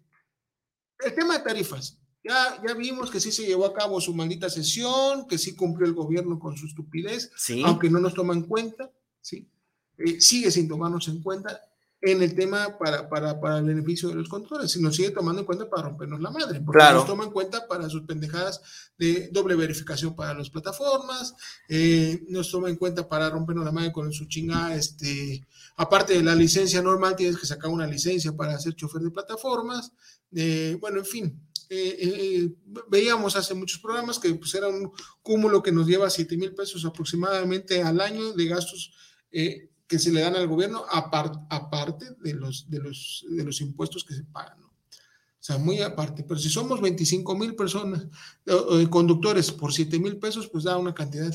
el 1.00 1.16
tema 1.16 1.38
de 1.38 1.44
tarifas. 1.44 1.98
Ya, 2.24 2.62
ya 2.68 2.74
vimos 2.74 3.10
que 3.10 3.20
sí 3.20 3.32
se 3.32 3.46
llevó 3.46 3.66
a 3.66 3.74
cabo 3.74 4.02
su 4.02 4.14
maldita 4.14 4.50
sesión, 4.50 5.26
que 5.28 5.38
sí 5.38 5.56
cumplió 5.56 5.88
el 5.88 5.94
gobierno 5.94 6.38
con 6.38 6.58
su 6.58 6.66
estupidez, 6.66 7.32
sí, 7.38 7.64
aunque 7.66 7.90
no 7.90 8.00
nos 8.00 8.14
toma 8.14 8.34
en 8.34 8.44
cuenta, 8.44 8.92
¿sí? 9.22 9.50
Eh, 9.98 10.20
sigue 10.20 10.52
sin 10.52 10.68
tomarnos 10.68 11.08
en 11.08 11.22
cuenta 11.22 11.62
en 12.02 12.22
el 12.24 12.34
tema 12.34 12.78
para, 12.78 13.10
para, 13.10 13.40
para 13.42 13.58
el 13.58 13.66
beneficio 13.66 14.08
de 14.08 14.16
los 14.16 14.30
conductores, 14.30 14.72
si 14.72 14.82
nos 14.82 14.96
sigue 14.96 15.12
tomando 15.12 15.42
en 15.42 15.46
cuenta 15.46 15.70
para 15.70 15.84
rompernos 15.84 16.22
la 16.22 16.32
madre, 16.32 16.62
porque 16.62 16.78
Claro. 16.80 17.00
nos 17.00 17.08
toma 17.08 17.26
en 17.26 17.32
cuenta 17.32 17.68
para 17.68 17.90
sus 17.90 18.04
pendejadas 18.04 18.62
de 18.98 19.30
doble 19.34 19.56
verificación 19.56 20.16
para 20.16 20.34
las 20.34 20.50
plataformas, 20.50 21.34
eh, 21.68 22.24
nos 22.30 22.50
toma 22.50 22.70
en 22.70 22.78
cuenta 22.78 23.08
para 23.10 23.30
rompernos 23.30 23.66
la 23.66 23.72
madre 23.74 23.92
con 23.92 24.14
su 24.14 24.26
chingada, 24.28 24.76
este, 24.76 25.46
aparte 25.76 26.14
de 26.14 26.24
la 26.24 26.36
licencia 26.36 26.82
normal, 26.82 27.18
tienes 27.18 27.38
que 27.38 27.46
sacar 27.46 27.70
una 27.70 27.86
licencia 27.86 28.32
para 28.34 28.58
ser 28.60 28.76
chofer 28.76 29.02
de 29.02 29.12
plataformas, 29.12 29.92
eh, 30.34 30.78
bueno, 30.80 31.00
en 31.00 31.06
fin. 31.06 31.42
eh, 31.72 31.98
eh, 32.02 32.54
veíamos 32.90 33.36
hace 33.36 33.54
muchos 33.54 33.78
programas 33.80 34.18
que 34.18 34.34
pues, 34.34 34.56
era 34.56 34.68
un 34.70 34.92
cúmulo 35.22 35.62
que 35.62 35.72
nos 35.72 35.86
lleva 35.86 36.10
7 36.10 36.36
mil 36.38 36.56
pesos 36.56 36.84
aproximadamente 36.86 37.84
al 37.84 38.02
año 38.02 38.34
de 38.34 38.46
gastos 38.48 38.92
eh, 39.32 39.69
que 39.90 40.00
se 40.00 40.12
le 40.14 40.22
dan 40.22 40.36
al 40.36 40.48
gobierno 40.48 40.86
apar- 40.90 41.46
aparte 41.50 42.06
de 42.22 42.34
los, 42.36 42.70
de, 42.70 42.80
los, 42.80 43.26
de 43.30 43.44
los 43.44 43.60
impuestos 43.60 44.06
que 44.06 44.14
se 44.14 44.24
pagan. 44.24 44.62
O 44.62 45.42
sea, 45.42 45.58
muy 45.58 45.82
aparte. 45.82 46.24
Pero 46.24 46.40
si 46.40 46.50
somos 46.50 46.80
25 46.80 47.36
mil 47.36 47.56
personas, 47.56 48.06
eh, 48.46 48.88
conductores 48.90 49.52
por 49.52 49.74
7 49.74 49.98
mil 50.00 50.18
pesos, 50.18 50.48
pues 50.48 50.64
da 50.64 50.78
una 50.78 50.94
cantidad 50.94 51.34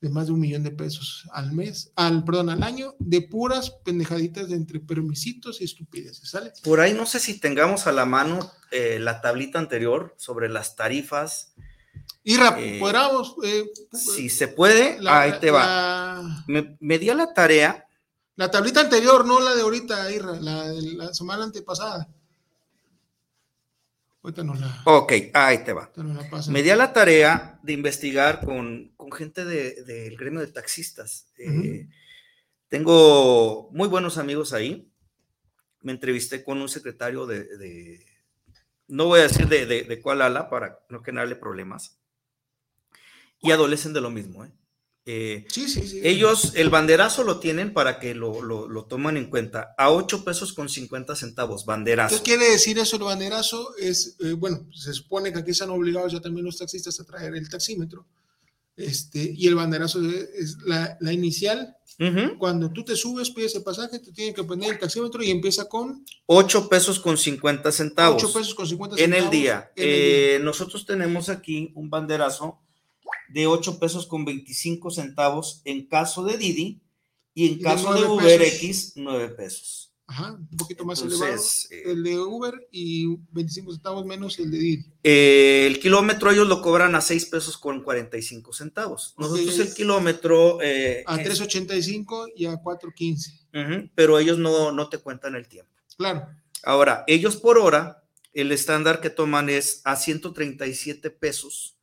de 0.00 0.08
más 0.10 0.26
de 0.26 0.32
un 0.32 0.40
millón 0.40 0.64
de 0.64 0.72
pesos 0.72 1.28
al 1.32 1.52
mes, 1.52 1.92
al, 1.94 2.24
perdón, 2.24 2.50
al 2.50 2.64
año, 2.64 2.96
de 2.98 3.22
puras 3.22 3.70
pendejaditas 3.84 4.48
de 4.48 4.56
entre 4.56 4.80
permisitos 4.80 5.60
y 5.60 5.64
estupideces, 5.64 6.28
¿sale? 6.28 6.52
por 6.64 6.80
ahí 6.80 6.92
no 6.92 7.06
sé 7.06 7.20
si 7.20 7.38
tengamos 7.38 7.86
a 7.86 7.92
la 7.92 8.04
mano 8.04 8.50
eh, 8.72 8.98
la 8.98 9.20
tablita 9.20 9.60
anterior 9.60 10.12
sobre 10.18 10.48
las 10.48 10.74
tarifas. 10.74 11.54
Y 12.24 12.36
rap, 12.36 12.56
Eh, 12.58 12.78
podríamos, 12.78 13.34
eh, 13.44 13.64
Si 13.92 14.28
se 14.28 14.48
puede, 14.48 15.00
la- 15.00 15.22
ahí 15.22 15.40
te 15.40 15.50
va. 15.50 15.66
La, 15.66 16.44
Me, 16.46 16.76
me 16.80 16.98
di 16.98 17.10
a 17.10 17.14
la 17.14 17.32
tarea, 17.34 17.84
la 18.36 18.50
tablita 18.50 18.80
anterior, 18.80 19.24
no 19.26 19.40
la 19.40 19.54
de 19.54 19.62
ahorita, 19.62 20.10
Irra, 20.12 20.40
la 20.40 20.68
de 20.68 20.82
la 20.92 21.12
semana 21.14 21.44
antepasada. 21.44 22.08
Ahorita 24.22 24.44
nos 24.44 24.60
la, 24.60 24.82
ok, 24.84 25.12
ahí 25.34 25.64
te 25.64 25.72
va. 25.72 25.90
pasan. 26.30 26.52
Me 26.52 26.62
di 26.62 26.70
a 26.70 26.76
la 26.76 26.92
tarea 26.92 27.58
de 27.64 27.72
investigar 27.72 28.44
con, 28.44 28.92
con 28.96 29.10
gente 29.10 29.44
de- 29.44 29.82
del 29.82 30.16
gremio 30.16 30.38
de 30.40 30.46
taxistas. 30.46 31.26
Eh, 31.38 31.88
tengo 32.68 33.68
muy 33.72 33.88
buenos 33.88 34.18
amigos 34.18 34.52
ahí. 34.52 34.88
Me 35.80 35.90
entrevisté 35.90 36.44
con 36.44 36.62
un 36.62 36.68
secretario 36.68 37.26
de, 37.26 37.44
de- 37.56 38.06
no 38.86 39.06
voy 39.06 39.18
a 39.20 39.24
decir 39.24 39.48
de, 39.48 39.66
de- 39.66 39.82
de 39.82 40.00
cuál 40.00 40.22
ala 40.22 40.48
para 40.48 40.78
no 40.88 41.02
generarle 41.02 41.34
problemas. 41.34 41.98
Y 43.42 43.50
adolecen 43.50 43.92
de 43.92 44.00
lo 44.00 44.10
mismo. 44.10 44.44
¿eh? 44.44 44.52
Eh, 45.04 45.44
Sí, 45.48 45.68
sí, 45.68 45.86
sí. 45.86 46.00
ellos 46.04 46.52
el 46.54 46.70
banderazo 46.70 47.24
lo 47.24 47.40
tienen 47.40 47.72
para 47.72 47.98
que 47.98 48.14
lo, 48.14 48.40
lo, 48.40 48.68
lo 48.68 48.84
tomen 48.84 49.16
en 49.16 49.28
cuenta. 49.30 49.74
A 49.76 49.90
8 49.90 50.24
pesos 50.24 50.52
con 50.52 50.68
50 50.68 51.16
centavos, 51.16 51.66
banderazo. 51.66 52.16
¿Qué 52.16 52.22
quiere 52.22 52.50
decir 52.50 52.78
eso 52.78 52.96
el 52.96 53.02
banderazo? 53.02 53.74
Es, 53.78 54.16
eh, 54.20 54.32
bueno, 54.34 54.68
se 54.72 54.92
supone 54.92 55.32
que 55.32 55.40
aquí 55.40 55.50
están 55.50 55.70
obligados 55.70 56.12
ya 56.12 56.20
también 56.20 56.46
los 56.46 56.56
taxistas 56.56 56.98
a 57.00 57.04
traer 57.04 57.34
el 57.34 57.48
taxímetro. 57.48 58.06
Este, 58.76 59.34
y 59.36 59.46
el 59.48 59.54
banderazo 59.56 60.00
es, 60.08 60.14
es 60.34 60.56
la, 60.64 60.96
la 61.00 61.12
inicial. 61.12 61.76
Ujú. 61.98 62.38
Cuando 62.38 62.70
tú 62.72 62.84
te 62.84 62.96
subes, 62.96 63.30
pides 63.30 63.54
el 63.56 63.62
pasaje, 63.62 63.98
te 63.98 64.12
tienen 64.12 64.34
que 64.34 64.44
poner 64.44 64.70
el 64.72 64.78
taxímetro 64.78 65.22
y 65.22 65.30
empieza 65.30 65.68
con 65.68 66.04
8 66.26 66.68
pesos 66.68 67.00
con 67.00 67.18
50 67.18 67.70
centavos. 67.72 68.22
8 68.22 68.32
pesos 68.32 68.54
con 68.54 68.66
50 68.66 68.96
en 68.96 69.10
centavos. 69.10 69.24
el 69.24 69.30
día. 69.30 69.72
en 69.76 69.82
el 69.82 69.94
día. 69.94 70.36
Eh, 70.36 70.40
nosotros 70.42 70.86
tenemos 70.86 71.28
aquí 71.28 71.72
un 71.74 71.90
banderazo 71.90 72.60
de 73.28 73.46
8 73.46 73.78
pesos 73.78 74.06
con 74.06 74.24
25 74.24 74.90
centavos 74.90 75.62
en 75.64 75.86
caso 75.86 76.24
de 76.24 76.36
Didi 76.38 76.80
y 77.34 77.48
en 77.48 77.54
Y 77.54 77.62
caso 77.62 77.92
de 77.94 78.00
9 78.00 78.14
Uber 78.14 78.38
pesos. 78.38 78.54
X 78.62 78.92
9 78.96 79.28
pesos. 79.30 79.88
Ajá, 80.06 80.32
un 80.32 80.56
poquito 80.58 80.84
más 80.84 81.00
Entonces, 81.00 81.68
elevado. 81.70 81.88
eh, 81.88 81.92
el 81.92 82.02
de 82.02 82.18
Uber 82.18 82.68
y 82.70 83.06
25 83.30 83.72
centavos 83.72 84.04
menos 84.04 84.38
el 84.38 84.50
de 84.50 84.58
Didi. 84.58 84.84
Eh, 85.04 85.64
el 85.66 85.80
kilómetro 85.80 86.30
ellos 86.30 86.46
lo 86.48 86.60
cobran 86.60 86.94
a 86.94 87.00
6 87.00 87.26
pesos 87.26 87.56
con 87.56 87.82
45 87.82 88.52
centavos. 88.52 89.14
Nosotros 89.16 89.54
Ok. 89.54 89.60
el 89.68 89.74
kilómetro... 89.74 90.60
eh, 90.60 91.02
A 91.06 91.18
es- 91.18 91.40
3.85 91.40 92.32
y 92.36 92.44
a 92.44 92.56
4.15. 92.56 93.40
Ujú, 93.54 93.90
pero 93.94 94.18
ellos 94.18 94.36
no, 94.38 94.72
no 94.72 94.88
te 94.90 94.98
cuentan 94.98 95.34
el 95.34 95.48
tiempo. 95.48 95.72
Claro. 95.96 96.26
Ahora, 96.62 97.04
ellos 97.06 97.36
por 97.36 97.56
hora, 97.56 98.04
el 98.34 98.52
estándar 98.52 99.00
que 99.00 99.08
toman 99.08 99.48
es 99.48 99.80
a 99.84 99.96
137 99.96 101.10
pesos 101.10 101.78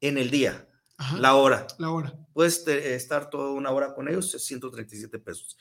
en 0.00 0.18
el 0.18 0.30
día, 0.30 0.68
Ajá, 0.98 1.18
la 1.18 1.34
hora. 1.34 1.66
la 1.78 1.90
hora. 1.90 2.14
puedes 2.32 2.64
te- 2.64 2.94
estar 2.94 3.30
toda 3.30 3.50
una 3.52 3.70
hora 3.70 3.94
con 3.94 4.08
ellos, 4.08 4.34
es 4.34 4.44
137 4.44 5.18
pesos, 5.18 5.56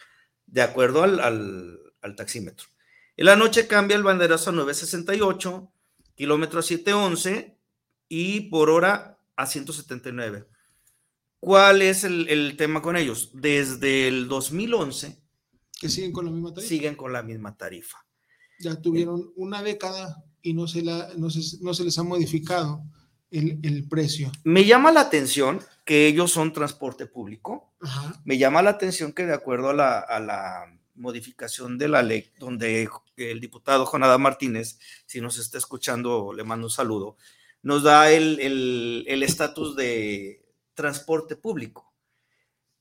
de 0.46 0.62
acuerdo 0.62 1.04
al, 1.04 1.20
al, 1.20 1.80
al 2.02 2.16
taxímetro. 2.16 2.68
En 3.18 3.26
la 3.28 3.36
noche 3.36 3.68
cambia 3.68 3.96
el 3.98 4.04
banderazo 4.04 4.50
a 4.50 4.54
968, 4.54 5.72
kilómetro 6.16 6.60
a 6.60 6.64
711 6.64 7.58
y 8.10 8.42
por 8.50 8.70
hora 8.70 9.18
a 9.36 9.46
179. 9.46 10.48
¿Cuál 11.40 11.82
es 11.82 12.04
el, 12.04 12.28
el 12.30 12.58
tema 12.58 12.82
con 12.82 12.98
ellos? 12.98 13.30
Desde 13.34 14.08
el 14.08 14.28
2011 14.28 15.22
Que 15.80 15.90
siguen 15.90 16.12
con 16.12 16.26
la 16.26 16.32
misma 16.32 16.54
tarifa. 16.54 16.68
siguen 16.70 16.96
con 16.96 17.14
la 17.14 17.24
misma 17.24 17.56
tarifa. 17.56 17.98
Ya 18.60 18.82
tuvieron 18.82 19.32
una 19.36 19.62
década 19.62 20.24
y 20.42 20.54
no 20.54 20.68
se, 20.68 20.82
la, 20.82 21.10
no 21.18 21.30
se, 21.30 21.42
no 21.62 21.74
se 21.74 21.84
les 21.84 21.98
ha 22.00 22.04
modificado 22.04 22.84
el, 23.32 23.60
el 23.64 23.88
precio. 23.88 24.32
Me 24.44 24.66
llama 24.66 24.92
la 24.92 25.02
atención 25.02 25.62
que 25.84 26.08
ellos 26.08 26.32
son 26.32 26.54
transporte 26.54 27.06
público. 27.06 27.74
Ajá. 27.82 28.22
Me 28.26 28.38
llama 28.38 28.62
la 28.62 28.72
atención 28.72 29.14
que 29.14 29.26
de 29.26 29.34
acuerdo 29.34 29.70
a 29.70 29.74
la, 29.74 30.00
a 30.00 30.20
la 30.20 30.78
modificación 30.96 31.78
de 31.78 31.90
la 31.90 32.02
ley, 32.04 32.32
donde 32.40 32.90
el 33.18 33.40
diputado 33.42 33.86
Jonada 33.86 34.18
Martínez, 34.18 34.80
si 35.06 35.22
nos 35.22 35.38
está 35.38 35.58
escuchando, 35.58 36.32
le 36.34 36.44
mando 36.44 36.68
un 36.68 36.72
saludo, 36.72 37.18
nos 37.62 37.84
da 37.84 38.10
el 38.12 38.40
el- 38.40 39.06
el 39.08 39.24
estatus 39.24 39.76
de, 39.76 40.42
transporte 40.76 41.36
público. 41.36 41.94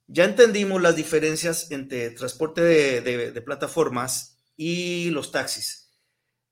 Ya 0.07 0.25
entendimos 0.25 0.83
las 0.83 0.97
diferencias 0.97 1.71
entre 1.71 2.11
transporte 2.11 2.61
de, 2.61 3.43
plataformas 3.43 4.37
y 4.57 5.11
los 5.11 5.31
taxis. 5.33 5.84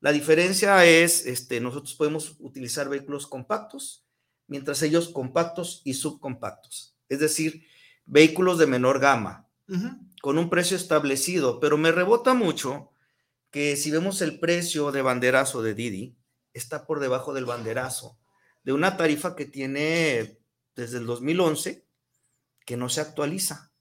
La 0.02 0.10
diferencia 0.10 0.84
es, 0.84 1.26
este, 1.26 1.60
nosotros 1.60 1.94
podemos 1.94 2.34
utilizar 2.40 2.88
vehículos 2.88 3.28
compactos, 3.28 4.04
mientras 4.48 4.82
ellos 4.82 5.08
compactos 5.08 5.80
y 5.84 5.94
subcompactos. 5.94 6.96
Es 7.08 7.20
decir, 7.20 7.68
vehículos 8.04 8.58
de 8.58 8.66
menor 8.66 8.98
gama, 8.98 9.48
con 10.20 10.38
un 10.38 10.50
precio 10.50 10.76
establecido, 10.76 11.60
pero 11.60 11.78
me 11.78 11.92
rebota 11.92 12.34
mucho 12.34 12.90
que 13.52 13.76
si 13.76 13.92
vemos 13.92 14.22
el 14.22 14.40
precio 14.40 14.90
de 14.90 15.02
banderazo 15.02 15.62
de 15.62 15.74
Didi, 15.74 16.16
está 16.52 16.84
por 16.84 16.98
debajo 16.98 17.32
del 17.32 17.44
banderazo, 17.44 18.18
de 18.64 18.72
una 18.72 18.96
tarifa 18.96 19.36
que 19.36 19.44
tiene 19.44 20.40
desde 20.74 20.98
el 20.98 21.06
2011 21.06 21.86
que 22.66 22.76
no 22.76 22.88
se 22.88 23.00
actualiza. 23.00 23.71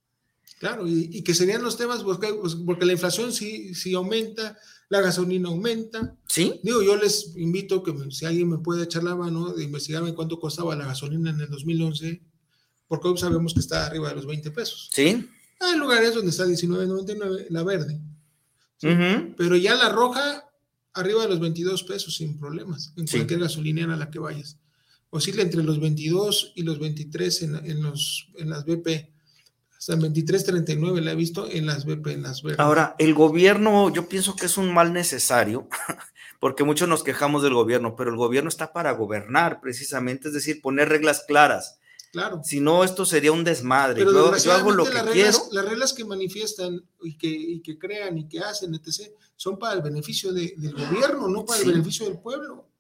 Claro, 0.60 0.88
y, 0.88 1.24
que 1.24 1.34
serían 1.34 1.64
los 1.64 1.78
temas, 1.78 2.04
porque, 2.04 2.34
pues, 2.34 2.56
porque 2.56 2.86
la 2.86 2.94
inflación 2.94 3.34
sí, 3.34 3.74
sí, 3.74 3.94
aumenta, 3.94 4.58
la 4.90 5.02
gasolina 5.02 5.50
aumenta. 5.50 6.16
Sí. 6.28 6.60
Digo, 6.64 6.84
yo 6.84 6.96
les 6.98 7.36
invito 7.36 7.82
que 7.82 7.94
si 8.12 8.26
alguien 8.26 8.50
me 8.50 8.60
puede 8.60 8.84
echar 8.84 9.04
la 9.04 9.16
mano 9.16 9.54
de 9.54 9.64
investigarme 9.64 10.14
cuánto 10.14 10.40
costaba 10.40 10.76
la 10.76 10.86
gasolina 10.86 11.32
en 11.32 11.42
el 11.42 11.50
2011, 11.50 12.22
porque 12.88 13.08
hoy 13.08 13.18
sabemos 13.18 13.54
que 13.54 13.60
está 13.60 13.88
arriba 13.88 14.10
de 14.10 14.16
los 14.16 14.28
20 14.28 14.52
pesos. 14.52 14.90
Sí. 14.94 15.28
Hay 15.60 15.78
lugares 15.78 16.14
donde 16.14 16.32
está 16.32 16.46
19.99 16.46 17.48
la 17.50 17.64
verde. 17.64 18.00
Pero 18.80 19.56
ya 19.58 19.76
la 19.76 19.90
roja, 19.90 20.50
arriba 20.94 21.24
de 21.24 21.30
los 21.30 21.40
22 21.40 21.84
pesos 21.84 22.16
sin 22.16 22.38
problemas, 22.38 22.94
en 22.98 23.08
cualquier 23.08 23.40
gasolinera 23.40 23.94
a 23.94 23.98
la 23.98 24.10
que 24.10 24.20
vayas 24.20 24.58
oscila 25.12 25.44
entre 25.44 25.62
los 25.64 25.80
22 25.80 26.54
y 26.56 26.64
los 26.64 26.80
23 26.80 27.44
en, 27.44 27.84
los, 27.84 28.28
en 28.38 28.50
las 28.50 28.66
BP. 28.66 29.11
Hasta 29.82 29.96
23.39 29.96 31.02
la 31.02 31.14
he 31.14 31.16
visto 31.16 31.50
en 31.50 31.66
las 31.66 31.86
BP, 31.86 32.10
en 32.10 32.22
las 32.22 32.44
BP. 32.44 32.60
Ahora, 32.60 32.96
el 33.00 33.16
gobierno, 33.16 33.92
yo 33.92 34.08
pienso 34.08 34.36
que 34.36 34.46
es 34.46 34.58
un 34.58 34.72
mal 34.72 34.94
necesario, 34.94 35.68
porque 36.40 36.64
muchos 36.64 36.88
nos 36.88 37.04
quejamos 37.04 37.42
del 37.42 37.56
gobierno, 37.56 37.96
pero 37.96 38.12
el 38.12 38.16
gobierno 38.16 38.48
está 38.48 38.74
para 38.74 38.92
gobernar 38.92 39.60
precisamente, 39.60 40.28
es 40.28 40.36
decir, 40.36 40.62
poner 40.62 40.88
reglas 40.90 41.24
claras. 41.28 41.80
Claro. 42.12 42.42
Si 42.44 42.60
no, 42.60 42.84
esto 42.84 43.08
sería 43.08 43.32
un 43.32 43.44
desmadre. 43.44 44.06
Pero 44.06 44.38
yo, 44.38 44.54
hago 44.54 44.72
lo 44.72 44.86
que 44.86 44.94
las 44.94 45.06
quiero. 45.08 45.40
Las 45.52 45.66
reglas 45.66 45.94
que 45.94 46.06
manifiestan 46.06 46.86
y 47.02 47.18
que, 47.18 47.30
y 47.30 47.62
que 47.62 47.80
crean 47.80 48.20
y 48.20 48.28
que 48.28 48.40
hacen, 48.40 48.76
etc., 48.76 49.12
son 49.36 49.58
para 49.58 49.74
el 49.74 49.82
beneficio 49.82 50.32
del 50.32 50.76
gobierno, 50.76 51.28
no 51.28 51.44
para 51.44 51.60
el 51.60 51.72
beneficio 51.72 52.06
del 52.06 52.20
pueblo. 52.20 52.71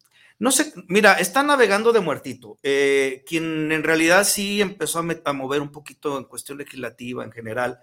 No 0.42 0.50
sé, 0.50 0.74
mira, 0.88 1.14
está 1.20 1.44
navegando 1.44 1.94
de 1.94 2.00
muertito. 2.00 2.58
Eh, 2.64 3.24
quien 3.28 3.72
en 3.72 3.84
realidad 3.84 4.24
sí 4.24 4.60
empezó 4.60 4.98
a, 4.98 5.34
mover 5.34 5.62
un 5.62 5.72
poquito 5.72 6.18
en 6.18 6.24
cuestión 6.24 6.58
legislativa 6.58 7.24
en 7.24 7.32
general 7.32 7.78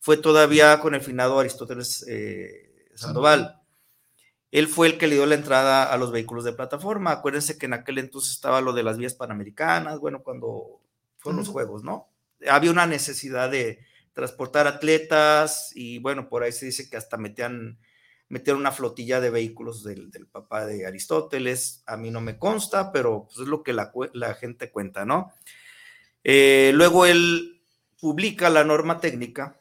fue 0.00 0.18
todavía 0.18 0.78
con 0.80 0.94
el 0.94 1.00
finado 1.00 1.40
Aristóteles 1.40 2.04
eh, 2.06 2.90
Sandoval. 2.94 3.58
Él 4.50 4.68
fue 4.68 4.88
el 4.88 4.98
que 4.98 5.06
le 5.06 5.14
dio 5.14 5.24
la 5.24 5.34
entrada 5.34 5.84
a 5.84 5.96
los 5.96 6.12
vehículos 6.12 6.44
de 6.44 6.52
plataforma. 6.52 7.10
Acuérdense 7.10 7.56
que 7.56 7.64
en 7.64 7.72
aquel 7.72 7.96
entonces 7.96 8.32
estaba 8.32 8.60
lo 8.60 8.74
de 8.74 8.82
las 8.82 8.98
vías 8.98 9.14
panamericanas, 9.14 9.98
bueno, 9.98 10.22
cuando 10.22 10.82
fueron 11.16 11.38
los 11.38 11.48
juegos, 11.48 11.84
¿no? 11.84 12.10
Había 12.46 12.70
una 12.70 12.86
necesidad 12.86 13.48
de 13.50 13.78
transportar 14.12 14.66
atletas 14.66 15.72
y 15.74 16.00
bueno, 16.00 16.28
por 16.28 16.42
ahí 16.42 16.52
se 16.52 16.66
dice 16.66 16.90
que 16.90 16.98
hasta 16.98 17.16
metían 17.16 17.78
meter 18.34 18.56
una 18.56 18.72
flotilla 18.72 19.20
de 19.20 19.30
vehículos 19.30 19.84
del, 19.84 20.10
papá 20.26 20.66
de 20.66 20.88
Aristóteles. 20.88 21.84
A 21.86 21.96
mí 21.96 22.10
no 22.10 22.20
me 22.20 22.36
consta, 22.36 22.90
pero 22.90 23.26
pues, 23.26 23.38
es 23.38 23.46
lo 23.46 23.62
que 23.62 23.72
la, 23.72 24.34
gente 24.34 24.72
cuenta, 24.72 25.04
¿no? 25.04 25.32
Eh, 26.24 26.72
luego 26.74 27.06
él 27.06 27.62
publica 28.00 28.50
la 28.50 28.64
norma 28.64 28.98
técnica. 28.98 29.60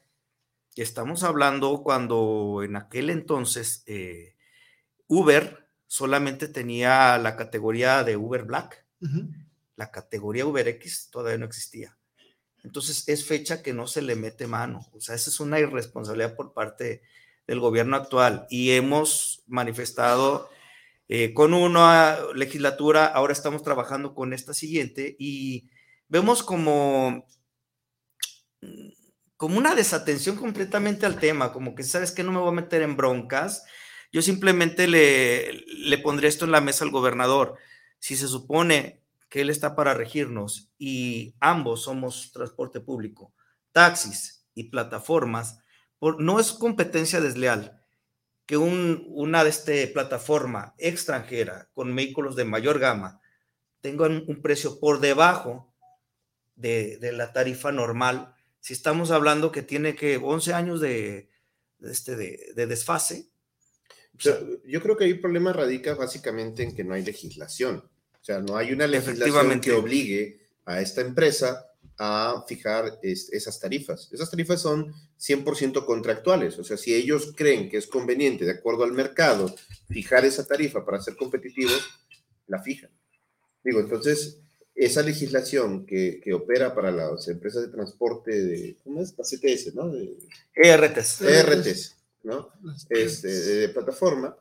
Estamos 0.76 1.22
hablando 1.24 1.84
cuando 1.84 2.62
en 2.64 2.76
aquel 2.76 3.12
entonces 3.12 3.84
eh, 3.86 4.36
Uber 5.06 5.68
solamente 5.86 6.48
tenía 6.48 7.20
la 7.20 7.36
categoría 7.36 8.04
de 8.04 8.18
Uber 8.18 8.44
Black. 8.44 8.88
La 9.76 9.92
categoría 9.92 10.48
Uber 10.48 10.68
X 10.68 11.10
todavía 11.12 11.38
no 11.38 11.46
existía. 11.46 11.96
Entonces 12.64 13.08
es 13.08 13.24
fecha 13.24 13.62
que 13.62 13.72
no 13.72 13.86
se 13.86 14.02
le 14.02 14.16
mete 14.16 14.48
mano. 14.48 14.88
O 14.94 15.00
sea, 15.00 15.14
esa 15.14 15.30
es 15.30 15.40
una 15.40 15.60
irresponsabilidad 15.60 16.36
por 16.36 16.54
parte 16.54 17.04
del 17.48 17.60
gobierno 17.60 17.96
actual 17.96 18.48
y 18.50 18.72
hemos 18.72 19.44
manifestado 19.48 20.50
eh, 21.10 21.34
con 21.34 21.54
una 21.54 22.18
legislatura, 22.34 23.06
ahora 23.06 23.34
estamos 23.34 23.64
trabajando 23.64 24.14
con 24.14 24.34
esta 24.34 24.54
siguiente 24.54 25.16
y 25.20 25.70
vemos 26.08 26.44
como, 26.44 27.26
como 29.36 29.58
una 29.58 29.76
desatención 29.76 30.38
completamente 30.38 31.06
al 31.06 31.20
tema, 31.20 31.52
como 31.52 31.76
que 31.76 31.84
sabes 31.84 32.12
que 32.12 32.24
no 32.24 32.32
me 32.32 32.40
voy 32.40 32.50
a 32.50 32.62
meter 32.62 32.82
en 32.82 32.96
broncas, 32.96 33.64
yo 34.12 34.22
simplemente 34.22 34.88
le, 34.88 35.64
le 35.66 35.98
pondré 35.98 36.28
esto 36.28 36.46
en 36.46 36.52
la 36.52 36.62
mesa 36.62 36.86
al 36.86 36.92
gobernador. 36.92 37.58
Si 38.00 38.16
se 38.16 38.28
supone 38.28 39.02
que 39.28 39.42
él 39.42 39.50
está 39.50 39.76
para 39.76 39.96
regirnos 39.96 40.72
y 40.78 41.34
ambos 41.40 41.84
somos 41.84 42.32
transporte 42.32 42.80
público, 42.80 43.34
taxis 43.72 44.46
y 44.54 44.66
plataformas, 44.66 45.63
no 46.12 46.40
es 46.40 46.52
competencia 46.52 47.22
desleal 47.22 47.80
que 48.46 48.58
una 48.58 49.44
de 49.44 49.50
este 49.50 49.88
plataforma 49.88 50.76
extranjera 50.78 51.70
con 51.74 51.96
vehículos 51.96 52.36
de 52.36 52.44
mayor 52.44 52.80
gama 52.80 53.22
tenga 53.80 54.08
un, 54.08 54.42
precio 54.42 54.80
por 54.80 55.00
debajo 55.00 55.74
de, 56.56 57.00
la 57.14 57.32
tarifa 57.32 57.72
normal. 57.72 58.34
Si 58.60 58.74
estamos 58.74 59.12
hablando 59.12 59.52
que 59.52 59.62
tiene 59.62 59.96
que 59.96 60.18
11 60.18 60.54
años 60.54 60.82
de, 60.82 61.30
este, 61.82 62.16
de, 62.16 62.66
desfase. 62.68 63.30
yo 64.20 64.82
creo 64.82 64.98
que 64.98 65.06
ahí 65.06 65.12
el 65.12 65.22
problema 65.22 65.54
radica 65.54 65.96
básicamente 65.96 66.64
en 66.64 66.76
que 66.76 66.84
no 66.84 66.94
hay 66.94 67.04
legislación. 67.04 67.78
O 68.22 68.26
sea, 68.26 68.40
no 68.40 68.56
hay 68.56 68.72
una 68.72 68.88
legislación 68.88 69.60
que 69.60 69.74
obligue 69.74 70.48
a 70.66 70.80
esta 70.80 71.02
empresa 71.02 71.73
a 72.06 72.44
fijar 72.46 73.00
esas 73.02 73.60
tarifas. 73.62 74.10
Esas 74.12 74.30
tarifas 74.30 74.62
son 74.62 74.94
100% 75.18 75.86
contractuales, 75.86 76.60
o 76.60 76.64
sea, 76.64 76.76
si 76.76 76.94
ellos 76.94 77.34
creen 77.34 77.70
que 77.70 77.78
es 77.78 77.88
conveniente, 77.88 78.44
de 78.44 78.52
acuerdo 78.52 78.84
al 78.84 78.92
mercado, 78.92 79.56
fijar 79.88 80.26
esa 80.26 80.46
tarifa 80.46 80.84
para 80.84 81.02
ser 81.02 81.16
competitivos, 81.16 81.82
la 82.48 82.62
fijan. 82.62 82.90
Digo, 83.64 83.80
entonces, 83.80 84.42
esa 84.76 85.02
legislación 85.02 85.86
que, 85.86 86.22
opera 86.34 86.76
para 86.76 86.92
las 86.92 87.26
empresas 87.30 87.62
de 87.62 87.70
transporte 87.70 88.32
de, 88.32 88.78
¿cómo 88.84 89.02
es? 89.02 89.18
Las 89.18 89.30
CTS, 89.30 89.74
¿no? 89.74 89.88
De, 89.88 90.18
ERTs. 90.56 91.22
ERTs, 91.22 91.96
¿no? 92.24 92.50
Este, 92.90 93.30
de, 93.30 93.70
plataforma, 93.70 94.36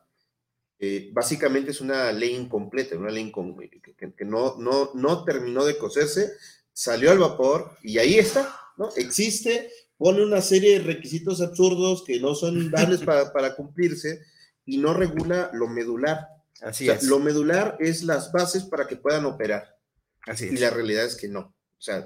eh, 0.79 1.11
básicamente 1.13 1.71
es 1.71 1.79
una 1.79 2.11
ley 2.11 2.35
incompleta, 2.35 2.97
una 2.97 3.09
ley 3.09 3.31
que, 3.31 4.11
que, 4.11 4.25
no, 4.25 4.57
no, 4.57 4.91
no 4.95 5.23
terminó 5.23 5.63
de 5.63 5.77
coserse 5.77 6.33
salió 6.73 7.11
al 7.11 7.19
vapor 7.19 7.77
y 7.81 7.99
ahí 7.99 8.15
está, 8.15 8.53
¿no? 8.77 8.89
Existe, 8.95 9.69
pone 9.97 10.23
una 10.23 10.41
serie 10.41 10.79
de 10.79 10.85
requisitos 10.85 11.41
absurdos 11.41 12.03
que 12.03 12.19
no 12.19 12.35
son 12.35 12.71
dables 12.71 13.01
para, 13.01 13.55
cumplirse 13.55 14.21
y 14.65 14.77
no 14.77 14.93
regula 14.93 15.51
lo 15.53 15.67
medular. 15.67 16.27
Así 16.61 16.89
es. 16.89 17.03
Lo 17.03 17.19
medular 17.19 17.77
es 17.79 18.03
las 18.03 18.31
bases 18.31 18.63
para 18.63 18.87
que 18.87 18.95
puedan 18.95 19.25
operar. 19.25 19.77
Así 20.25 20.45
es. 20.45 20.53
Y 20.53 20.57
la 20.57 20.69
realidad 20.69 21.05
es 21.05 21.15
que 21.15 21.27
no. 21.27 21.39
O 21.39 21.81
sea, 21.85 22.05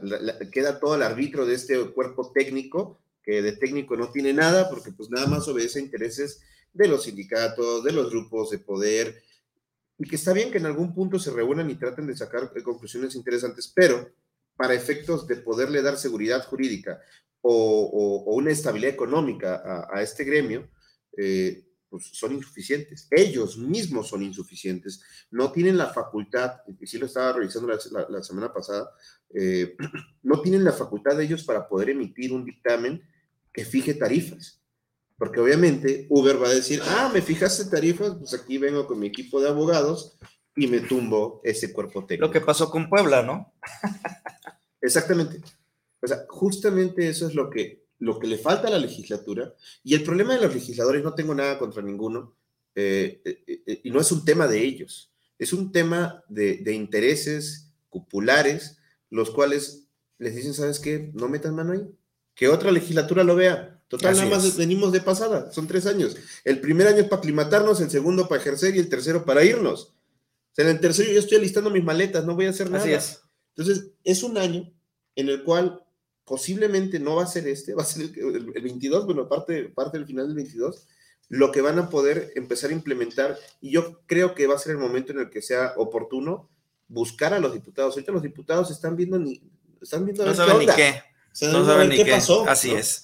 queda 0.51 0.79
todo 0.79 0.95
el 0.95 1.03
arbitro 1.03 1.45
de 1.45 1.53
este 1.53 1.77
cuerpo 1.91 2.31
técnico, 2.31 2.99
que 3.23 3.43
de 3.43 3.51
técnico 3.51 3.95
no 3.95 4.11
tiene 4.11 4.33
nada, 4.33 4.69
porque 4.69 4.91
pues 4.91 5.11
nada 5.11 5.27
más 5.27 5.47
obedece 5.47 5.77
a 5.77 5.83
intereses 5.83 6.41
de 6.73 6.87
los 6.87 7.03
sindicatos, 7.03 7.83
de 7.83 7.91
los 7.91 8.09
grupos 8.09 8.49
de 8.49 8.57
poder, 8.57 9.21
y 9.99 10.07
que 10.07 10.15
está 10.15 10.33
bien 10.33 10.51
que 10.51 10.57
en 10.57 10.65
algún 10.65 10.93
punto 10.93 11.19
se 11.19 11.31
reúnan 11.31 11.69
y 11.69 11.75
traten 11.75 12.07
de 12.07 12.17
sacar 12.17 12.51
conclusiones 12.63 13.15
interesantes, 13.15 13.71
pero 13.73 14.09
para 14.57 14.73
efectos 14.73 15.27
de 15.27 15.37
poderle 15.37 15.81
dar 15.81 15.97
seguridad 15.97 16.43
jurídica 16.45 16.99
o, 17.41 18.33
una 18.35 18.51
estabilidad 18.51 18.93
económica 18.93 19.87
a, 19.89 20.01
este 20.01 20.23
gremio, 20.23 20.69
eh, 21.17 21.63
pues 21.89 22.09
son 22.13 22.33
insuficientes. 22.33 23.07
Ellos 23.09 23.57
mismos 23.57 24.09
son 24.09 24.23
insuficientes. 24.23 25.01
No 25.31 25.51
tienen 25.51 25.77
la 25.77 25.87
facultad, 25.87 26.57
y 26.79 26.85
sí 26.85 26.97
lo 26.97 27.05
estaba 27.05 27.33
revisando 27.33 27.69
la, 28.09 28.23
semana 28.23 28.53
pasada, 28.53 28.89
eh, 29.33 29.75
no 30.23 30.41
tienen 30.41 30.63
la 30.63 30.73
facultad 30.73 31.15
de 31.15 31.23
ellos 31.23 31.43
para 31.43 31.67
poder 31.67 31.91
emitir 31.91 32.33
un 32.33 32.43
dictamen 32.43 33.01
que 33.53 33.65
fije 33.65 33.93
tarifas. 33.93 34.61
Porque 35.17 35.39
obviamente 35.39 36.05
Uber 36.09 36.41
va 36.41 36.49
a 36.49 36.53
decir, 36.53 36.79
ah, 36.83 37.09
me 37.11 37.21
fijaste 37.21 37.65
tarifas, 37.65 38.15
pues 38.19 38.33
aquí 38.33 38.57
vengo 38.57 38.85
con 38.85 38.99
mi 38.99 39.07
equipo 39.07 39.41
de 39.41 39.49
abogados 39.49 40.17
y 40.55 40.67
me 40.67 40.79
tumbo 40.81 41.41
ese 41.43 41.73
cuerpo 41.73 42.05
técnico. 42.05 42.27
Lo 42.27 42.31
que 42.31 42.41
pasó 42.41 42.69
con 42.69 42.89
Puebla, 42.89 43.23
¿no? 43.23 43.53
Exactamente. 44.81 45.41
O 46.01 46.07
sea, 46.07 46.25
justamente 46.29 47.09
eso 47.09 47.27
es 47.27 47.35
lo 47.35 47.49
que, 47.49 47.85
lo 47.99 48.19
que 48.19 48.27
le 48.27 48.37
falta 48.37 48.67
a 48.67 48.71
la 48.71 48.79
legislatura. 48.79 49.53
Y 49.83 49.95
el 49.95 50.03
problema 50.03 50.35
de 50.35 50.41
los 50.41 50.53
legisladores, 50.53 51.03
no 51.03 51.15
tengo 51.15 51.33
nada 51.33 51.57
contra 51.57 51.81
ninguno, 51.81 52.35
eh, 52.75 53.21
eh, 53.25 53.63
eh, 53.65 53.81
y 53.83 53.89
no 53.89 53.99
es 53.99 54.11
un 54.11 54.23
tema 54.23 54.47
de 54.47 54.63
ellos, 54.63 55.11
es 55.39 55.51
un 55.51 55.71
tema 55.71 56.23
de, 56.29 56.61
intereses 56.73 57.71
populares, 57.89 58.77
los 59.09 59.31
cuales 59.31 59.87
les 60.19 60.35
dicen, 60.35 60.53
¿sabes 60.53 60.79
qué? 60.79 61.11
No 61.15 61.27
metan 61.27 61.55
mano 61.55 61.73
ahí. 61.73 61.87
Que 62.35 62.47
otra 62.47 62.71
legislatura 62.71 63.23
lo 63.23 63.35
vea. 63.35 63.81
Total, 63.87 64.11
Así 64.11 64.19
nada 64.19 64.35
más 64.35 64.45
es. 64.45 64.57
venimos 64.57 64.91
de 64.91 65.01
pasada, 65.01 65.51
son 65.51 65.65
tres 65.65 65.85
años. 65.85 66.17
El 66.43 66.59
primer 66.59 66.87
año 66.87 66.99
es 66.99 67.07
para 67.07 67.19
aclimatarnos, 67.19 67.81
el 67.81 67.89
segundo 67.89 68.27
para 68.27 68.41
ejercer 68.41 68.75
y 68.75 68.79
el 68.79 68.89
tercero 68.89 69.25
para 69.25 69.43
irnos. 69.43 69.85
O 69.85 70.53
sea, 70.53 70.65
en 70.65 70.71
el 70.71 70.79
tercero 70.79 71.11
yo 71.11 71.19
estoy 71.19 71.37
alistando 71.37 71.69
mis 71.69 71.83
maletas, 71.83 72.25
no 72.25 72.35
voy 72.35 72.45
a 72.45 72.49
hacer 72.49 72.69
nada. 72.69 72.83
Así 72.83 72.93
es. 72.93 73.21
Entonces, 73.57 73.91
es 74.03 74.23
un 74.23 74.37
año 74.37 74.71
en 75.15 75.29
el 75.29 75.43
cual 75.43 75.83
posiblemente 76.25 76.99
no 76.99 77.15
va 77.15 77.23
a 77.23 77.27
ser 77.27 77.47
este, 77.47 77.73
va 77.73 77.81
a 77.83 77.85
ser 77.85 78.03
el, 78.03 78.35
el- 78.35 78.51
el 78.55 78.61
22, 78.61 79.05
bueno, 79.05 79.27
parte, 79.27 79.65
parte 79.69 79.97
del 79.97 80.05
final 80.07 80.27
del 80.27 80.35
22, 80.35 80.87
lo 81.29 81.51
que 81.51 81.61
van 81.61 81.79
a 81.79 81.89
poder 81.89 82.31
empezar 82.35 82.69
a 82.69 82.73
implementar. 82.73 83.37
Y 83.61 83.71
yo 83.71 84.01
creo 84.05 84.35
que 84.35 84.47
va 84.47 84.55
a 84.55 84.59
ser 84.59 84.73
el 84.73 84.77
momento 84.77 85.11
en 85.13 85.19
el 85.19 85.29
que 85.29 85.41
sea 85.41 85.73
oportuno 85.77 86.49
buscar 86.87 87.33
a 87.33 87.39
los 87.39 87.53
diputados. 87.53 87.93
Ahorita 87.95 88.11
los 88.11 88.21
diputados 88.23 88.71
están 88.71 88.95
viendo 88.95 89.17
ni, 89.19 89.41
están 89.81 90.05
viendo 90.05 90.25
No 90.25 90.33
saben 90.33 90.59
ni 90.59 90.65
qué. 90.67 91.01
No 91.41 91.65
saben 91.65 91.89
ni 91.89 91.95
qué 91.97 92.05
qué. 92.05 92.11
pasó. 92.11 92.47
Así 92.47 92.71
¿no? 92.71 92.77
es. 92.77 93.03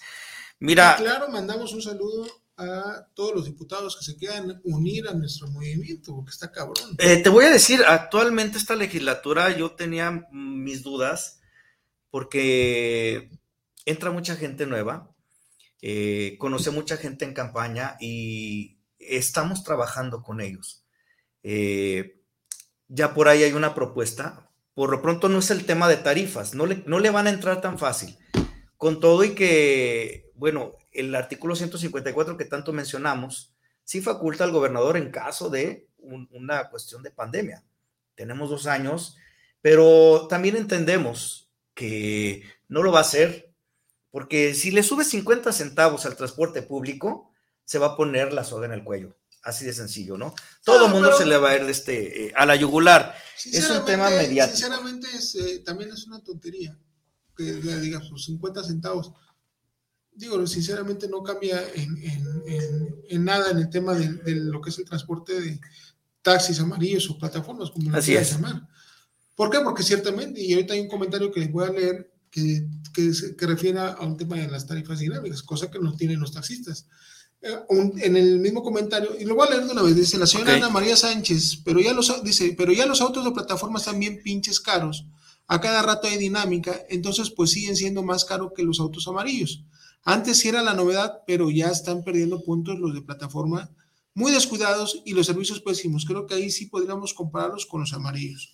Mira, 0.59 0.95
Y 0.99 1.03
claro, 1.03 1.29
mandamos 1.29 1.73
un 1.73 1.81
saludo 1.81 2.25
a 2.57 3.07
todos 3.13 3.33
los 3.33 3.45
diputados 3.45 3.97
que 3.97 4.05
se 4.05 4.17
quieran 4.17 4.61
unir 4.63 5.07
a 5.07 5.13
nuestro 5.13 5.47
movimiento, 5.47 6.15
porque 6.15 6.31
está 6.31 6.51
cabrón. 6.51 6.95
Eh, 6.99 7.17
te 7.17 7.29
voy 7.29 7.45
a 7.45 7.49
decir, 7.49 7.81
actualmente 7.87 8.57
esta 8.57 8.75
legislatura 8.75 9.55
yo 9.55 9.71
tenía 9.71 10.27
mis 10.31 10.83
dudas 10.83 11.41
porque 12.09 13.31
entra 13.85 14.11
mucha 14.11 14.35
gente 14.35 14.65
nueva, 14.65 15.11
eh, 15.81 16.37
conocí 16.39 16.69
a 16.69 16.73
mucha 16.73 16.97
gente 16.97 17.25
en 17.25 17.33
campaña 17.33 17.97
y 17.99 18.77
estamos 18.99 19.63
trabajando 19.63 20.21
con 20.21 20.39
ellos. 20.39 20.85
Eh, 21.41 22.21
ya 22.87 23.13
por 23.13 23.27
ahí 23.27 23.43
hay 23.43 23.53
una 23.53 23.73
propuesta. 23.75 24.49
Por 24.75 24.89
lo 24.89 25.01
pronto 25.01 25.29
no 25.29 25.39
es 25.39 25.51
el 25.51 25.65
tema 25.65 25.87
de 25.87 25.97
tarifas, 25.97 26.55
no 26.55 26.65
le, 26.65 26.83
no 26.87 26.99
le 26.99 27.11
van 27.11 27.27
a 27.27 27.31
entrar 27.31 27.61
tan 27.61 27.77
fácil. 27.77 28.17
Con 28.77 28.99
todo 28.99 29.23
y 29.23 29.35
que, 29.35 30.31
bueno, 30.35 30.75
el 30.93 31.13
artículo 31.15 31.55
154 31.55 32.37
que 32.37 32.45
tanto 32.45 32.73
mencionamos, 32.73 33.53
sí 33.83 34.01
faculta 34.01 34.43
al 34.43 34.51
gobernador 34.51 34.97
en 34.97 35.11
caso 35.11 35.49
de 35.49 35.87
un- 35.97 36.27
una 36.31 36.69
cuestión 36.69 37.03
de 37.03 37.11
pandemia. 37.11 37.63
Tenemos 38.15 38.49
dos 38.49 38.67
años, 38.67 39.15
pero 39.61 40.27
también 40.29 40.55
entendemos 40.55 41.49
que 41.73 42.43
no 42.67 42.83
lo 42.83 42.91
va 42.91 42.99
a 42.99 43.01
hacer, 43.01 43.51
porque 44.11 44.53
si 44.53 44.71
le 44.71 44.83
sube 44.83 45.03
50 45.03 45.51
centavos 45.51 46.05
al 46.05 46.15
transporte 46.15 46.61
público, 46.61 47.31
se 47.65 47.79
va 47.79 47.87
a 47.87 47.95
poner 47.97 48.33
la 48.33 48.43
soga 48.43 48.65
en 48.67 48.73
el 48.73 48.83
cuello. 48.83 49.15
Así 49.41 49.65
de 49.65 49.73
sencillo, 49.73 50.17
¿no? 50.17 50.33
Todo 50.63 50.85
el 50.85 50.91
Ah, 50.91 50.93
mundo 50.93 51.17
se 51.17 51.25
le 51.25 51.37
va 51.37 51.49
a 51.49 51.55
ir 51.57 51.63
este, 51.63 52.27
eh, 52.27 52.33
a 52.35 52.45
la 52.45 52.55
yugular. 52.55 53.13
Es 53.51 53.69
un 53.69 53.83
tema 53.83 54.09
mediático. 54.09 54.55
Sinceramente, 54.57 55.07
es, 55.13 55.35
eh, 55.35 55.59
también 55.65 55.91
es 55.91 56.05
una 56.07 56.23
tontería 56.23 56.77
que 57.35 57.43
le 57.43 57.79
digas 57.81 58.05
sus 58.05 58.23
50 58.25 58.63
centavos. 58.63 59.11
Digo, 60.15 60.45
sinceramente 60.47 61.07
no 61.07 61.23
cambia 61.23 61.61
en, 61.75 61.97
en- 61.97 62.43
en- 62.47 62.95
en 63.09 63.23
nada 63.25 63.51
en 63.51 63.57
el 63.57 63.69
tema 63.69 63.93
de, 63.95 64.07
de 64.13 64.35
lo 64.35 64.61
que 64.61 64.69
es 64.69 64.77
el 64.79 64.85
transporte 64.85 65.39
de 65.39 65.59
taxis 66.21 66.59
amarillos 66.59 67.09
o 67.09 67.17
plataformas, 67.17 67.71
como 67.71 67.89
lo 67.89 67.97
quieras 68.05 68.31
llamar. 68.33 68.67
¿Por 69.35 69.49
qué? 69.49 69.59
Porque 69.63 69.83
ciertamente, 69.83 70.41
y 70.41 70.53
ahorita 70.53 70.73
hay 70.75 70.81
un 70.81 70.87
comentario 70.87 71.31
que 71.31 71.39
les 71.41 71.51
voy 71.51 71.65
a 71.65 71.71
leer 71.71 72.11
que, 72.29 72.67
que, 72.93 73.13
se- 73.13 73.35
que 73.35 73.45
refiere 73.47 73.79
a 73.79 73.97
un 74.01 74.15
tema 74.17 74.35
de 74.37 74.47
las 74.47 74.65
tarifas 74.67 74.99
dinámicas, 74.99 75.41
cosa 75.43 75.69
que 75.71 75.79
no 75.79 75.95
tienen 75.95 76.19
los 76.19 76.31
taxistas. 76.31 76.87
Eh, 77.41 77.57
un- 77.69 77.99
en 78.01 78.15
el 78.15 78.39
mismo 78.39 78.63
comentario, 78.63 79.09
y 79.19 79.25
lo 79.25 79.35
voy 79.35 79.47
a 79.47 79.51
leer 79.51 79.65
de 79.65 79.71
una 79.71 79.81
vez, 79.81 79.95
dice 79.95 80.17
la 80.17 80.27
señora. 80.27 80.51
Ana 80.63 80.69
María 80.69 80.95
Sánchez, 80.95 81.57
pero 81.65 81.81
ya 81.81 81.93
los, 81.93 82.23
dice, 82.23 82.53
pero 82.57 82.71
ya 82.71 82.85
los 82.85 83.01
autos 83.01 83.25
de 83.25 83.31
plataforma 83.31 83.79
están 83.79 83.99
bien 83.99 84.21
pinches 84.23 84.59
caros. 84.59 85.05
A 85.47 85.59
cada 85.59 85.81
rato 85.81 86.07
hay 86.07 86.17
dinámica, 86.17 86.79
entonces 86.89 87.29
pues 87.31 87.51
siguen 87.51 87.75
siendo 87.75 88.01
más 88.01 88.23
caros 88.23 88.53
que 88.55 88.63
los 88.63 88.79
autos 88.79 89.07
amarillos. 89.09 89.63
Antes 90.05 90.37
sí 90.39 90.49
era 90.49 90.61
la 90.61 90.73
novedad, 90.73 91.21
pero 91.25 91.49
ya 91.49 91.67
están 91.69 92.03
perdiendo 92.03 92.43
puntos 92.43 92.77
los 92.79 92.93
de 92.93 93.01
plataforma, 93.01 93.69
muy 94.13 94.31
descuidados 94.31 95.01
y 95.05 95.13
los 95.13 95.25
servicios 95.25 95.61
pésimos. 95.61 96.05
Creo 96.05 96.27
que 96.27 96.35
ahí 96.35 96.51
sí 96.51 96.65
podríamos 96.67 97.13
compararlos 97.13 97.65
con 97.65 97.81
los 97.81 97.93
amarillos. 97.93 98.53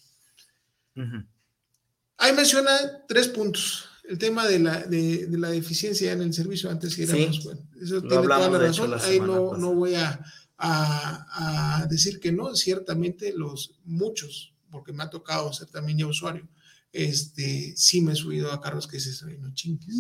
Ahí 2.18 2.34
menciona 2.34 2.72
tres 3.08 3.28
puntos. 3.30 3.86
El 4.08 4.18
tema 4.18 4.48
de 4.48 4.60
la, 4.60 4.80
de, 4.84 5.28
de 5.28 5.38
la 5.38 5.50
deficiencia 5.50 6.12
en 6.12 6.22
el 6.22 6.34
servicio 6.34 6.70
antes 6.70 6.94
sí 6.94 7.04
era 7.04 7.14
Sí, 7.16 7.26
más 7.28 7.44
bueno. 7.44 7.62
Eso 7.82 7.96
lo 7.96 8.02
tiene 8.02 8.16
toda 8.50 8.50
la 8.60 8.68
hecho, 8.68 8.88
razón. 8.88 8.92
la 8.92 8.98
Ahí 8.98 9.20
no, 9.20 9.58
no 9.58 9.74
voy 9.76 9.96
a, 9.96 10.20
a- 10.58 11.80
a 11.82 11.86
decir 11.88 12.20
que 12.20 12.32
no. 12.32 12.56
Ciertamente 12.56 13.34
los 13.34 13.76
muchos, 13.86 14.54
porque 14.72 14.94
me 14.94 15.04
ha 15.04 15.10
tocado 15.10 15.54
ser 15.54 15.68
también 15.70 16.00
ya 16.00 16.08
usuario, 16.08 16.48
este, 16.92 17.74
sí 17.78 18.02
me 18.02 18.14
he 18.14 18.16
subido 18.16 18.52
a 18.52 18.60
carros 18.62 18.88
que 18.88 18.98
"Ay, 18.98 19.38
no 19.40 19.54
chingues. 19.54 19.96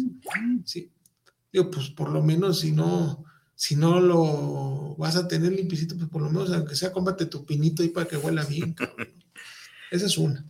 Sí. 0.65 0.91
Digo, 1.51 1.69
pues 1.71 1.89
por 1.89 2.09
lo 2.11 2.21
menos 2.23 2.59
si 2.59 2.71
no, 2.71 3.23
si 3.55 3.75
no 3.75 3.99
lo 3.99 4.95
vas 4.97 5.15
a 5.15 5.27
tener 5.27 5.51
limpiecito, 5.51 5.97
pues 5.97 6.09
por 6.09 6.21
lo 6.21 6.29
menos 6.29 6.51
aunque 6.51 6.75
sea 6.75 6.91
cómprate 6.91 7.25
tu 7.25 7.45
pinito 7.45 7.81
ahí 7.83 7.89
para 7.89 8.07
que 8.07 8.17
huela 8.17 8.43
bien, 8.45 8.73
cabrón. 8.73 9.07
Esa 9.91 10.05
es 10.05 10.17
una. 10.17 10.45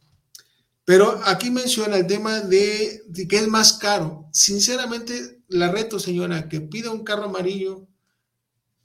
Pero 0.86 1.22
aquí 1.26 1.52
menciona 1.52 1.98
el 1.98 2.08
tema 2.08 2.42
de, 2.42 3.04
de 3.08 3.28
que 3.28 3.38
es 3.38 3.48
más 3.48 3.74
caro. 3.74 4.28
Sinceramente, 4.34 5.42
la 5.48 5.72
reto, 5.72 6.00
señora, 6.00 6.50
que 6.50 6.62
pida 6.62 6.92
un 6.92 7.04
carro 7.04 7.26
amarillo 7.26 7.88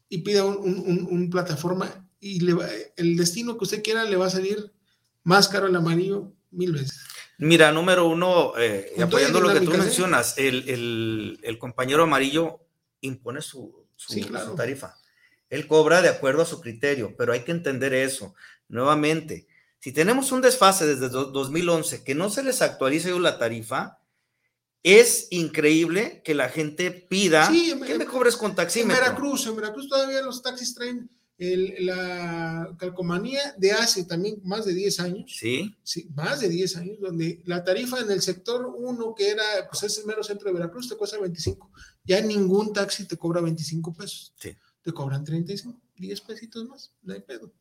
y 0.08 0.18
pida 0.18 0.44
un, 0.44 0.56
un- 0.58 0.78
un- 0.86 1.08
un 1.10 1.30
plataforma 1.30 2.08
y 2.20 2.40
le 2.40 2.52
va- 2.54 2.68
el 2.96 3.16
destino 3.16 3.56
que 3.58 3.64
usted 3.64 3.82
quiera 3.82 4.04
le 4.04 4.16
va 4.16 4.26
a 4.26 4.30
salir 4.30 4.72
más 5.24 5.48
caro 5.48 5.66
el 5.66 5.76
amarillo 5.76 6.32
mil 6.50 6.72
veces. 6.72 6.98
Mira, 7.38 7.72
número 7.72 8.06
uno, 8.06 8.52
eh, 8.58 8.94
apoyando 9.02 9.40
lo 9.40 9.52
que 9.52 9.60
tú 9.60 9.70
mencionas, 9.72 10.38
el, 10.38 10.68
el- 10.68 11.40
el 11.42 11.58
compañero 11.58 12.04
amarillo 12.04 12.60
impone 13.00 13.42
su, 13.42 13.86
su- 13.96 14.12
Sí, 14.12 14.22
su 14.22 14.28
claro. 14.28 14.54
tarifa. 14.54 14.96
Él 15.50 15.66
cobra 15.66 16.00
de 16.02 16.08
acuerdo 16.08 16.42
a 16.42 16.46
su 16.46 16.60
criterio, 16.60 17.14
pero 17.16 17.32
hay 17.32 17.40
que 17.44 17.52
entender 17.52 17.92
eso. 17.94 18.34
Nuevamente, 18.68 19.46
si 19.78 19.92
tenemos 19.92 20.32
un 20.32 20.40
desfase 20.40 20.86
desde 20.86 21.08
do- 21.08 21.26
2011 21.26 22.02
que 22.04 22.14
no 22.14 22.30
se 22.30 22.42
les 22.42 22.62
actualiza 22.62 23.10
la 23.10 23.38
tarifa, 23.38 23.98
es 24.82 25.28
increíble 25.30 26.22
que 26.24 26.34
la 26.34 26.48
gente 26.48 26.90
pida 26.90 27.46
Sí, 27.50 27.70
en- 27.72 27.82
que 27.84 27.98
me 27.98 28.06
cobres 28.06 28.36
con 28.36 28.50
En 28.50 28.56
taxímetro. 28.56 29.02
Veracruz, 29.02 29.46
en 29.46 29.56
Veracruz 29.56 29.88
todavía 29.88 30.22
los 30.22 30.42
taxis 30.42 30.74
traen 30.74 31.08
el- 31.38 31.86
la 31.86 32.74
calcomanía 32.78 33.54
de 33.58 33.72
hace 33.72 34.04
también 34.04 34.40
más 34.44 34.64
de 34.64 34.74
10 34.74 35.00
años. 35.00 35.34
Sí, 35.36 35.74
Sí, 35.82 36.08
más 36.14 36.40
de 36.40 36.48
10 36.48 36.76
años, 36.76 36.98
donde 37.00 37.42
la 37.44 37.64
tarifa 37.64 37.98
en 38.00 38.10
el 38.10 38.22
sector 38.22 38.66
1, 38.76 39.14
que 39.16 39.28
era, 39.30 39.42
pues 39.70 39.82
es 39.82 39.98
el 39.98 40.06
mero 40.06 40.22
centro 40.22 40.46
de 40.48 40.54
Veracruz, 40.54 40.88
te 40.88 40.96
cuesta 40.96 41.18
25. 41.18 41.70
Ya 42.04 42.20
ningún 42.20 42.72
taxi 42.72 43.04
te 43.06 43.16
cobra 43.16 43.40
25 43.40 43.92
pesos. 43.94 44.32
Sí. 44.38 44.50
Te 44.82 44.92
cobran 44.92 45.24
35, 45.24 45.80
10 45.96 46.20
pesitos 46.20 46.68
más, 46.68 46.92
no 47.02 47.14
hay 47.14 47.20
pedo. 47.20 47.52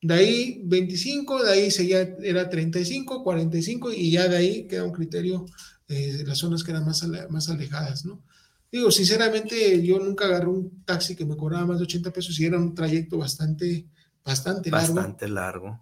De 0.00 0.14
ahí 0.14 0.60
25, 0.64 1.42
de 1.42 1.50
ahí 1.52 1.70
seguía, 1.72 2.02
era 2.22 2.48
35, 2.48 3.24
45, 3.24 3.92
y 3.92 4.12
ya 4.12 4.28
de 4.28 4.36
ahí 4.36 4.66
queda 4.68 4.84
un 4.84 4.92
criterio 4.92 5.44
eh, 5.88 6.12
de 6.18 6.24
las 6.24 6.38
zonas 6.38 6.62
que 6.62 6.70
eran 6.70 6.84
más, 6.84 7.02
ale- 7.02 7.26
más 7.28 7.48
alejadas, 7.48 8.04
¿no? 8.04 8.22
Digo, 8.70 8.90
sinceramente, 8.90 9.82
yo 9.82 9.98
nunca 9.98 10.26
agarré 10.26 10.46
un 10.48 10.84
taxi 10.84 11.16
que 11.16 11.24
me 11.24 11.36
cobraba 11.36 11.66
más 11.66 11.78
de 11.78 11.84
80 11.84 12.12
pesos 12.12 12.38
y 12.38 12.44
era 12.44 12.58
un 12.58 12.74
trayecto 12.74 13.16
bastante, 13.18 13.86
bastante 14.24 14.70
largo. 14.70 14.94
bastante 14.94 15.28
largo. 15.28 15.80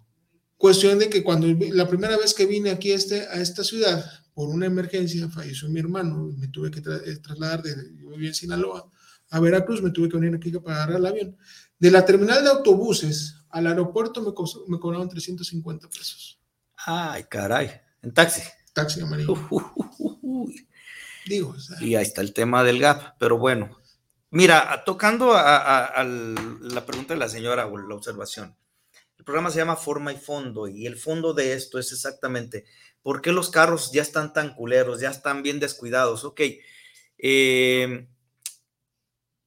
Cuestión 0.55 0.97
de 0.97 1.09
que 1.09 1.23
cuando 1.23 1.47
la 1.73 1.87
primera 1.87 2.17
vez 2.17 2.33
que 2.33 2.45
vine 2.45 2.71
aquí 2.71 2.91
a, 2.91 2.95
este, 2.95 3.27
a 3.27 3.35
esta 3.41 3.63
ciudad, 3.63 4.03
por 4.33 4.49
una 4.49 4.65
emergencia, 4.65 5.27
falleció 5.29 5.69
mi 5.69 5.79
hermano, 5.79 6.31
me 6.37 6.47
tuve 6.47 6.71
que 6.71 6.81
tra- 6.81 7.01
eh, 7.05 7.17
trasladar 7.17 7.61
de, 7.61 7.75
yo 7.99 8.09
vivía 8.11 8.29
en 8.29 8.33
Sinaloa, 8.35 8.89
a 9.29 9.39
Veracruz, 9.39 9.81
me 9.83 9.91
tuve 9.91 10.07
que 10.09 10.17
venir 10.17 10.35
aquí 10.35 10.51
para 10.51 10.77
agarrar 10.77 10.97
el 10.99 11.05
avión. 11.05 11.37
De 11.77 11.91
la 11.91 12.05
terminal 12.05 12.43
de 12.43 12.49
autobuses 12.49 13.35
al 13.49 13.67
aeropuerto 13.67 14.21
me, 14.21 14.33
costó- 14.33 14.63
me 14.67 14.79
cobraron 14.79 15.09
350 15.09 15.89
pesos. 15.89 16.39
Ay, 16.85 17.25
caray, 17.29 17.69
en 18.01 18.13
taxi. 18.13 18.41
Taxi 18.73 19.01
amarillo. 19.01 19.33
Uy. 20.21 20.67
Digo, 21.27 21.49
o 21.49 21.59
sea, 21.59 21.77
Y 21.81 21.95
ahí 21.95 22.03
está 22.03 22.21
el 22.21 22.33
tema 22.33 22.63
del 22.63 22.79
gap, 22.79 23.15
pero 23.19 23.37
bueno. 23.37 23.77
Mira, 24.29 24.83
tocando 24.85 25.33
a, 25.33 25.57
a- 25.57 25.85
a 25.85 26.03
la 26.03 26.85
pregunta 26.85 27.13
de 27.13 27.19
la 27.19 27.29
señora 27.29 27.65
o 27.67 27.77
la 27.77 27.95
observación, 27.95 28.55
el 29.17 29.23
programa 29.25 29.49
se 29.51 29.57
llama 29.57 29.75
Forma 29.77 30.11
y 30.13 30.17
Fondo 30.17 30.67
y 30.67 30.85
el 30.85 30.97
fondo 30.97 31.33
de 31.33 31.53
esto 31.53 31.79
es 31.79 31.91
exactamente 31.91 32.65
por 33.01 33.21
qué 33.21 33.31
los 33.31 33.49
carros 33.49 33.91
ya 33.91 34.01
están 34.01 34.33
tan 34.33 34.53
culeros, 34.53 34.99
ya 34.99 35.09
están 35.09 35.43
bien 35.43 35.59
descuidados. 35.59 36.23
Ok, 36.25 36.41
eh, 37.17 38.07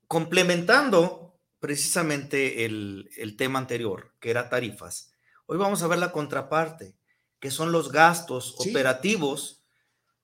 complementando 0.09 1.39
precisamente 1.61 2.65
el, 2.65 3.11
el 3.17 3.37
tema 3.37 3.59
anterior, 3.59 4.15
que 4.19 4.31
era 4.31 4.49
tarifas, 4.49 5.13
hoy 5.47 5.59
vamos 5.59 5.83
a 5.83 5.87
ver 5.89 5.99
la 5.99 6.11
contraparte, 6.11 6.97
que 7.39 7.51
son 7.51 7.71
los 7.71 7.93
gastos 7.93 8.57
Sí. 8.59 8.71
operativos. 8.71 9.60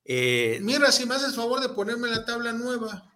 Eh, 0.07 0.59
mira, 0.61 0.91
si 0.91 1.05
me 1.05 1.15
haces 1.15 1.35
favor 1.35 1.59
de 1.59 1.69
ponerme 1.69 2.07
la 2.07 2.25
tabla 2.25 2.53
nueva, 2.53 3.13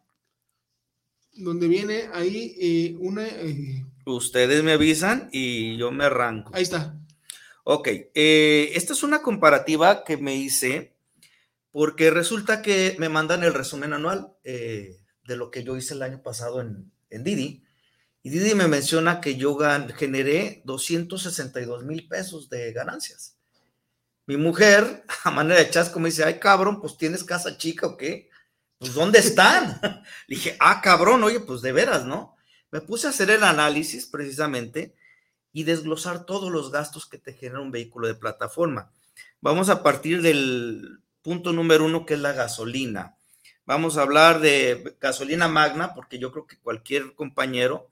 donde 1.33 1.67
viene 1.67 2.09
ahí 2.13 2.55
eh, 2.59 2.95
una... 2.99 3.25
eh, 3.25 3.85
Ustedes 4.05 4.63
me 4.63 4.73
avisan 4.73 5.29
y 5.31 5.77
yo 5.77 5.91
me 5.91 6.05
arranco. 6.05 6.51
ahí 6.53 6.63
está. 6.63 6.97
Ok, 7.63 7.87
esta 8.13 8.93
es 8.93 9.03
una 9.03 9.21
comparativa 9.21 10.03
que 10.03 10.17
me 10.17 10.35
hice 10.35 10.95
porque 11.71 12.09
resulta 12.09 12.61
que 12.61 12.95
me 12.99 13.07
mandan 13.07 13.43
el 13.43 13.53
resumen 13.53 13.93
anual 13.93 14.33
de 14.43 14.99
lo 15.37 15.51
que 15.51 15.63
yo 15.63 15.77
hice 15.77 15.93
el 15.93 16.01
año 16.01 16.21
pasado 16.23 16.59
en, 16.59 16.91
en 17.11 17.23
Didi. 17.23 17.63
Y 18.23 18.29
Didi 18.31 18.55
me 18.55 18.67
menciona 18.67 19.21
que 19.21 19.35
yo 19.37 19.57
generé 19.95 20.61
262 20.65 21.83
mil 21.85 22.07
pesos 22.07 22.49
de 22.49 22.73
ganancias. 22.73 23.37
Mi 24.25 24.37
mujer, 24.37 25.05
a 25.23 25.31
manera 25.31 25.59
de 25.59 25.69
chasco, 25.69 25.99
me 25.99 26.09
dice, 26.09 26.23
ay 26.23 26.39
cabrón, 26.39 26.79
pues 26.79 26.97
tienes 26.97 27.23
casa 27.23 27.57
chica 27.57 27.87
o 27.87 27.97
qué? 27.97 28.29
Pues 28.77 28.93
¿dónde 28.93 29.19
están? 29.19 29.79
Le 30.27 30.35
dije, 30.35 30.57
ah 30.59 30.81
cabrón, 30.81 31.23
oye, 31.23 31.39
pues 31.39 31.61
de 31.61 31.71
veras, 31.71 32.05
¿no? 32.05 32.35
Me 32.71 32.81
puse 32.81 33.07
a 33.07 33.09
hacer 33.09 33.29
el 33.29 33.43
análisis 33.43 34.05
precisamente 34.05 34.95
y 35.53 35.63
desglosar 35.63 36.25
todos 36.25 36.51
los 36.51 36.71
gastos 36.71 37.05
que 37.05 37.17
te 37.17 37.33
genera 37.33 37.59
un 37.59 37.71
vehículo 37.71 38.07
de 38.07 38.15
plataforma. 38.15 38.91
Vamos 39.41 39.69
a 39.69 39.83
partir 39.83 40.21
del 40.21 41.01
punto 41.21 41.51
número 41.51 41.85
uno, 41.85 42.05
que 42.05 42.13
es 42.13 42.19
la 42.19 42.31
gasolina. 42.31 43.17
Vamos 43.65 43.97
a 43.97 44.03
hablar 44.03 44.39
de 44.39 44.95
gasolina 44.99 45.47
magna, 45.47 45.93
porque 45.93 46.19
yo 46.19 46.31
creo 46.31 46.47
que 46.47 46.59
cualquier 46.59 47.13
compañero, 47.15 47.89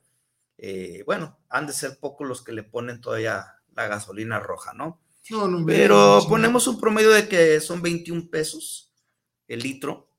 eh, 0.58 1.02
bueno, 1.06 1.38
han 1.48 1.66
de 1.66 1.72
ser 1.72 1.98
pocos 1.98 2.26
los 2.26 2.42
que 2.42 2.52
le 2.52 2.62
ponen 2.62 3.00
todavía 3.00 3.56
la 3.74 3.86
gasolina 3.86 4.40
roja, 4.40 4.72
¿no? 4.72 5.00
No, 5.28 5.46
no, 5.46 5.64
Pero 5.66 6.24
ponemos 6.28 6.66
un 6.66 6.80
promedio 6.80 7.10
de 7.10 7.28
que 7.28 7.60
son 7.60 7.82
21 7.82 8.30
pesos 8.30 8.92
el 9.46 9.60
litro 9.60 10.10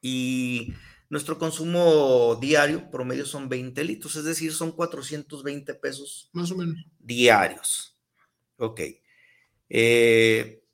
y 0.00 0.72
nuestro 1.08 1.38
consumo 1.38 2.36
diario 2.40 2.90
promedio 2.90 3.26
son 3.26 3.48
20 3.48 3.84
litros, 3.84 4.16
es 4.16 4.24
decir, 4.24 4.52
son 4.52 4.72
420 4.72 5.74
pesos 5.74 6.30
Más 6.32 6.50
o 6.50 6.56
menos. 6.56 6.76
diarios. 6.98 7.96
Ok. 8.56 8.80
Eh, 9.68 10.64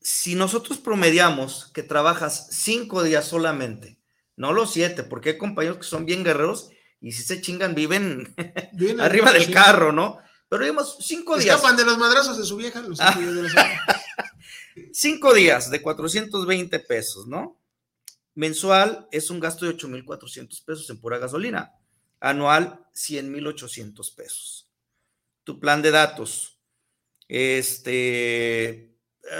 si 0.00 0.34
nosotros 0.34 0.78
promediamos 0.78 1.70
que 1.72 1.82
trabajas 1.82 2.48
cinco 2.50 3.02
días 3.02 3.26
solamente, 3.26 3.98
no 4.36 4.52
los 4.52 4.72
siete, 4.72 5.04
porque 5.04 5.30
hay 5.30 5.38
compañeros 5.38 5.78
que 5.78 5.84
son 5.84 6.04
bien 6.06 6.24
guerreros 6.24 6.70
y 7.00 7.12
si 7.12 7.22
se 7.22 7.40
chingan 7.40 7.74
viven 7.74 8.34
Bien, 8.72 9.00
arriba 9.00 9.32
del 9.32 9.52
carro, 9.52 9.92
¿no? 9.92 10.18
Pero 10.52 10.64
digamos 10.64 10.98
cinco 11.00 11.38
días. 11.38 11.56
Escapan 11.56 11.78
de 11.78 11.84
los 11.86 11.96
madrazos 11.96 12.36
de 12.36 12.44
su 12.44 12.56
vieja. 12.56 12.82
Los 12.82 13.00
Ah. 13.00 13.18
de 13.18 13.48
semana. 13.48 13.80
Cinco 14.92 15.32
días 15.32 15.70
de 15.70 15.80
420 15.80 16.78
pesos, 16.80 17.26
¿no? 17.26 17.58
Mensual 18.34 19.08
es 19.12 19.30
un 19.30 19.40
gasto 19.40 19.64
de 19.64 19.70
8,400 19.70 20.60
pesos 20.60 20.90
en 20.90 21.00
pura 21.00 21.16
gasolina. 21.16 21.72
Anual, 22.20 22.84
100,800 22.92 24.10
pesos. 24.10 24.68
Tu 25.44 25.58
plan 25.58 25.80
de 25.80 25.90
datos, 25.90 26.58
este, 27.28 28.94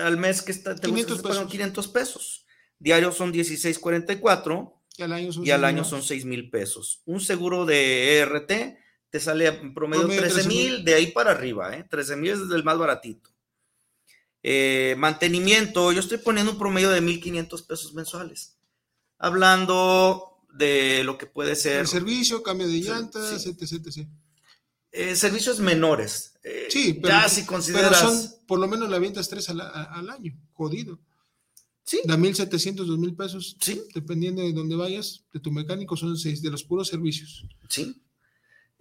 al 0.05 0.17
mes 0.17 0.41
que 0.41 0.53
está, 0.53 0.75
te 0.77 0.87
500 0.87 1.21
500 1.21 1.23
pesos. 1.23 1.37
pesos. 1.37 1.53
500 1.53 1.89
pesos. 1.89 2.47
Diarios 2.79 3.17
son 3.19 3.35
16,44 3.35 4.81
Y 4.97 5.03
al 5.03 5.65
año 5.65 5.85
son 5.85 6.03
6 6.03 6.25
mil 6.25 6.49
pesos. 6.49 7.03
Un 7.05 7.21
seguro 7.21 7.67
de 7.67 8.17
ERT 8.17 8.79
te 9.13 9.21
sale 9.21 9.47
en 9.47 9.75
promedio 9.75 10.05
Promedio 10.07 10.23
13 10.23 10.49
mil, 10.49 10.67
13,000. 10.69 10.85
de 10.87 10.95
ahí 10.95 11.07
para 11.13 11.33
arriba, 11.33 11.77
¿eh? 11.77 11.85
13 11.89 12.17
mil 12.17 12.31
es 12.31 12.39
el 12.51 12.65
más 12.65 12.79
baratito. 12.79 13.29
Eh, 14.43 14.97
mantenimiento, 14.99 15.93
yo 15.93 16.01
estoy 16.01 16.17
poniendo 16.19 16.53
un 16.53 16.59
promedio 16.59 16.91
de 16.91 17.03
1.500 17.03 17.67
pesos 17.67 17.93
mensuales. 17.95 18.57
Hablando 19.19 20.39
de 20.55 21.05
lo 21.05 21.19
que 21.19 21.27
puede 21.27 21.55
ser 21.57 21.81
El 21.81 21.87
servicio, 21.87 22.43
cambio 22.43 22.67
de 22.67 22.79
llantas, 22.81 23.43
sí. 23.43 23.51
etc, 23.51 23.63
etc. 23.87 24.09
eh, 24.91 25.15
servicios 25.15 25.61
menores. 25.61 26.33
Eh, 26.43 26.67
Sí, 26.71 26.95
pero, 26.95 27.15
ya 27.15 27.29
si 27.29 27.43
pero 27.43 27.53
consideras. 27.53 27.99
son, 27.99 28.31
por 28.47 28.59
lo 28.59 28.67
menos 28.67 28.89
la 28.89 28.99
ventas 28.99 29.29
tres 29.29 29.49
al, 29.51 29.61
al 29.61 30.09
año, 30.11 30.35
jodido. 30.55 30.99
Sí, 31.85 32.01
Da 32.05 32.17
1.700, 32.17 32.87
2.000 32.87 33.17
pesos, 33.17 33.57
sí, 33.61 33.83
dependiendo 33.95 34.41
de 34.41 34.53
dónde 34.55 34.75
vayas, 34.77 35.25
de 35.35 35.41
tu 35.41 35.51
mecánico, 35.53 35.97
son 35.97 36.17
seis 36.17 36.41
de 36.41 36.51
los 36.51 36.65
puros 36.65 36.89
servicios. 36.89 37.45
sí. 37.69 38.02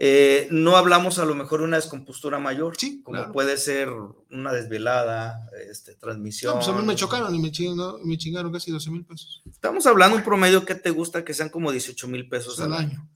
Eh, 0.04 0.48
no 0.50 0.78
hablamos 0.78 1.20
a 1.20 1.26
lo 1.26 1.36
mejor 1.36 1.60
de 1.60 1.68
una 1.68 1.76
descompostura 1.76 2.40
mayor, 2.40 2.76
Sí, 2.76 3.04
como 3.04 3.20
claro. 3.20 3.34
puede 3.34 3.56
ser 3.58 3.90
una 4.32 4.52
desvelada, 4.52 5.48
este, 5.70 5.94
transmisión. 5.94 6.54
No, 6.56 6.60
pues 6.60 6.70
a 6.70 6.74
mí 6.74 6.84
me 6.84 6.96
chocaron 6.96 7.36
y 7.36 7.38
me 7.38 7.52
chingaron, 7.52 8.02
me 8.04 8.18
chingaron 8.18 8.52
casi 8.52 8.72
12 8.72 8.90
mil 8.90 9.06
pesos 9.06 9.44
Estamos 9.48 9.86
hablando 9.86 10.16
de 10.16 10.22
un 10.22 10.26
promedio 10.26 10.66
que 10.66 10.74
te 10.74 10.90
gusta 10.90 11.24
que 11.24 11.36
sean 11.36 11.50
como 11.50 11.72
18 11.72 12.08
mil 12.08 12.28
pesos 12.28 12.60
al 12.60 12.74
año. 12.74 13.08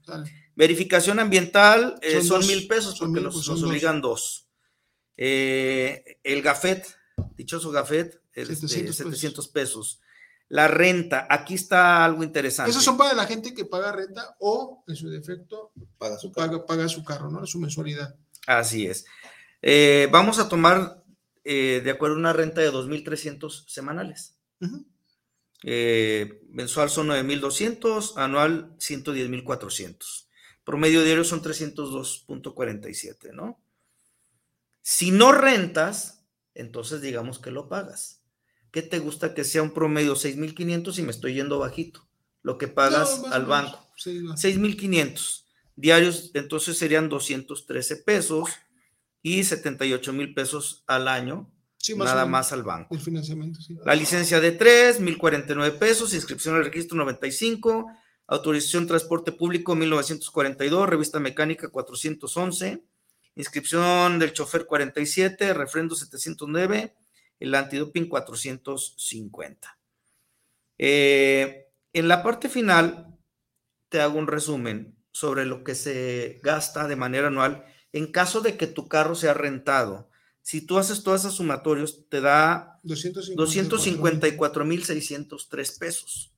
Verificación 0.55 1.17
ambiental 1.17 1.95
eh, 2.03 2.21
Son 2.21 2.45
mil 2.45 2.67
pesos 2.67 2.99
porque 2.99 3.13
mil, 3.15 3.23
nos, 3.23 3.33
pues 3.33 3.47
nos 3.47 3.63
obligan 3.63 3.99
dos. 3.99 4.47
Eh, 5.17 6.19
el 6.23 6.43
gafet, 6.43 6.85
dichoso 7.35 7.71
gafet, 7.71 8.21
es 8.31 8.47
de 8.49 8.55
700 8.57 8.95
700, 8.95 9.47
pesos. 9.47 9.51
pesos. 9.51 10.01
La 10.55 10.69
renta, 10.69 11.27
aquí 11.29 11.53
está 11.55 12.05
algo 12.05 12.23
interesante. 12.23 12.71
Esos 12.71 12.83
son 12.83 12.97
para 12.97 13.13
la 13.13 13.25
gente 13.25 13.53
que 13.53 13.65
paga 13.65 13.91
renta 13.91 14.37
o, 14.39 14.85
en 14.87 14.95
su 14.95 15.09
defecto, 15.09 15.73
Paga 15.97 16.17
su 16.17 16.31
carro. 16.31 16.51
paga, 16.51 16.65
paga 16.65 16.87
su 16.87 17.03
carro, 17.03 17.29
¿no? 17.29 17.45
Su 17.45 17.59
mensualidad. 17.59 18.15
Así 18.47 18.87
es. 18.87 19.05
Eh, 19.61 20.07
vamos 20.13 20.39
a 20.39 20.47
tomar 20.47 21.03
eh, 21.43 21.81
de 21.83 21.91
acuerdo 21.91 22.15
una 22.15 22.31
renta 22.31 22.61
de 22.61 22.71
2.300 22.71 23.67
semanales. 23.67 24.37
Ujú. 24.61 24.85
Eh, 25.63 26.41
mensual 26.51 26.89
son 26.89 27.07
9.200, 27.07 28.13
anual 28.15 28.77
110.400. 28.77 30.27
Promedio 30.63 31.03
diario 31.03 31.25
son 31.25 31.41
302.47, 31.41 33.33
¿no? 33.33 33.59
Si 34.81 35.11
no 35.11 35.33
rentas, 35.33 36.23
entonces 36.53 37.01
digamos 37.01 37.39
que 37.39 37.51
lo 37.51 37.67
pagas. 37.67 38.21
¿Qué 38.75 38.81
te 38.81 38.99
gusta 38.99 39.33
que 39.33 39.45
sea 39.45 39.63
un 39.63 39.71
promedio 39.73 40.15
6.500 40.15 40.99
y 40.99 41.01
me 41.03 41.11
estoy 41.11 41.33
yendo 41.33 41.59
bajito? 41.59 42.05
Lo 42.41 42.57
que 42.57 42.67
pagas 42.67 43.21
No, 43.21 43.31
al 43.31 43.45
banco. 43.45 43.79
sí, 43.95 44.21
va. 44.21 44.35
6.500 44.35 45.45
diarios, 45.77 46.31
entonces 46.33 46.77
serían 46.77 47.07
213 47.07 47.95
pesos 47.95 48.49
y 49.21 49.45
78 49.45 50.11
mil 50.11 50.33
pesos 50.33 50.83
al 50.87 51.07
año, 51.07 51.49
Sí, 51.77 51.95
más 51.95 52.07
nada 52.09 52.25
más 52.25 52.51
al 52.51 52.63
banco. 52.63 52.93
El 52.93 52.99
financiamiento, 52.99 53.61
sí. 53.61 53.77
La 53.85 53.95
licencia 53.95 54.41
de 54.41 54.51
3, 54.51 54.99
1.049 54.99 55.77
pesos, 55.79 56.13
inscripción 56.13 56.55
al 56.55 56.65
registro 56.65 56.97
95, 56.97 57.87
autorización 58.27 58.87
transporte 58.87 59.31
público 59.31 59.73
1942, 59.73 60.89
revista 60.89 61.21
mecánica 61.21 61.69
411, 61.69 62.83
inscripción 63.37 64.19
del 64.19 64.33
chofer 64.33 64.65
47, 64.65 65.53
refrendo 65.53 65.95
709, 65.95 66.93
el 67.45 67.55
antidoping 67.55 68.07
450. 68.09 69.79
Eh, 70.77 71.67
en 71.93 72.07
la 72.07 72.21
parte 72.23 72.49
final 72.49 73.17
te 73.89 74.01
hago 74.01 74.17
un 74.19 74.27
resumen 74.27 74.97
sobre 75.11 75.45
lo 75.45 75.63
que 75.63 75.75
se 75.75 76.39
gasta 76.43 76.87
de 76.87 76.95
manera 76.97 77.27
anual 77.27 77.65
en 77.93 78.11
caso 78.11 78.41
de 78.41 78.57
que 78.57 78.67
tu 78.67 78.87
carro 78.89 79.15
sea 79.15 79.33
rentado. 79.33 80.09
Si 80.41 80.65
tú 80.65 80.77
haces 80.77 81.03
todas 81.03 81.21
esas 81.21 81.33
sumatorios, 81.35 82.07
te 82.09 82.19
da 82.21 82.79
254.603 83.37 85.79
pesos. 85.79 86.33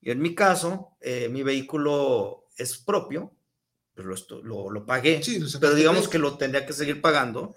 Y 0.00 0.10
en 0.10 0.20
mi 0.20 0.34
caso, 0.34 0.96
eh, 1.00 1.28
mi 1.28 1.42
vehículo 1.42 2.46
es 2.56 2.78
propio, 2.78 3.34
pero 3.94 4.08
lo, 4.08 4.14
esto- 4.14 4.42
lo- 4.42 4.70
lo 4.70 4.86
pagué, 4.86 5.22
Sí, 5.22 5.40
pero 5.60 5.74
digamos 5.74 6.08
que 6.08 6.18
lo 6.18 6.36
tendría 6.38 6.66
que 6.66 6.72
seguir 6.72 7.00
pagando. 7.00 7.56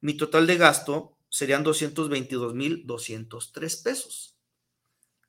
Mi 0.00 0.14
total 0.16 0.46
de 0.46 0.56
gasto 0.56 1.16
serían 1.32 1.64
222.203 1.64 3.82
pesos 3.82 4.36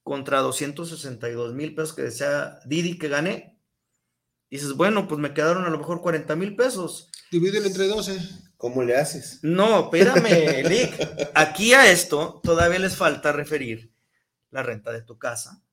contra 0.04 0.42
262 0.42 1.54
mil 1.54 1.74
pesos 1.74 1.94
que 1.96 2.02
decía 2.02 2.60
Didi 2.66 2.98
que 2.98 3.08
gané. 3.08 3.58
Dices, 4.50 4.74
bueno, 4.74 5.08
pues 5.08 5.20
me 5.22 5.34
quedaron 5.34 5.64
a 5.66 5.70
lo 5.70 5.78
mejor 5.80 6.02
40 6.02 6.36
mil 6.36 6.56
pesos. 6.58 7.10
Divídelo 7.32 7.66
entre 7.68 7.88
12. 7.88 8.20
¿Cómo 8.58 8.84
le 8.84 8.98
haces? 8.98 9.40
No, 9.44 9.84
espérame, 9.86 10.64
Lick. 10.70 11.30
Aquí 11.34 11.74
a 11.74 11.90
esto 11.90 12.42
todavía 12.44 12.80
les 12.80 12.96
falta 12.98 13.32
referir 13.32 13.94
la 14.52 14.62
renta 14.62 14.92
de 14.92 15.02
tu 15.02 15.18
casa, 15.18 15.64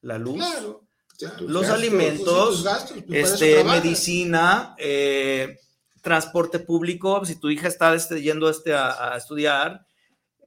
la 0.00 0.16
luz, 0.16 0.36
Claro. 0.36 0.86
ya. 1.18 1.36
Tus 1.36 1.50
los 1.50 1.62
gastos, 1.62 1.78
alimentos, 1.78 2.62
gastos, 2.64 2.98
pues, 3.06 3.32
este, 3.32 3.62
medicina, 3.64 4.74
eh, 4.78 5.58
transporte 6.02 6.58
público, 6.58 7.24
si 7.24 7.36
tu 7.36 7.48
hija 7.48 7.68
está 7.68 7.94
este, 7.94 8.20
yendo 8.20 8.50
este, 8.50 8.74
a, 8.74 9.14
a 9.14 9.16
estudiar, 9.16 9.86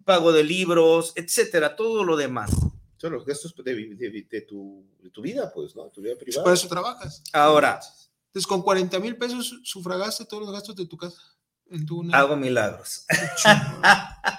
pago 0.04 0.32
de 0.32 0.44
libros, 0.44 1.14
etcétera, 1.16 1.76
todo 1.76 2.04
lo 2.04 2.16
demás. 2.16 2.52
Son 2.98 3.12
los 3.14 3.26
gastos 3.26 3.56
de, 3.56 4.44
tu, 4.48 4.86
de 5.02 5.10
tu 5.10 5.22
vida, 5.22 5.52
pues, 5.54 5.76
¿no? 5.76 5.86
Tu 5.90 6.02
vida 6.02 6.14
privada. 6.20 6.44
Para 6.44 6.54
eso 6.54 6.68
trabajas. 6.68 7.24
Ahora, 7.34 7.80
Entonces, 8.28 8.48
con 8.48 8.62
40 8.62 9.00
mil 9.00 9.18
pesos 9.18 9.60
sufragaste 9.64 10.26
todos 10.26 10.44
los 10.44 10.52
gastos 10.52 10.76
de 10.76 10.86
tu 10.86 10.98
casa. 10.98 11.22
En 11.70 11.86
tu 11.86 12.00
una- 12.02 12.18
hago 12.18 12.36
milagros. 12.36 13.06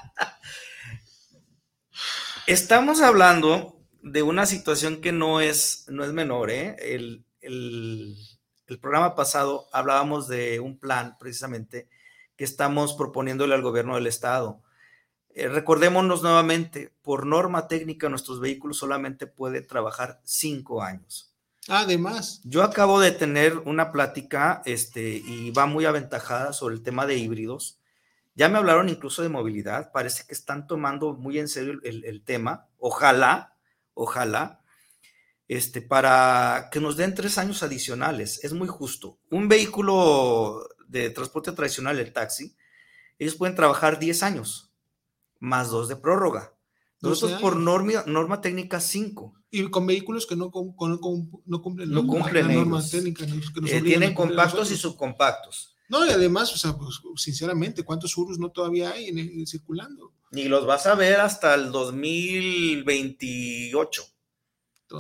Estamos 2.46 3.00
hablando 3.00 3.80
de 4.02 4.22
una 4.22 4.46
situación 4.46 5.00
que 5.00 5.12
no 5.12 5.40
es, 5.40 5.84
no 5.88 6.04
es 6.04 6.12
menor. 6.12 6.50
¿eh? 6.50 6.76
El, 6.80 7.24
el- 7.40 8.16
el 8.68 8.78
programa 8.78 9.14
pasado 9.14 9.66
hablábamos 9.72 10.28
de 10.28 10.60
un 10.60 10.78
plan 10.78 11.16
precisamente 11.18 11.88
que 12.36 12.44
estamos 12.44 12.94
proponiéndole 12.94 13.54
al 13.54 13.62
gobierno 13.62 13.94
del 13.94 14.06
estado. 14.06 14.62
Eh, 15.30 15.48
recordémonos 15.48 16.22
nuevamente, 16.22 16.92
por 17.02 17.26
norma 17.26 17.68
técnica, 17.68 18.08
nuestros 18.08 18.40
vehículos 18.40 18.78
solamente 18.78 19.26
pueden 19.26 19.66
trabajar 19.66 20.20
cinco 20.24 20.82
años. 20.82 21.32
Además. 21.68 22.40
Yo 22.44 22.62
acabo 22.62 23.00
de 23.00 23.12
tener 23.12 23.58
una 23.58 23.92
plática 23.92 24.62
este, 24.64 25.02
y 25.02 25.50
va 25.50 25.66
muy 25.66 25.84
aventajada 25.84 26.52
sobre 26.52 26.74
el 26.76 26.82
tema 26.82 27.06
de 27.06 27.16
híbridos. 27.16 27.78
Ya 28.34 28.48
me 28.48 28.58
hablaron 28.58 28.88
incluso 28.88 29.22
de 29.22 29.28
movilidad. 29.28 29.92
Parece 29.92 30.24
que 30.26 30.34
están 30.34 30.66
tomando 30.66 31.14
muy 31.14 31.38
en 31.38 31.48
serio 31.48 31.80
el, 31.82 32.04
el 32.04 32.22
tema. 32.22 32.66
Ojalá, 32.78 33.56
ojalá, 33.94 34.60
este, 35.48 35.80
para 35.80 36.68
que 36.72 36.80
nos 36.80 36.96
den 36.96 37.14
tres 37.14 37.38
años 37.38 37.62
adicionales. 37.62 38.42
Es 38.44 38.52
muy 38.52 38.68
justo. 38.68 39.18
Un 39.30 39.48
vehículo 39.48 40.68
de 40.88 41.10
transporte 41.10 41.52
tradicional, 41.52 41.98
el 41.98 42.12
taxi, 42.12 42.56
ellos 43.18 43.34
pueden 43.34 43.56
trabajar 43.56 43.98
10 43.98 44.22
años 44.22 44.70
más 45.38 45.70
dos 45.70 45.88
de 45.88 45.96
prórroga. 45.96 46.52
Nosotros 47.00 47.40
por 47.40 47.56
norma, 47.56 48.04
norma 48.06 48.40
técnica 48.40 48.80
5. 48.80 49.34
Y 49.50 49.68
con 49.70 49.86
vehículos 49.86 50.26
que 50.26 50.34
no, 50.34 50.50
con, 50.50 50.74
con, 50.74 50.98
no 51.46 51.62
cumplen, 51.62 51.90
no 51.90 52.04
cumplen 52.06 52.48
la 52.48 52.54
norma 52.54 52.84
técnica. 52.84 53.24
Que 53.26 53.76
eh, 53.76 53.82
tienen 53.82 54.14
compactos 54.14 54.72
y 54.72 54.76
subcompactos. 54.76 55.76
No, 55.88 56.04
y 56.04 56.10
además, 56.10 56.52
o 56.52 56.56
sea, 56.56 56.76
pues, 56.76 57.00
sinceramente, 57.16 57.84
¿cuántos 57.84 58.16
Urus 58.16 58.40
no 58.40 58.50
todavía 58.50 58.90
hay 58.90 59.06
en 59.08 59.46
circulando? 59.46 60.12
Ni 60.32 60.46
los 60.46 60.66
vas 60.66 60.86
a 60.86 60.96
ver 60.96 61.20
hasta 61.20 61.54
el 61.54 61.70
2028. 61.70 64.15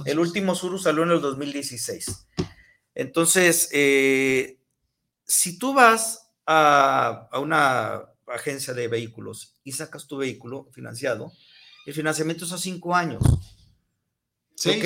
El 0.04 0.18
último 0.18 0.54
Surus 0.54 0.84
salió 0.84 1.02
en 1.02 1.10
el 1.10 1.20
2016. 1.20 2.26
Entonces, 2.94 3.68
eh, 3.72 4.58
si 5.24 5.58
tú 5.58 5.74
vas 5.74 6.30
a, 6.46 7.28
a 7.30 7.38
una 7.38 8.04
agencia 8.26 8.74
de 8.74 8.88
vehículos 8.88 9.54
y 9.64 9.72
sacas 9.72 10.06
tu 10.06 10.16
vehículo 10.16 10.68
financiado, 10.72 11.32
el 11.86 11.94
financiamiento 11.94 12.44
es 12.44 12.52
a 12.52 12.58
cinco 12.58 12.94
años. 12.94 13.22
Sí, 14.56 14.80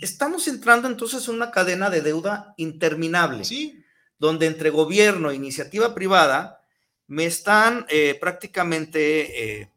Estamos 0.00 0.48
entrando 0.48 0.88
entonces 0.88 1.28
en 1.28 1.34
una 1.34 1.50
cadena 1.50 1.90
de 1.90 2.00
deuda 2.00 2.54
interminable, 2.56 3.44
sí. 3.44 3.84
donde 4.18 4.46
entre 4.46 4.70
gobierno 4.70 5.30
e 5.30 5.34
iniciativa 5.34 5.94
privada 5.94 6.64
me 7.06 7.26
están 7.26 7.84
eh, 7.90 8.16
prácticamente 8.18 9.60
eh, 9.60 9.72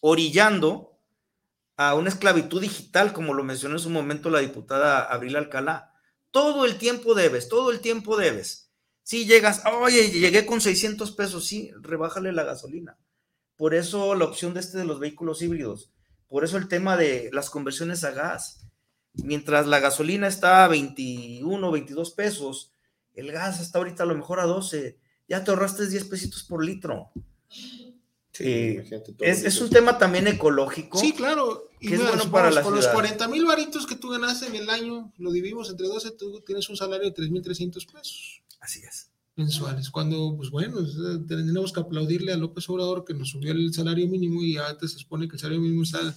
orillando 0.00 0.97
a 1.78 1.94
una 1.94 2.08
esclavitud 2.08 2.60
digital, 2.60 3.12
como 3.12 3.34
lo 3.34 3.44
mencionó 3.44 3.76
en 3.76 3.80
su 3.80 3.88
momento 3.88 4.30
la 4.30 4.40
diputada 4.40 5.04
Abril 5.04 5.36
Alcalá. 5.36 5.94
Todo 6.32 6.66
el 6.66 6.76
tiempo 6.76 7.14
debes, 7.14 7.48
todo 7.48 7.70
el 7.70 7.78
tiempo 7.80 8.16
debes. 8.16 8.72
Si 9.04 9.26
llegas, 9.26 9.62
oye, 9.64 10.10
llegué 10.10 10.44
con 10.44 10.60
600 10.60 11.12
pesos, 11.12 11.46
sí, 11.46 11.70
rebájale 11.80 12.32
la 12.32 12.42
gasolina. 12.42 12.98
Por 13.56 13.74
eso 13.74 14.16
la 14.16 14.24
opción 14.24 14.54
de 14.54 14.60
este 14.60 14.76
de 14.76 14.84
los 14.84 14.98
vehículos 14.98 15.40
híbridos. 15.40 15.92
Por 16.26 16.42
eso 16.42 16.56
el 16.56 16.66
tema 16.66 16.96
de 16.96 17.30
las 17.32 17.48
conversiones 17.48 18.02
a 18.02 18.10
gas. 18.10 18.66
Mientras 19.14 19.68
la 19.68 19.78
gasolina 19.78 20.26
está 20.26 20.64
a 20.64 20.68
21, 20.68 21.70
22 21.70 22.10
pesos, 22.10 22.72
el 23.14 23.30
gas 23.30 23.60
está 23.60 23.78
ahorita 23.78 24.02
a 24.02 24.06
lo 24.06 24.16
mejor 24.16 24.40
a 24.40 24.46
12. 24.46 24.98
Ya 25.28 25.44
te 25.44 25.52
ahorraste 25.52 25.86
10 25.86 26.04
pesitos 26.06 26.42
por 26.42 26.64
litro. 26.64 27.12
Sí, 28.38 28.78
es, 29.18 29.60
un 29.60 29.68
tema 29.68 29.98
también 29.98 30.28
ecológico. 30.28 30.96
Sí, 30.96 31.12
claro. 31.12 31.70
Y 31.80 31.92
es 31.92 32.00
bueno 32.00 32.30
para 32.30 32.52
la 32.52 32.62
Con 32.62 32.76
los 32.76 32.86
40 32.86 33.26
mil 33.26 33.44
varitos 33.44 33.84
que 33.84 33.96
tú 33.96 34.10
ganaste 34.10 34.46
en 34.46 34.54
el 34.54 34.70
año, 34.70 35.12
lo 35.18 35.32
dividimos 35.32 35.68
entre 35.70 35.88
12, 35.88 36.12
tú 36.12 36.40
tienes 36.46 36.68
un 36.68 36.76
salario 36.76 37.10
de 37.10 37.16
3.300 37.16 37.92
pesos. 37.92 38.42
Así 38.60 38.80
es. 38.84 39.10
Mensuales. 39.34 39.90
Cuando, 39.90 40.36
pues 40.36 40.50
bueno, 40.50 40.78
tenemos 41.26 41.72
que 41.72 41.80
aplaudirle 41.80 42.32
a 42.32 42.36
López 42.36 42.68
Obrador 42.70 43.04
que 43.04 43.12
nos 43.12 43.30
subió 43.30 43.50
el 43.50 43.74
salario 43.74 44.06
mínimo 44.06 44.40
y 44.40 44.56
antes 44.56 44.92
se 44.92 44.98
supone 44.98 45.26
que 45.26 45.34
el 45.34 45.40
salario 45.40 45.60
mínimo 45.60 45.82
está 45.82 46.14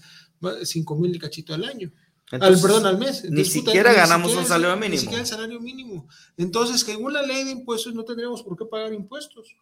5 0.64 0.96
mil 0.98 1.16
y 1.16 1.18
cachito 1.18 1.56
al 1.56 1.64
año. 1.64 1.92
al, 2.30 2.62
perdón, 2.62 2.86
al 2.86 3.00
mes. 3.00 3.28
ni 3.32 3.46
siquiera 3.46 3.94
ganamos 3.94 4.36
un 4.36 4.46
salario 4.46 4.76
mínimo. 4.76 4.92
Ni 4.92 4.98
siquiera 5.00 5.22
el 5.22 5.28
salario 5.28 5.60
mínimo. 5.60 6.08
Entonces, 6.38 6.82
según 6.82 7.14
la 7.14 7.24
ley 7.24 7.46
de 7.46 7.52
impuestos, 7.52 7.96
no 7.96 8.04
tendríamos 8.06 8.44
por 8.44 8.56
qué 8.56 8.66
pagar 8.66 8.94
impuestos. 8.94 9.56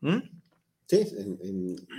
¿Mm? 0.00 0.39
Sí, 0.90 1.06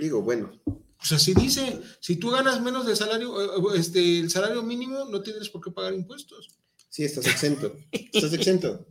digo, 0.00 0.20
bueno. 0.20 0.52
Pues 0.98 1.12
así 1.12 1.32
dice, 1.32 1.80
si 1.98 2.16
tú 2.16 2.30
ganas 2.30 2.60
menos 2.60 2.84
del 2.84 2.94
salario, 2.94 3.40
eh, 3.40 3.78
este, 3.78 4.20
el 4.20 4.30
salario 4.30 4.62
mínimo, 4.62 5.06
no 5.06 5.22
tienes 5.22 5.48
por 5.48 5.62
qué 5.62 5.70
pagar 5.70 5.94
impuestos. 5.94 6.50
Sí, 6.90 7.02
estás 7.02 7.26
exento. 7.26 7.74
Estás 7.90 8.34
exento. 8.34 8.86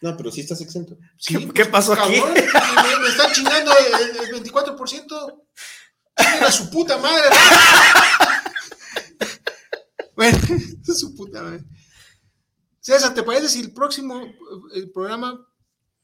No, 0.00 0.16
pero 0.16 0.32
sí 0.32 0.40
estás 0.40 0.60
exento. 0.60 0.98
¿Qué, 1.24 1.48
¿Qué, 1.54 1.66
pasó 1.66 1.92
aquí? 1.92 2.20
me, 2.20 3.08
están 3.08 3.32
chingando 3.32 3.70
el, 3.70 4.34
el 4.34 4.42
24%. 4.42 5.42
Era 6.16 6.50
su 6.50 6.68
puta 6.68 6.98
madre. 6.98 7.22
bueno, 10.16 10.38
su 10.94 11.14
puta 11.14 11.44
madre. 11.44 11.64
César, 12.80 13.14
¿te 13.14 13.22
parece 13.22 13.48
si 13.48 13.60
el 13.60 13.72
próximo 13.72 14.20
el 14.74 14.90
programa 14.90 15.46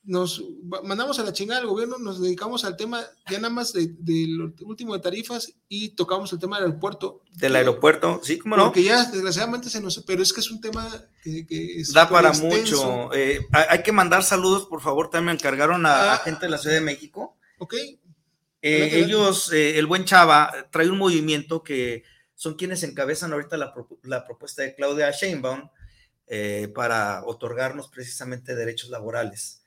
nos 0.08 0.42
mandamos 0.84 1.18
a 1.18 1.22
la 1.22 1.34
chingada 1.34 1.60
al 1.60 1.66
gobierno, 1.66 1.98
nos 1.98 2.18
dedicamos 2.18 2.64
al 2.64 2.78
tema 2.78 3.04
ya 3.30 3.38
nada 3.38 3.52
más 3.52 3.74
del 3.74 3.94
de, 3.98 4.52
último 4.64 4.94
de 4.94 5.00
tarifas 5.00 5.52
y 5.68 5.90
tocamos 5.90 6.32
el 6.32 6.38
tema 6.38 6.56
del 6.56 6.68
aeropuerto. 6.68 7.20
Del 7.34 7.54
aeropuerto, 7.54 8.18
sí, 8.24 8.38
cómo 8.38 8.56
no. 8.56 8.64
Porque 8.64 8.82
ya 8.82 9.04
desgraciadamente 9.04 9.68
se 9.68 9.82
nos... 9.82 10.02
Pero 10.06 10.22
es 10.22 10.32
que 10.32 10.40
es 10.40 10.50
un 10.50 10.62
tema 10.62 10.90
que... 11.22 11.82
da 11.92 12.08
para 12.08 12.32
mucho. 12.32 13.12
Eh, 13.12 13.46
hay 13.52 13.82
que 13.82 13.92
mandar 13.92 14.24
saludos, 14.24 14.64
por 14.64 14.80
favor, 14.80 15.10
también 15.10 15.26
me 15.26 15.32
encargaron 15.32 15.84
a, 15.84 16.14
ah. 16.14 16.18
gente 16.24 16.46
de 16.46 16.50
la 16.52 16.58
Ciudad 16.58 16.76
de 16.76 16.80
México. 16.80 17.36
Ok. 17.58 17.74
Eh, 18.62 18.90
ellos, 18.94 19.52
eh, 19.52 19.78
el 19.78 19.84
buen 19.84 20.06
Chava, 20.06 20.68
trae 20.70 20.88
un 20.88 20.96
movimiento 20.96 21.62
que 21.62 22.02
son 22.34 22.54
quienes 22.54 22.82
encabezan 22.82 23.34
ahorita 23.34 23.58
la, 23.58 23.74
la 24.04 24.24
propuesta 24.24 24.62
de 24.62 24.74
Claudia 24.74 25.10
Sheinbaum 25.10 25.68
para 26.74 27.24
otorgarnos 27.24 27.88
precisamente 27.88 28.54
derechos 28.54 28.88
laborales 28.90 29.57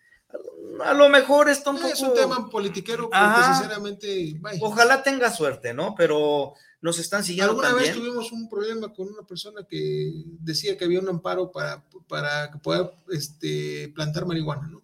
a 0.83 0.93
lo 0.93 1.09
mejor 1.09 1.49
está 1.49 1.71
un 1.71 1.77
poco. 1.77 1.87
Es 1.87 2.01
un 2.01 2.13
tema 2.13 2.49
politiquero, 2.49 3.09
porque 3.09 3.43
sinceramente. 3.53 4.39
Ojalá 4.61 5.03
tenga 5.03 5.31
suerte, 5.31 5.73
¿no? 5.73 5.95
Pero 5.95 6.53
nos 6.81 6.99
están 6.99 7.23
siguiendo. 7.23 7.51
Alguna 7.51 7.73
vez 7.73 7.93
tuvimos 7.93 8.31
un 8.31 8.49
problema 8.49 8.93
con 8.93 9.07
una 9.07 9.23
persona 9.23 9.65
que 9.67 10.11
decía 10.39 10.77
que 10.77 10.85
había 10.85 10.99
un 10.99 11.09
amparo 11.09 11.51
para, 11.51 11.83
para 12.07 12.51
que 12.51 12.59
pueda 12.59 12.91
este, 13.09 13.91
plantar 13.95 14.25
marihuana, 14.25 14.67
¿no? 14.67 14.81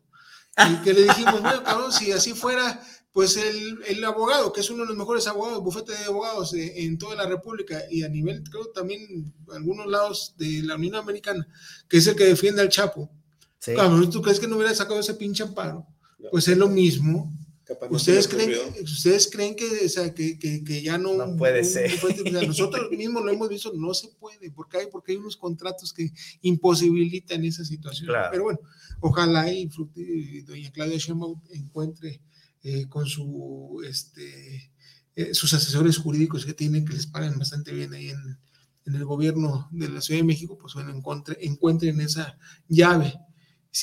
Y 0.69 0.81
que 0.81 0.93
le 0.93 1.03
dijimos, 1.03 1.41
bueno, 1.41 1.63
cabrón, 1.63 1.91
si 1.91 2.11
así 2.11 2.33
fuera, 2.33 2.81
pues 3.11 3.38
el, 3.38 3.79
el, 3.85 4.03
abogado, 4.03 4.51
que 4.51 4.61
es 4.61 4.69
uno 4.71 4.83
de 4.83 4.89
los 4.89 4.97
mejores 4.97 5.27
abogados, 5.27 5.63
bufete 5.63 5.91
de 5.91 6.05
abogados 6.05 6.53
en 6.53 6.97
toda 6.97 7.15
la 7.15 7.27
República 7.27 7.83
y 7.91 8.03
a 8.03 8.09
nivel, 8.09 8.43
creo, 8.49 8.71
también 8.71 9.35
algunos 9.53 9.85
lados 9.85 10.33
de 10.38 10.63
la 10.63 10.75
Unión 10.75 10.95
Americana, 10.95 11.47
que 11.88 11.97
es 11.97 12.07
el 12.07 12.15
que 12.15 12.25
defiende 12.25 12.61
al 12.61 12.69
Chapo 12.69 13.11
¿tú 14.12 14.22
crees 14.22 14.39
que 14.39 14.47
no 14.47 14.55
hubiera 14.55 14.74
sacado 14.74 14.99
ese 14.99 15.14
pinche 15.14 15.43
amparo? 15.43 15.86
Pues 16.32 16.47
es 16.47 16.58
lo 16.58 16.68
mismo. 16.68 17.32
¿Ustedes, 17.89 18.30
creen, 18.30 18.51
¿Ustedes 18.82 19.30
creen 19.30 19.53
que, 19.53 20.64
que, 20.66 20.82
ya 20.82 20.97
no, 20.97 21.16
no 21.16 21.36
puede 21.36 21.66
ser? 21.66 21.91
nosotros 22.47 22.89
mismos 22.97 23.26
lo 23.26 23.32
hemos 23.32 23.49
visto, 23.49 23.74
no 23.76 23.93
se 23.93 24.08
puede, 24.08 24.51
porque 24.51 24.78
hay, 24.78 24.88
porque 24.89 25.12
hay 25.12 25.18
unos 25.18 25.36
contratos 25.36 25.91
que 25.91 26.12
imposibilitan 26.41 27.43
esa 27.43 27.66
situación. 27.66 28.10
Pero 28.32 28.43
bueno, 28.43 28.60
ojalá 29.01 29.51
y, 29.51 29.70
doña 30.43 30.72
Claudia 30.72 30.97
Sheinbaum 30.97 31.41
encuentre 31.49 32.22
eh, 32.64 32.88
con 32.88 33.05
su, 33.05 33.82
este, 33.86 34.72
eh, 35.16 35.34
sus 35.34 35.53
asesores 35.53 35.97
jurídicos 35.97 36.45
que 36.45 36.53
tienen, 36.53 36.86
que 36.86 36.93
les 36.93 37.08
pagan 37.08 37.38
bastante 37.38 37.74
bien 37.74 37.93
ahí 37.93 38.10
en, 38.12 38.39
en 38.86 38.95
el 38.95 39.03
gobierno 39.03 39.68
de 39.72 39.89
la 39.89 39.99
Ciudad 39.99 40.22
de 40.22 40.28
México, 40.28 40.58
pues 40.58 40.74
bueno, 40.74 40.91
encuentre, 40.91 41.38
encuentren 41.41 41.99
esa 41.99 42.38
llave 42.70 43.14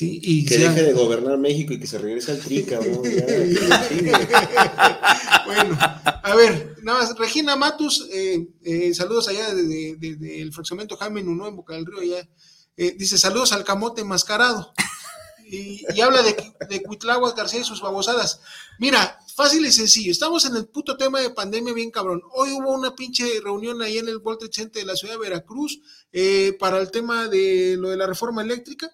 y 0.01 0.45
que 0.45 0.57
deje 0.57 0.83
de 0.83 0.93
gobernar 0.93 1.37
México 1.37 1.73
y 1.73 1.79
que 1.79 1.87
se 1.87 1.97
regrese 1.97 2.31
al 2.31 2.39
TRI, 2.39 2.63
cabrón. 2.63 3.01
bueno, 5.45 5.77
a 5.79 6.35
ver, 6.35 6.75
nada 6.81 6.99
más, 6.99 7.17
Regina 7.17 7.55
Matus, 7.55 8.07
eh, 8.11 8.47
eh, 8.63 8.93
saludos 8.93 9.27
allá 9.27 9.53
del 9.53 9.69
de, 9.69 10.15
de, 10.17 10.51
fraccionamiento 10.51 10.97
Jaime 10.97 11.23
Nuno 11.23 11.47
en 11.47 11.55
Boca 11.55 11.75
del 11.75 11.85
Río, 11.85 12.01
allá. 12.01 12.27
Eh, 12.77 12.95
dice, 12.97 13.17
saludos 13.17 13.53
al 13.53 13.63
camote 13.63 14.03
mascarado. 14.03 14.73
Y, 15.47 15.85
habla 16.01 16.23
de, 16.23 16.35
de 16.67 16.81
Cuitláhuac 16.81 17.37
García 17.37 17.61
y 17.61 17.63
sus 17.63 17.79
babosadas. 17.79 18.41
Mira, 18.79 19.19
fácil 19.35 19.63
y 19.65 19.71
sencillo, 19.71 20.11
estamos 20.11 20.43
en 20.45 20.55
el 20.55 20.67
puto 20.67 20.97
tema 20.97 21.21
de 21.21 21.29
pandemia 21.29 21.71
bien 21.71 21.91
cabrón. 21.91 22.23
Hoy 22.33 22.51
hubo 22.51 22.71
una 22.71 22.95
pinche 22.95 23.39
reunión 23.41 23.81
ahí 23.83 23.99
en 23.99 24.09
el 24.09 24.17
World 24.17 24.39
Trade 24.39 24.53
Center 24.53 24.81
de 24.81 24.87
la 24.87 24.95
ciudad 24.95 25.13
de 25.13 25.19
Veracruz 25.19 25.79
para 26.59 26.79
el 26.79 26.89
tema 26.89 27.27
de 27.27 27.77
lo 27.77 27.89
de 27.89 27.97
la 27.97 28.07
reforma 28.07 28.41
eléctrica 28.41 28.89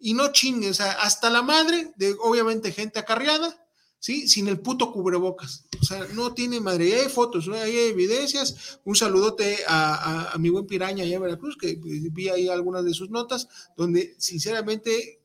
y 0.00 0.14
no 0.14 0.32
chingues, 0.32 0.70
o 0.70 0.74
sea, 0.74 0.92
hasta 0.92 1.28
la 1.30 1.42
madre 1.42 1.92
de 1.96 2.16
obviamente 2.22 2.72
gente 2.72 2.98
acarreada, 2.98 3.64
¿sí? 3.98 4.26
Sin 4.28 4.48
el 4.48 4.58
puto 4.58 4.92
cubrebocas. 4.92 5.64
O 5.80 5.84
sea, 5.84 6.06
no 6.14 6.32
tiene 6.32 6.58
madre. 6.58 6.98
Hay 7.00 7.08
fotos, 7.10 7.46
¿no? 7.46 7.54
hay 7.54 7.76
evidencias. 7.76 8.80
Un 8.84 8.96
saludote 8.96 9.58
a, 9.68 10.34
mi 10.38 10.48
buen 10.48 10.66
Piraña 10.66 11.04
allá 11.04 11.16
en 11.16 11.22
Veracruz, 11.22 11.56
que 11.58 11.78
vi 11.78 12.30
ahí 12.30 12.48
algunas 12.48 12.84
de 12.84 12.94
sus 12.94 13.10
notas, 13.10 13.46
donde 13.76 14.14
sinceramente 14.18 15.20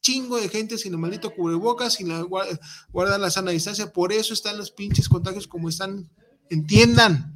chingo 0.00 0.38
de 0.38 0.48
gente 0.48 0.76
sin 0.78 0.92
el 0.92 0.98
maldito 0.98 1.34
cubrebocas, 1.34 1.94
sin 1.94 2.08
la, 2.08 2.22
gua- 2.22 2.58
guardar 2.90 3.20
la 3.20 3.30
sana 3.30 3.50
distancia. 3.50 3.92
Por 3.92 4.12
eso 4.12 4.32
están 4.34 4.56
los 4.58 4.70
pinches 4.70 5.08
contagios 5.08 5.46
como 5.46 5.68
están. 5.68 6.10
Entiendan. 6.50 7.34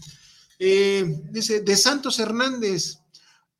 Eh, 0.59 1.23
dice, 1.31 1.61
de 1.61 1.77
Santos 1.77 2.19
Hernández, 2.19 2.99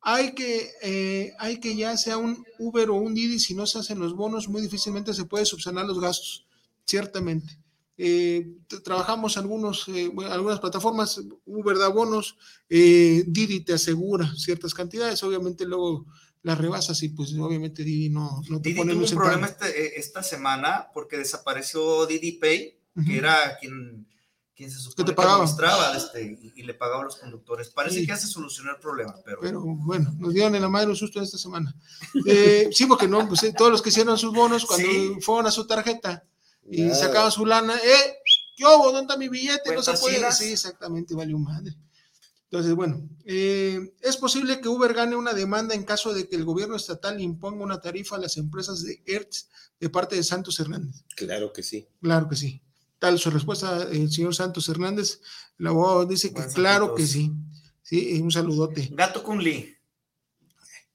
hay 0.01 0.33
que, 0.33 0.69
eh, 0.81 1.33
hay 1.39 1.59
que 1.59 1.75
ya 1.75 1.97
sea 1.97 2.17
un 2.17 2.45
Uber 2.57 2.89
o 2.89 2.95
un 2.95 3.13
Didi, 3.13 3.39
si 3.39 3.53
no 3.53 3.65
se 3.65 3.79
hacen 3.79 3.99
los 3.99 4.15
bonos, 4.15 4.47
muy 4.47 4.61
difícilmente 4.61 5.13
se 5.13 5.25
puede 5.25 5.45
subsanar 5.45 5.85
los 5.85 5.99
gastos, 5.99 6.45
ciertamente. 6.85 7.57
Eh, 7.97 8.53
trabajamos 8.83 9.37
algunos, 9.37 9.87
eh, 9.89 10.09
bueno, 10.13 10.31
algunas 10.31 10.61
plataformas, 10.61 11.21
Uber 11.45 11.77
da 11.77 11.89
bonos, 11.89 12.37
eh, 12.69 13.23
Didi 13.27 13.59
te 13.59 13.73
asegura 13.73 14.33
ciertas 14.37 14.73
cantidades, 14.73 15.21
obviamente 15.23 15.65
luego 15.65 16.05
las 16.41 16.57
rebasas 16.57 17.03
y 17.03 17.09
pues 17.09 17.33
obviamente 17.37 17.83
Didi 17.83 18.09
no, 18.09 18.41
no 18.49 18.61
te 18.61 18.69
Didi 18.69 18.79
pone 18.79 18.93
tuvo 18.93 19.03
un 19.03 19.09
un 19.11 19.15
problema 19.17 19.47
este- 19.47 19.99
esta 19.99 20.23
semana 20.23 20.87
porque 20.93 21.17
desapareció 21.17 22.05
Didi 22.05 22.31
Pay, 22.33 22.79
que 23.05 23.17
era 23.17 23.57
quien, 23.59 24.07
quien 24.59 24.69
se 24.69 24.77
supone 24.79 25.05
te 25.05 25.11
que 25.11 25.15
pagaba. 25.15 25.35
administraba 25.35 25.95
este, 25.95 26.21
y, 26.21 26.51
y 26.57 26.63
le 26.63 26.73
pagaba 26.73 27.03
a 27.03 27.05
los 27.05 27.15
conductores. 27.15 27.69
Parece 27.69 27.95
Sí. 27.95 28.01
que 28.01 28.07
ya 28.07 28.17
se 28.17 28.27
solucionó 28.27 28.71
el 28.71 28.77
problema, 28.77 29.15
pero, 29.23 29.39
Pero 29.39 29.61
bueno, 29.61 30.13
nos 30.19 30.33
dieron 30.33 30.53
en 30.53 30.61
la 30.61 30.67
madre 30.67 30.89
un 30.89 30.97
susto 30.97 31.21
esta 31.21 31.37
semana. 31.37 31.73
Eh, 32.25 32.67
sí, 32.73 32.85
porque 32.85 33.07
no, 33.07 33.25
pues 33.25 33.41
eh, 33.43 33.53
todos 33.57 33.71
los 33.71 33.81
que 33.81 33.87
hicieron 33.87 34.17
sus 34.17 34.33
bonos, 34.33 34.65
cuando 34.65 34.85
Sí. 34.89 35.13
fueron 35.21 35.47
a 35.47 35.51
su 35.51 35.65
tarjeta 35.65 36.25
y 36.69 36.89
sacaban 36.89 37.31
su 37.31 37.45
lana, 37.45 37.73
¡eh! 37.77 38.17
¿Qué 38.57 38.65
hubo? 38.65 38.87
¿Dónde 38.91 39.01
está 39.03 39.15
mi 39.17 39.29
billete? 39.29 39.73
No 39.73 39.81
se 39.81 39.93
puede. 39.93 40.29
Sí, 40.33 40.51
exactamente, 40.51 41.15
valió 41.15 41.37
madre. 41.39 41.73
Entonces, 42.51 42.73
bueno, 42.75 43.07
eh, 43.23 43.93
es 44.01 44.17
posible 44.17 44.59
que 44.59 44.67
Uber 44.67 44.93
gane 44.93 45.15
una 45.15 45.31
demanda 45.33 45.73
en 45.73 45.83
caso 45.85 46.13
de 46.13 46.27
que 46.27 46.35
el 46.35 46.43
gobierno 46.43 46.75
estatal 46.75 47.21
imponga 47.21 47.63
una 47.63 47.79
tarifa 47.79 48.17
a 48.17 48.19
las 48.19 48.35
empresas 48.35 48.83
de 48.83 49.01
Hertz 49.05 49.47
de 49.79 49.89
parte 49.89 50.17
de 50.17 50.23
Santos 50.23 50.59
Hernández. 50.59 51.03
Claro 51.15 51.53
que 51.53 51.63
sí. 51.63 51.87
Claro 52.01 52.27
que 52.27 52.35
sí. 52.35 52.61
Tal 52.99 53.17
su 53.17 53.31
respuesta, 53.31 53.83
el 53.91 54.11
señor 54.11 54.35
Santos 54.35 54.67
Hernández, 54.67 55.21
el 55.57 55.67
abogado 55.67 56.05
dice 56.05 56.33
que 56.33 56.45
claro 56.53 56.93
que 56.95 57.07
sí. 57.07 57.31
Sí, 57.81 58.21
un 58.21 58.31
saludote. 58.31 58.89
Gato 58.91 59.23
Kun 59.23 59.41
Lee, 59.43 59.79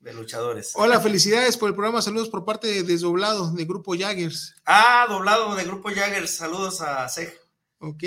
de 0.05 0.13
luchadores. 0.13 0.73
Hola, 0.75 1.01
felicidades 1.01 1.57
por 1.57 1.71
el 1.71 1.75
programa. 1.75 2.03
Saludos 2.03 2.29
por 2.29 2.45
parte 2.45 2.69
de 2.69 2.83
Desdoblado, 2.83 3.51
de 3.53 3.65
Grupo 3.65 3.97
Jaggers. 3.97 4.55
Ah, 4.67 5.07
doblado 5.09 5.55
de 5.57 5.65
Grupo 5.65 5.89
Jagger, 5.89 6.29
saludos 6.29 6.83
a 6.83 7.09
Sej. 7.09 7.33
Ok. 7.79 8.05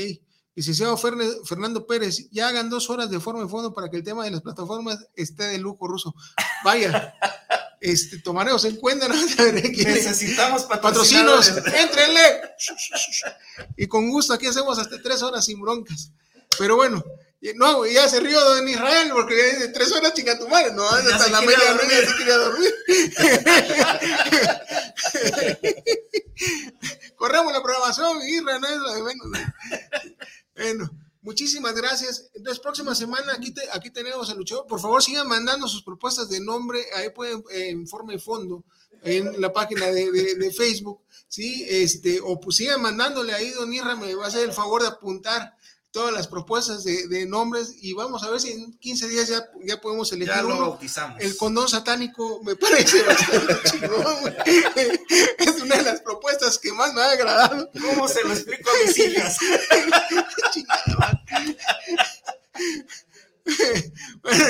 Licenciado 0.53 0.97
Fernando 0.97 1.85
Pérez, 1.85 2.29
ya 2.31 2.47
hagan 2.47 2.69
dos 2.69 2.89
horas 2.89 3.11
de 3.11 3.19
forma 3.19 3.43
y 3.43 3.47
fondo 3.47 3.73
para 3.73 3.89
que 3.89 3.97
el 3.97 4.03
tema 4.03 4.25
de 4.25 4.31
las 4.31 4.41
plataformas 4.41 5.07
esté 5.15 5.43
de 5.45 5.59
lujo 5.59 5.87
ruso. 5.87 6.15
Vaya, 6.63 7.13
este, 7.81 8.19
tomaremos 8.19 8.63
en 8.65 8.75
cuenta. 8.77 9.07
¿no? 9.07 9.15
Necesitamos 9.15 10.63
Patrocinos, 10.63 11.49
patrocinadores. 11.49 11.81
éntrenle. 11.83 12.41
Y 13.77 13.87
con 13.87 14.09
gusto, 14.09 14.33
aquí 14.33 14.47
hacemos 14.47 14.77
hasta 14.79 15.01
tres 15.01 15.21
horas 15.21 15.45
sin 15.45 15.61
broncas. 15.61 16.11
Pero 16.57 16.75
bueno, 16.75 17.03
no, 17.55 17.85
ya 17.85 18.09
se 18.09 18.19
rió 18.19 18.39
don 18.43 18.67
Israel 18.67 19.09
porque 19.13 19.69
tres 19.73 19.91
horas 19.91 20.13
chinga 20.13 20.37
tu 20.39 20.47
madre. 20.47 20.71
No, 20.73 20.83
Ya 21.03 21.15
hasta 21.15 21.29
la 21.29 21.39
quería 21.41 21.57
medianoche 21.57 22.01
ya 22.01 22.07
se 22.09 22.17
quería 22.17 22.37
dormir. 22.37 22.75
Corremos 27.15 27.53
la 27.53 27.61
programación, 27.63 28.21
Israel, 28.27 28.61
no 28.61 28.67
es 28.67 28.77
lo 28.77 28.93
de 28.93 29.03
menos. 29.03 29.27
¿no? 29.27 29.37
Bueno, 30.55 30.89
muchísimas 31.27 31.75
gracias. 31.75 32.29
Entonces, 32.33 32.61
próxima 32.61 32.95
semana 32.95 33.33
aquí, 33.33 33.51
te- 33.53 33.69
aquí 33.73 33.89
tenemos 33.91 34.29
al 34.29 34.37
luchador. 34.37 34.65
Por 34.65 34.79
favor, 34.79 35.03
sigan 35.03 35.27
mandando 35.27 35.67
sus 35.67 35.83
propuestas 35.83 36.29
de 36.29 36.39
nombre. 36.39 36.79
Ahí 36.95 37.09
pueden, 37.09 37.43
eh, 37.51 37.69
en 37.69 37.85
forma 37.87 38.13
y 38.13 38.19
fondo, 38.19 38.63
en 39.03 39.39
la 39.41 39.51
página 39.51 39.87
de, 39.87 40.11
de- 40.11 40.51
Facebook. 40.51 41.01
Sí, 41.27 41.65
este, 41.69 42.21
o 42.23 42.39
pues 42.39 42.55
sigan 42.57 42.81
mandándole 42.81 43.33
ahí, 43.33 43.49
don 43.51 43.73
Irra, 43.73 43.95
me 43.97 44.15
va 44.15 44.25
a 44.25 44.27
hacer 44.29 44.43
el 44.47 44.53
favor 44.53 44.81
de 44.81 44.87
apuntar 44.87 45.56
todas 45.97 46.13
las 46.13 46.27
propuestas 46.27 46.83
de, 46.83 47.07
de 47.07 47.25
nombres 47.25 47.73
y 47.81 47.93
vamos 47.93 48.21
a 48.23 48.29
ver 48.29 48.39
si 48.39 48.51
en 48.51 48.77
15 48.77 49.07
días 49.07 49.27
ya, 49.29 49.43
ya 49.65 49.81
podemos 49.81 50.11
elegir 50.11 50.31
Ya 50.35 50.43
lo 50.43 50.49
uno. 50.49 50.59
bautizamos. 50.69 51.19
El 51.19 51.35
condón 51.37 51.67
satánico 51.67 52.39
me 52.43 52.55
parece 52.55 53.01
bastante 53.07 53.55
chingón. 53.63 54.35
Es 55.39 55.59
una 55.59 55.75
de 55.77 55.81
las 55.81 56.01
propuestas 56.01 56.59
que 56.59 56.71
más 56.71 56.93
me 56.93 57.01
ha 57.01 57.09
agradado. 57.11 57.67
¿Cómo 57.81 58.07
se 58.07 58.23
lo 58.23 58.31
explico 58.33 58.69
a 58.69 58.87
mis 58.87 58.97
hijas? 58.99 59.37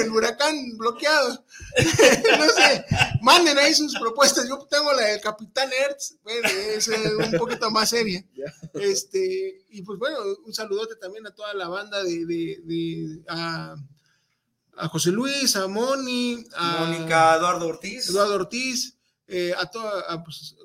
El 0.01 0.11
huracán 0.11 0.77
bloqueado. 0.77 1.43
No 2.37 2.45
sé, 2.49 2.85
manden 3.21 3.57
ahí 3.57 3.73
sus 3.73 3.93
propuestas. 3.99 4.47
Yo 4.47 4.57
tengo 4.69 4.91
la 4.93 5.03
del 5.03 5.21
Capitán 5.21 5.69
Hertz, 5.71 6.15
bueno, 6.23 6.47
es 6.47 6.87
eh, 6.87 7.15
un 7.17 7.37
poquito 7.37 7.69
más 7.71 7.89
seria. 7.89 8.23
Este, 8.73 9.65
y 9.69 9.81
pues 9.81 9.97
bueno, 9.99 10.17
un 10.45 10.53
saludote 10.53 10.95
también 10.97 11.25
a 11.27 11.31
toda 11.33 11.53
la 11.53 11.67
banda 11.67 12.03
de, 12.03 12.25
de, 12.25 12.59
de- 12.63 13.21
a, 13.27 13.75
a 14.77 14.87
José 14.89 15.11
Luis, 15.11 15.55
a 15.55 15.67
Moni, 15.67 16.43
a 16.55 16.85
Mónica 16.85 17.35
Eduardo 17.37 17.67
Ortiz. 17.67 18.09
Eduardo 18.09 18.35
Ortiz, 18.35 18.95
eh, 19.27 19.53
a 19.57 19.65
toda, 19.65 20.01
a, 20.11 20.23
pues, 20.23 20.55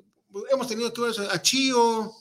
hemos 0.51 0.67
tenido 0.67 0.93
que 0.93 1.01
ver 1.01 1.13
a 1.31 1.41
Chío, 1.41 2.13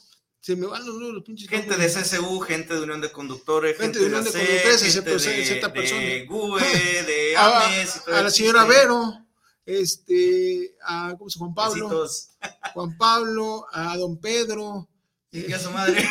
se 0.42 0.56
me 0.56 0.66
van 0.66 0.84
los, 0.84 0.96
los 0.96 1.22
pinches 1.22 1.48
Gente 1.48 1.76
de. 1.76 1.86
CSU, 1.86 2.40
gente 2.40 2.74
de 2.74 2.80
Unión 2.80 3.00
de 3.00 3.12
Conductores, 3.12 3.78
Gente 3.78 4.00
de 4.00 4.06
Unión 4.06 4.24
de 4.24 4.32
Conductores, 4.32 4.82
gente 4.82 5.68
de. 5.68 6.26
GUE, 6.28 6.60
de 6.60 7.36
AMES 7.38 7.96
y 7.96 8.00
todo 8.00 8.16
a 8.16 8.22
la 8.22 8.30
señora 8.30 8.64
Vero, 8.64 9.24
este, 9.64 10.74
a 10.84 11.14
¿cómo 11.16 11.30
se 11.30 11.38
llama? 11.38 11.52
Juan 11.54 11.54
Pablo. 11.54 12.08
Juan 12.74 12.96
Pablo, 12.98 13.66
a 13.72 13.96
don 13.96 14.20
Pedro. 14.20 14.88
Y 15.30 15.52
a 15.52 15.60
su 15.60 15.70
madre. 15.70 16.10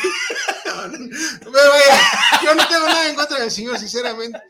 Yo 2.42 2.54
no 2.54 2.68
tengo 2.68 2.86
nada 2.86 3.10
en 3.10 3.14
contra 3.14 3.38
del 3.38 3.50
señor, 3.50 3.78
sinceramente. 3.78 4.40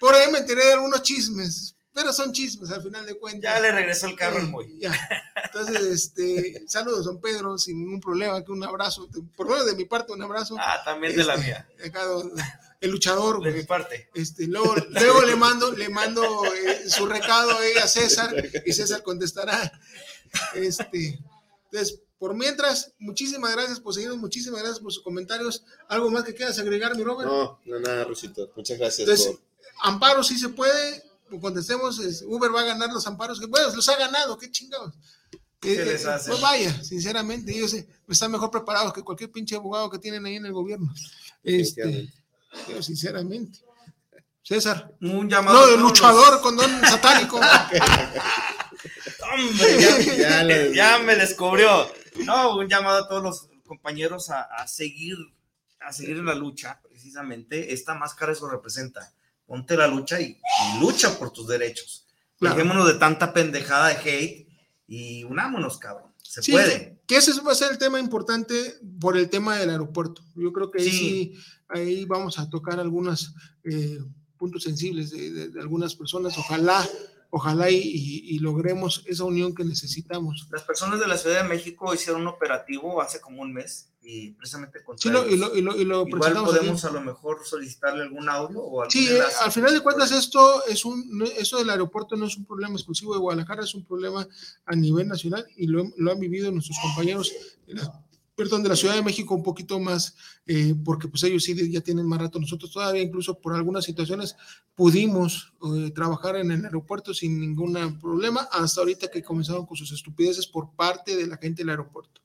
Por 0.00 0.14
ahí 0.14 0.32
me 0.32 0.38
enteré 0.38 0.64
de 0.64 0.72
algunos 0.72 1.02
chismes, 1.02 1.76
pero 2.00 2.12
son 2.12 2.32
chismes 2.32 2.70
al 2.70 2.80
final 2.80 3.04
de 3.04 3.18
cuentas. 3.18 3.54
Ya 3.54 3.60
le 3.60 3.72
regresó 3.72 4.06
el 4.06 4.14
carro 4.14 4.38
al 4.38 4.44
Eh, 4.46 4.74
ya. 4.78 4.92
Entonces, 5.46 5.82
este, 5.82 6.62
saludos, 6.68 7.06
don 7.06 7.20
Pedro, 7.20 7.58
sin 7.58 7.78
ningún 7.78 8.00
problema, 8.00 8.44
que 8.44 8.52
un 8.52 8.62
abrazo, 8.62 9.08
por 9.36 9.46
lo 9.46 9.52
menos 9.54 9.66
de 9.66 9.74
mi 9.74 9.84
parte, 9.84 10.12
un 10.12 10.22
abrazo. 10.22 10.54
Ah, 10.60 10.80
también 10.84 11.16
de 11.16 11.24
la 11.24 11.34
Este, 11.34 11.46
mía. 11.46 11.68
acá, 11.84 12.04
don- 12.04 12.32
el 12.80 12.90
luchador, 12.92 13.42
De 13.42 13.50
mi 13.50 13.64
parte. 13.64 14.08
Este, 14.14 14.46
luego, 14.46 14.76
luego 14.90 15.22
le 15.22 15.34
mando, 15.34 15.72
le 15.72 15.88
mando 15.88 16.44
eh, 16.46 16.88
su 16.88 17.06
recado 17.06 17.58
ahí 17.58 17.76
a 17.82 17.88
César 17.88 18.32
y 18.64 18.72
César 18.72 19.02
contestará. 19.02 19.72
Este, 20.54 21.18
entonces, 21.72 22.00
por 22.18 22.34
mientras, 22.34 22.92
muchísimas 23.00 23.52
gracias 23.52 23.80
por 23.80 23.94
seguirnos, 23.94 24.18
muchísimas 24.18 24.60
gracias 24.60 24.80
por 24.80 24.92
sus 24.92 25.02
comentarios. 25.02 25.64
¿Algo 25.88 26.10
más 26.10 26.22
que 26.24 26.34
quieras 26.34 26.58
agregar, 26.60 26.96
mi 26.96 27.02
Robert? 27.02 27.28
No, 27.28 27.60
no, 27.64 27.80
nada, 27.80 28.04
Rosito. 28.04 28.50
Muchas 28.56 28.78
gracias 28.78 29.00
Entonces, 29.08 29.26
por. 29.36 29.40
amparos 29.82 30.28
sí 30.28 30.38
se 30.38 30.48
puede, 30.48 31.02
contestemos, 31.40 31.98
es, 32.00 32.22
Uber 32.26 32.54
va 32.54 32.60
a 32.62 32.64
ganar 32.64 32.90
los 32.90 33.06
amparos, 33.06 33.38
que 33.40 33.46
bueno, 33.46 33.74
los 33.74 33.88
ha 33.88 33.96
ganado, 33.96 34.36
qué 34.38 34.50
chingados. 34.50 34.94
¿Qué 35.60 35.74
Eh, 35.74 35.84
les 35.84 36.04
eh, 36.04 36.10
hace? 36.10 36.30
Pues 36.30 36.40
vaya, 36.40 36.82
sinceramente, 36.84 37.52
ellos 37.54 37.74
están 38.08 38.30
mejor 38.30 38.50
preparados 38.50 38.92
que 38.92 39.02
cualquier 39.02 39.30
pinche 39.32 39.56
abogado 39.56 39.90
que 39.90 39.98
tienen 39.98 40.24
ahí 40.26 40.36
en 40.36 40.46
el 40.46 40.52
gobierno. 40.52 40.92
Este, 41.42 42.12
yo, 42.68 42.82
sinceramente. 42.82 43.60
César. 44.42 44.94
Un 45.02 45.28
llamado. 45.28 45.58
No, 45.58 45.64
a 45.66 45.70
de 45.70 45.76
luchador 45.76 46.40
con 46.40 46.56
don 46.56 46.70
satánico. 46.82 47.38
Hombre, 49.34 49.80
ya, 49.80 49.98
Ya 49.98 50.16
ya, 50.16 50.44
lo- 50.44 50.72
ya 50.74 50.98
me 50.98 51.16
descubrió. 51.16 51.90
No, 52.24 52.56
un 52.56 52.68
llamado 52.68 53.04
a 53.04 53.08
todos 53.08 53.22
los 53.22 53.48
compañeros 53.66 54.30
a, 54.30 54.42
a 54.42 54.66
seguir, 54.66 55.16
a 55.80 55.92
seguir 55.92 56.16
en 56.18 56.26
la 56.26 56.34
lucha, 56.34 56.80
precisamente. 56.88 57.72
Esta 57.74 57.94
máscara 57.94 58.32
eso 58.32 58.48
representa. 58.48 59.12
Ponte 59.48 59.76
la 59.76 59.88
lucha 59.88 60.20
y, 60.20 60.26
y 60.76 60.78
lucha 60.80 61.18
por 61.18 61.32
tus 61.32 61.48
derechos. 61.48 62.06
Claro. 62.38 62.54
Dejémonos 62.54 62.86
de 62.86 62.94
tanta 62.94 63.32
pendejada 63.32 63.88
de 63.88 63.94
hate 63.96 64.48
y 64.86 65.24
unámonos, 65.24 65.78
cabrón. 65.78 66.12
Se 66.22 66.42
Sí, 66.42 66.52
puede. 66.52 67.00
Que 67.06 67.16
ese 67.16 67.32
va 67.40 67.52
a 67.52 67.56
ser 67.56 67.72
el 67.72 67.78
tema 67.78 67.98
importante 67.98 68.76
por 69.00 69.16
el 69.16 69.28
tema 69.30 69.56
del 69.56 69.70
aeropuerto. 69.70 70.22
Yo 70.36 70.52
creo 70.52 70.70
que 70.70 70.82
ahí 70.82 70.90
sí, 70.90 70.98
Sí. 71.00 71.34
ahí 71.68 72.04
vamos 72.04 72.38
a 72.38 72.48
tocar 72.50 72.78
algunos 72.78 73.34
eh, 73.64 73.98
puntos 74.36 74.62
sensibles 74.62 75.10
de, 75.10 75.30
de- 75.32 75.48
de 75.48 75.60
algunas 75.60 75.94
personas. 75.96 76.36
Ojalá, 76.38 76.86
ojalá 77.30 77.70
y, 77.70 77.76
y- 77.76 78.34
y 78.34 78.38
logremos 78.38 79.02
esa 79.06 79.24
unión 79.24 79.54
que 79.54 79.64
necesitamos. 79.64 80.46
Las 80.50 80.62
personas 80.62 80.98
de 81.00 81.06
la 81.06 81.16
Ciudad 81.18 81.42
de 81.42 81.48
México 81.48 81.92
hicieron 81.92 82.22
un 82.22 82.28
operativo 82.28 83.00
hace 83.02 83.20
como 83.20 83.42
un 83.42 83.52
mes 83.52 83.90
y 84.02 84.30
precisamente 84.30 84.82
contra 84.82 85.02
Sí, 85.02 85.10
lo- 85.10 85.28
y, 85.28 85.34
ellos. 85.34 85.50
lo, 85.50 85.56
y 85.56 85.60
lo- 85.60 85.76
y 85.76 85.84
lo 85.84 86.08
Igual 86.08 86.36
aquí. 86.36 86.44
podemos 86.46 86.84
a 86.86 86.90
lo 86.90 87.00
mejor 87.02 87.40
solicitarle 87.44 88.04
algún 88.04 88.28
audio 88.30 88.60
o 88.60 88.80
algún 88.82 88.90
Sí, 88.90 89.06
eh, 89.08 89.16
enlace. 89.16 89.36
al 89.44 89.52
final 89.52 89.74
de 89.74 89.80
cuentas 89.80 90.10
esto 90.12 90.64
es 90.66 90.84
un, 90.86 91.22
eso 91.36 91.58
del 91.58 91.68
aeropuerto 91.68 92.16
no 92.16 92.26
es 92.26 92.36
un 92.38 92.46
problema 92.46 92.74
exclusivo 92.76 93.12
de 93.12 93.20
Guadalajara, 93.20 93.64
es 93.64 93.74
un 93.74 93.84
problema 93.84 94.26
a 94.64 94.74
nivel 94.76 95.06
nacional 95.08 95.46
y 95.56 95.66
lo, 95.66 95.82
han 95.82 96.20
vivido 96.20 96.50
nuestros 96.50 96.78
compañeros 96.80 97.30
en 97.66 97.78
perdón, 98.38 98.62
de 98.62 98.68
la 98.68 98.76
Ciudad 98.76 98.94
de 98.94 99.02
México 99.02 99.34
un 99.34 99.42
poquito 99.42 99.80
más, 99.80 100.14
eh, 100.46 100.72
porque 100.84 101.08
pues 101.08 101.24
ellos 101.24 101.42
sí 101.42 101.72
ya 101.72 101.80
tienen 101.80 102.06
más 102.06 102.20
rato. 102.20 102.38
Nosotros 102.38 102.70
todavía 102.70 103.02
incluso 103.02 103.40
por 103.40 103.52
algunas 103.52 103.84
situaciones 103.84 104.36
pudimos 104.76 105.52
eh, 105.74 105.90
trabajar 105.90 106.36
en 106.36 106.52
el 106.52 106.64
aeropuerto 106.64 107.12
sin 107.12 107.40
ningún 107.40 107.98
problema, 107.98 108.42
hasta 108.52 108.80
ahorita 108.80 109.10
que 109.10 109.24
comenzaron 109.24 109.66
con 109.66 109.76
sus 109.76 109.90
estupideces 109.90 110.46
por 110.46 110.70
parte 110.76 111.16
de 111.16 111.26
la 111.26 111.36
gente 111.36 111.62
del 111.62 111.70
aeropuerto. 111.70 112.20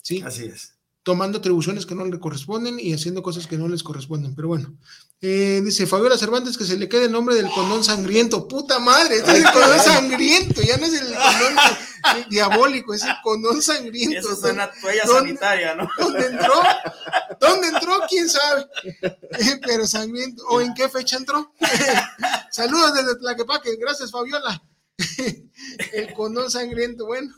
¿sí? 0.00 0.20
Así 0.20 0.46
es. 0.46 0.74
Tomando 1.02 1.38
atribuciones 1.38 1.84
que 1.84 1.96
no 1.96 2.04
le 2.04 2.20
corresponden 2.20 2.78
y 2.78 2.92
haciendo 2.92 3.22
cosas 3.22 3.46
que 3.46 3.58
no 3.58 3.68
les 3.68 3.82
corresponden. 3.82 4.36
Pero 4.36 4.48
bueno, 4.48 4.76
eh, 5.20 5.60
dice 5.64 5.86
Fabiola 5.86 6.16
Cervantes 6.16 6.56
que 6.56 6.64
se 6.64 6.76
le 6.76 6.88
quede 6.88 7.06
el 7.06 7.12
nombre 7.12 7.34
del 7.34 7.50
condón 7.50 7.82
sangriento. 7.82 8.46
Puta 8.46 8.78
madre, 8.78 9.16
este 9.16 9.32
es 9.32 9.38
el 9.38 9.52
condón 9.52 9.80
sangriento, 9.80 10.62
ya 10.62 10.76
no 10.76 10.86
es 10.86 10.94
el 10.94 11.06
condón 11.08 12.28
diabólico, 12.28 12.94
es 12.94 13.02
el 13.02 13.14
condón 13.22 13.62
sangriento. 13.62 14.18
Eso 14.18 14.36
suena 14.36 14.70
toalla 14.80 15.06
sanitaria, 15.06 15.74
¿no? 15.74 15.88
¿Dónde 15.98 16.26
entró? 16.26 16.54
¿Dónde 17.40 17.68
entró? 17.68 18.00
¿Quién 18.08 18.28
sabe? 18.28 18.66
Pero 19.66 19.86
sangriento. 19.86 20.44
¿O 20.48 20.60
en 20.60 20.74
qué 20.74 20.88
fecha 20.88 21.16
entró? 21.16 21.52
Saludos 22.50 22.94
desde 22.94 23.16
Tlaquepaque. 23.16 23.76
Gracias, 23.76 24.10
Fabiola. 24.10 24.62
El 25.92 26.12
condón 26.14 26.50
sangriento, 26.50 27.06
bueno. 27.06 27.34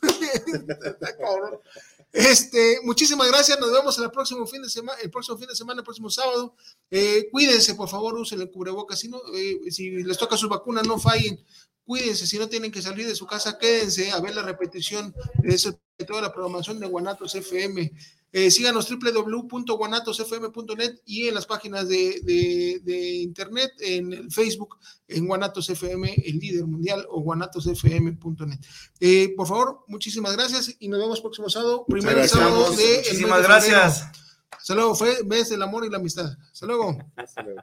Este, 2.15 2.79
muchísimas 2.85 3.27
gracias. 3.27 3.59
Nos 3.59 3.73
vemos 3.73 3.99
el 3.99 4.09
próximo 4.09 4.47
fin 4.47 4.63
de 4.63 4.71
semana, 4.71 4.97
el 5.03 5.11
próximo 5.11 5.37
fin 5.37 5.49
de 5.49 5.57
semana, 5.57 5.81
el 5.81 5.85
próximo 5.85 6.09
sábado. 6.09 6.55
Eh, 6.89 7.29
cuídense, 7.33 7.75
por 7.75 7.89
favor, 7.89 8.15
usen 8.15 8.41
el 8.41 8.53
cubrebocas. 8.53 9.01
Si 9.01 9.11
eh, 9.35 9.71
si 9.73 9.91
les 9.91 10.17
toca 10.17 10.37
su 10.37 10.49
vacuna, 10.49 10.81
no 10.83 10.97
fallen. 11.01 11.45
Cuídense, 11.85 12.27
si 12.27 12.39
no 12.39 12.49
tienen 12.49 12.73
que 12.73 12.83
salir 12.83 13.07
de 13.07 13.15
su 13.15 13.27
casa, 13.27 13.59
quédense 13.59 14.11
a 14.11 14.21
ver 14.21 14.35
la 14.35 14.43
repetición 14.43 15.15
de, 15.43 15.77
de 15.99 16.05
toda 16.05 16.23
la 16.23 16.33
programación 16.33 16.81
de 16.81 16.87
Guanatos 16.87 17.35
FM. 17.35 17.93
Eh, 18.37 18.51
síganos 18.51 18.91
www.guanatosfm.net 18.91 20.97
y 21.07 21.29
en 21.29 21.37
las 21.37 21.47
páginas 21.47 21.89
de, 21.89 22.81
de, 22.83 23.15
internet, 23.19 23.71
en 23.79 24.13
el 24.13 24.29
Facebook, 24.33 24.77
en 25.07 25.29
Guanatos 25.29 25.71
FM, 25.71 26.13
el 26.25 26.41
líder 26.41 26.67
mundial, 26.67 27.07
o 27.11 27.21
guanatosfm.net. 27.21 28.59
Eh, 28.99 29.33
por 29.37 29.47
favor, 29.47 29.85
muchísimas 29.87 30.33
gracias 30.33 30.75
y 30.81 30.89
nos 30.89 30.99
vemos 30.99 31.21
próximo 31.21 31.49
sábado, 31.49 31.87
primer 31.87 32.29
sábado 32.29 32.73
de 32.73 33.03
Muchísimas 33.05 33.45
gracias. 33.45 34.09
Hasta 34.51 34.75
luego, 34.75 34.97
fue 34.97 35.19
ves 35.25 35.53
el 35.53 35.63
amor 35.63 35.87
y 35.87 35.91
la 35.91 35.99
amistad. 35.99 36.37
Hasta 36.51 36.67
luego. 36.67 36.99
Hasta 37.15 37.41
luego. 37.41 37.63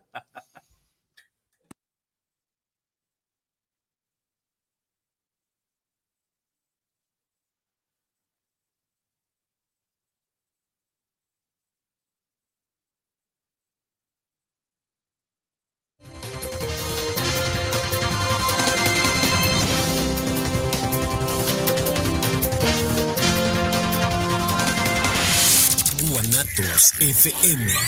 fm.net 27.22 27.82